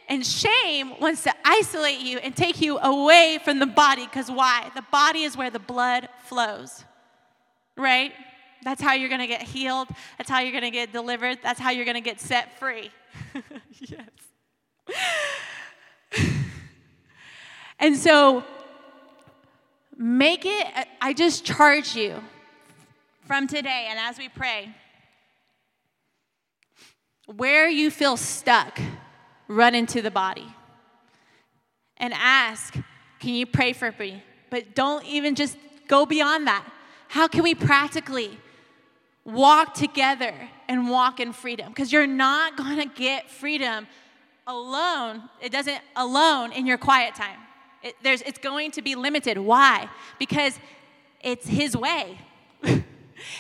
and 0.09 0.25
shame 0.25 0.99
wants 1.01 1.23
to 1.25 1.33
isolate 1.45 2.01
you 2.01 2.19
and 2.19 2.37
take 2.37 2.61
you 2.61 2.79
away 2.79 3.39
from 3.43 3.59
the 3.59 3.67
body 3.67 4.05
because 4.05 4.31
why? 4.31 4.71
The 4.75 4.85
body 4.93 5.23
is 5.23 5.37
where 5.37 5.51
the 5.51 5.59
blood 5.59 6.09
flows. 6.27 6.85
right? 7.77 8.13
That's 8.63 8.81
how 8.81 8.95
you're 8.95 9.09
going 9.09 9.21
to 9.21 9.27
get 9.27 9.43
healed. 9.43 9.89
That's 10.17 10.31
how 10.31 10.41
you're 10.41 10.53
going 10.53 10.65
to 10.65 10.71
get 10.71 10.93
delivered. 10.93 11.39
That's 11.43 11.61
how 11.61 11.71
you're 11.71 11.85
going 11.85 11.97
to 11.97 12.01
get 12.01 12.21
set 12.21 12.59
free. 12.59 12.91
yes. 13.81 14.09
and 17.79 17.97
so, 17.97 18.45
make 19.97 20.47
it, 20.47 20.67
I 21.01 21.13
just 21.13 21.45
charge 21.45 21.95
you 21.95 22.23
from 23.27 23.47
today 23.47 23.87
and 23.91 23.99
as 23.99 24.19
we 24.19 24.29
pray, 24.29 24.75
where 27.27 27.69
you 27.69 27.91
feel 27.91 28.17
stuck, 28.17 28.81
run 29.49 29.75
into 29.75 30.03
the 30.03 30.11
body 30.11 30.47
and 31.97 32.13
ask, 32.15 32.75
Can 33.21 33.35
you 33.35 33.47
pray 33.47 33.73
for 33.73 33.95
me? 33.99 34.23
But 34.51 34.75
don't 34.75 35.05
even 35.07 35.35
just 35.35 35.57
go 35.89 36.07
beyond 36.07 36.47
that. 36.47 36.65
How 37.09 37.29
can 37.29 37.43
we 37.43 37.55
practically 37.55 38.39
walk 39.25 39.75
together 39.75 40.35
and 40.69 40.91
walk 40.91 41.21
in 41.21 41.33
freedom? 41.33 41.69
Because 41.69 41.93
you're 41.93 42.07
not 42.07 42.57
going 42.57 42.79
to 42.79 42.87
get 42.87 43.31
freedom 43.31 43.87
alone. 44.47 45.23
It 45.41 45.53
doesn't 45.53 45.81
alone 45.97 46.53
in 46.53 46.67
your 46.67 46.79
quiet 46.79 47.15
time. 47.15 47.39
It, 47.83 47.97
there's, 48.03 48.23
it's 48.23 48.39
going 48.39 48.71
to 48.73 48.83
be 48.83 48.95
limited. 48.95 49.39
Why? 49.39 49.89
Because 50.19 50.59
it's 51.21 51.47
His 51.47 51.77
way. 51.77 52.19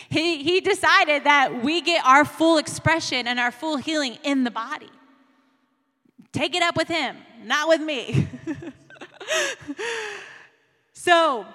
he, 0.08 0.42
he 0.42 0.60
decided 0.60 1.24
that 1.24 1.62
we 1.62 1.80
get 1.80 2.04
our 2.04 2.24
full 2.24 2.58
expression 2.58 3.26
and 3.26 3.38
our 3.38 3.50
full 3.50 3.76
healing 3.76 4.18
in 4.22 4.44
the 4.44 4.50
body. 4.50 4.90
Take 6.32 6.56
it 6.56 6.62
up 6.62 6.76
with 6.76 6.88
Him, 6.88 7.16
not 7.44 7.68
with 7.68 7.80
me. 7.80 8.26
so, 10.92 11.46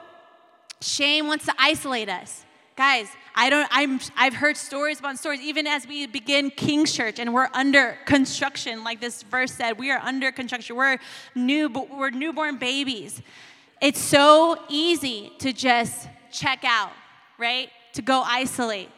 shame 0.82 1.28
wants 1.28 1.45
to 1.45 1.53
isolate 1.59 2.09
us. 2.09 2.45
Guys, 2.78 3.09
I 3.36 3.49
don't 3.49 3.67
I'm 3.72 3.99
I've 4.15 4.34
heard 4.34 4.55
stories 4.55 4.99
upon 4.99 5.17
stories 5.17 5.41
even 5.41 5.67
as 5.67 5.86
we 5.86 6.07
begin 6.07 6.49
King's 6.49 6.93
Church 6.93 7.20
and 7.20 7.34
we're 7.34 7.49
under 7.53 7.97
construction 8.05 8.86
like 8.86 9.01
this 9.01 9.22
verse 9.24 9.51
said, 9.51 9.78
we 9.78 9.91
are 9.91 9.99
under 9.99 10.32
construction. 10.32 10.78
We're 10.78 10.97
new 11.36 11.67
we're 11.67 12.09
newborn 12.09 12.57
babies. 12.57 13.22
It's 13.82 13.99
so 13.99 14.57
easy 14.70 15.34
to 15.39 15.51
just 15.51 16.07
check 16.32 16.63
out, 16.63 16.91
right? 17.38 17.70
To 17.94 18.02
go 18.02 18.22
isolate. 18.26 18.90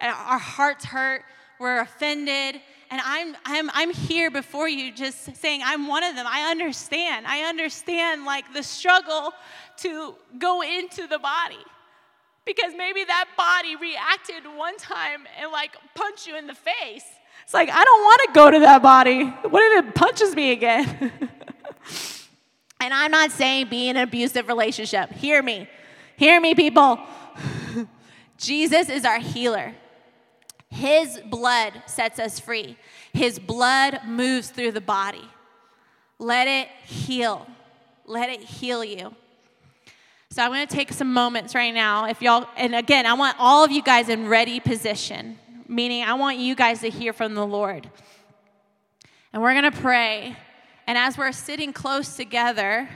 And 0.00 0.10
our 0.12 0.38
hearts 0.38 0.84
hurt, 0.84 1.22
we're 1.58 1.80
offended, 1.80 2.60
and 2.90 3.00
I'm, 3.04 3.36
I'm, 3.44 3.70
I'm 3.74 3.92
here 3.92 4.30
before 4.30 4.68
you 4.68 4.92
just 4.92 5.36
saying, 5.36 5.62
I'm 5.64 5.88
one 5.88 6.04
of 6.04 6.14
them. 6.14 6.26
I 6.28 6.50
understand. 6.50 7.26
I 7.26 7.42
understand 7.42 8.24
like 8.24 8.52
the 8.52 8.62
struggle 8.62 9.32
to 9.78 10.14
go 10.38 10.62
into 10.62 11.06
the 11.06 11.18
body. 11.18 11.64
Because 12.44 12.74
maybe 12.76 13.02
that 13.04 13.26
body 13.36 13.74
reacted 13.74 14.44
one 14.56 14.76
time 14.76 15.26
and 15.40 15.50
like 15.50 15.72
punch 15.94 16.28
you 16.28 16.36
in 16.36 16.46
the 16.46 16.54
face. 16.54 17.04
It's 17.42 17.54
like, 17.54 17.68
I 17.70 17.84
don't 17.84 18.02
want 18.02 18.20
to 18.26 18.30
go 18.34 18.50
to 18.52 18.60
that 18.60 18.82
body. 18.82 19.24
What 19.24 19.62
if 19.78 19.86
it 19.86 19.94
punches 19.94 20.34
me 20.36 20.52
again? 20.52 21.12
and 22.80 22.94
I'm 22.94 23.10
not 23.10 23.32
saying 23.32 23.68
be 23.68 23.88
in 23.88 23.96
an 23.96 24.04
abusive 24.04 24.46
relationship. 24.46 25.10
Hear 25.12 25.42
me. 25.42 25.68
Hear 26.16 26.40
me, 26.40 26.54
people. 26.54 27.00
Jesus 28.38 28.88
is 28.88 29.04
our 29.04 29.18
healer. 29.18 29.74
His 30.68 31.20
blood 31.26 31.72
sets 31.86 32.18
us 32.18 32.38
free. 32.40 32.76
His 33.12 33.38
blood 33.38 34.00
moves 34.06 34.50
through 34.50 34.72
the 34.72 34.80
body. 34.80 35.28
Let 36.18 36.48
it 36.48 36.68
heal. 36.84 37.46
Let 38.04 38.28
it 38.30 38.40
heal 38.40 38.84
you. 38.84 39.14
So 40.30 40.42
I'm 40.42 40.50
going 40.50 40.66
to 40.66 40.74
take 40.74 40.92
some 40.92 41.12
moments 41.12 41.54
right 41.54 41.72
now. 41.72 42.06
If 42.06 42.20
y'all, 42.20 42.46
and 42.56 42.74
again, 42.74 43.06
I 43.06 43.14
want 43.14 43.36
all 43.38 43.64
of 43.64 43.70
you 43.70 43.82
guys 43.82 44.08
in 44.08 44.28
ready 44.28 44.60
position, 44.60 45.38
meaning 45.66 46.04
I 46.04 46.14
want 46.14 46.38
you 46.38 46.54
guys 46.54 46.80
to 46.80 46.90
hear 46.90 47.12
from 47.12 47.34
the 47.34 47.46
Lord. 47.46 47.88
And 49.32 49.42
we're 49.42 49.52
going 49.52 49.70
to 49.70 49.80
pray. 49.80 50.36
And 50.86 50.98
as 50.98 51.16
we're 51.16 51.32
sitting 51.32 51.72
close 51.72 52.16
together, 52.16 52.88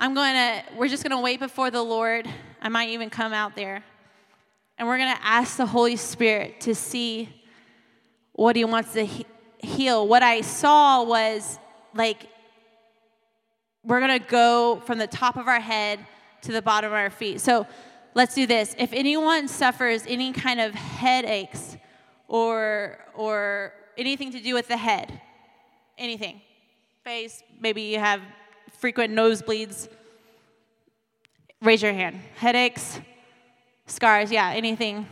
I'm 0.00 0.14
going 0.14 0.34
to, 0.34 0.62
we're 0.76 0.88
just 0.88 1.02
going 1.02 1.16
to 1.16 1.22
wait 1.22 1.38
before 1.38 1.70
the 1.70 1.82
Lord. 1.82 2.28
I 2.60 2.68
might 2.68 2.88
even 2.90 3.10
come 3.10 3.32
out 3.32 3.54
there. 3.54 3.84
And 4.78 4.86
we're 4.86 4.98
going 4.98 5.14
to 5.14 5.24
ask 5.24 5.56
the 5.56 5.66
Holy 5.66 5.96
Spirit 5.96 6.60
to 6.62 6.74
see 6.74 7.28
what 8.32 8.54
He 8.54 8.64
wants 8.64 8.92
to 8.92 9.04
he- 9.04 9.26
heal. 9.58 10.06
What 10.06 10.22
I 10.22 10.40
saw 10.40 11.02
was 11.02 11.58
like, 11.94 12.28
we're 13.82 14.00
going 14.00 14.20
to 14.20 14.24
go 14.24 14.80
from 14.86 14.98
the 14.98 15.06
top 15.08 15.36
of 15.36 15.48
our 15.48 15.60
head 15.60 15.98
to 16.42 16.52
the 16.52 16.62
bottom 16.62 16.90
of 16.90 16.94
our 16.94 17.10
feet. 17.10 17.40
So 17.40 17.66
let's 18.14 18.34
do 18.34 18.46
this. 18.46 18.76
If 18.78 18.92
anyone 18.92 19.48
suffers 19.48 20.04
any 20.06 20.32
kind 20.32 20.60
of 20.60 20.74
headaches 20.74 21.76
or, 22.28 22.98
or 23.14 23.72
anything 23.96 24.30
to 24.32 24.40
do 24.40 24.54
with 24.54 24.68
the 24.68 24.76
head, 24.76 25.20
anything, 25.96 26.40
face, 27.02 27.42
maybe 27.60 27.82
you 27.82 27.98
have 27.98 28.20
frequent 28.78 29.12
nosebleeds, 29.12 29.88
raise 31.62 31.82
your 31.82 31.92
hand. 31.92 32.20
Headaches, 32.36 33.00
Scars, 33.90 34.30
yeah, 34.30 34.50
anything. 34.50 35.06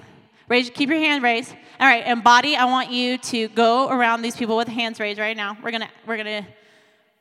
Raise, 0.48 0.68
keep 0.68 0.90
your 0.90 0.98
hand 0.98 1.22
raised. 1.22 1.50
All 1.80 1.86
right, 1.86 2.04
and 2.04 2.22
body, 2.22 2.56
I 2.56 2.66
want 2.66 2.90
you 2.90 3.16
to 3.18 3.48
go 3.48 3.88
around 3.88 4.20
these 4.20 4.36
people 4.36 4.56
with 4.56 4.68
hands 4.68 5.00
raised 5.00 5.18
right 5.18 5.36
now. 5.36 5.56
We're 5.62 5.70
gonna 5.70 5.88
we're 6.06 6.18
gonna 6.18 6.46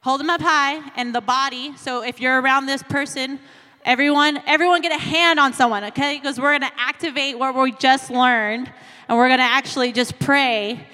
hold 0.01 0.19
them 0.19 0.29
up 0.29 0.41
high, 0.41 0.91
and 0.97 1.15
the 1.15 1.21
body. 1.21 1.75
So 1.77 2.03
if 2.03 2.19
you're 2.19 2.41
around 2.41 2.65
this 2.65 2.83
person, 2.83 3.39
everyone 3.85 4.41
everyone 4.45 4.81
get 4.81 4.91
a 4.91 5.01
hand 5.01 5.39
on 5.39 5.53
someone, 5.53 5.85
okay? 5.85 6.19
Because 6.21 6.39
we're 6.39 6.51
gonna 6.51 6.73
activate 6.75 7.39
what 7.39 7.55
we 7.55 7.71
just 7.71 8.11
learned, 8.11 8.69
and 9.07 9.17
we're 9.17 9.29
gonna 9.29 9.43
actually 9.43 9.93
just 9.93 10.19
pray. 10.19 10.85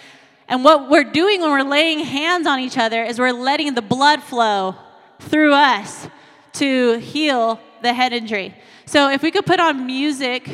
And 0.47 0.63
what 0.63 0.91
we're 0.91 1.11
doing 1.11 1.41
when 1.41 1.49
we're 1.49 1.63
laying 1.63 1.99
hands 1.99 2.45
on 2.45 2.59
each 2.59 2.77
other 2.77 3.03
is 3.03 3.17
we're 3.17 3.31
letting 3.31 3.73
the 3.73 3.81
blood 3.81 4.21
flow 4.21 4.75
through 5.19 5.53
us 5.53 6.07
to 6.53 6.99
heal 6.99 7.59
the 7.81 7.93
head 7.93 8.13
injury. 8.13 8.53
So 8.91 9.09
if 9.09 9.23
we 9.23 9.31
could 9.31 9.45
put 9.45 9.61
on 9.61 9.85
music, 9.85 10.49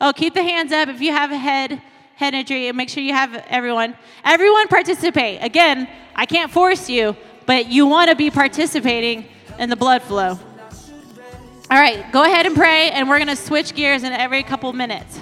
oh, 0.00 0.12
keep 0.12 0.34
the 0.34 0.42
hands 0.42 0.72
up 0.72 0.88
if 0.88 1.00
you 1.00 1.12
have 1.12 1.30
a 1.30 1.38
head 1.38 1.80
head 2.16 2.34
injury, 2.34 2.66
and 2.66 2.76
make 2.76 2.88
sure 2.88 3.04
you 3.04 3.12
have 3.12 3.36
everyone. 3.48 3.96
Everyone 4.24 4.66
participate. 4.66 5.38
Again, 5.44 5.88
I 6.16 6.26
can't 6.26 6.50
force 6.50 6.90
you, 6.90 7.16
but 7.46 7.68
you 7.68 7.86
want 7.86 8.10
to 8.10 8.16
be 8.16 8.32
participating 8.32 9.26
in 9.60 9.70
the 9.70 9.76
blood 9.76 10.02
flow. 10.02 10.40
All 11.70 11.78
right, 11.78 12.10
go 12.10 12.24
ahead 12.24 12.46
and 12.46 12.56
pray, 12.56 12.90
and 12.90 13.08
we're 13.08 13.18
going 13.18 13.28
to 13.28 13.36
switch 13.36 13.76
gears 13.76 14.02
in 14.02 14.12
every 14.12 14.42
couple 14.42 14.72
minutes. 14.72 15.20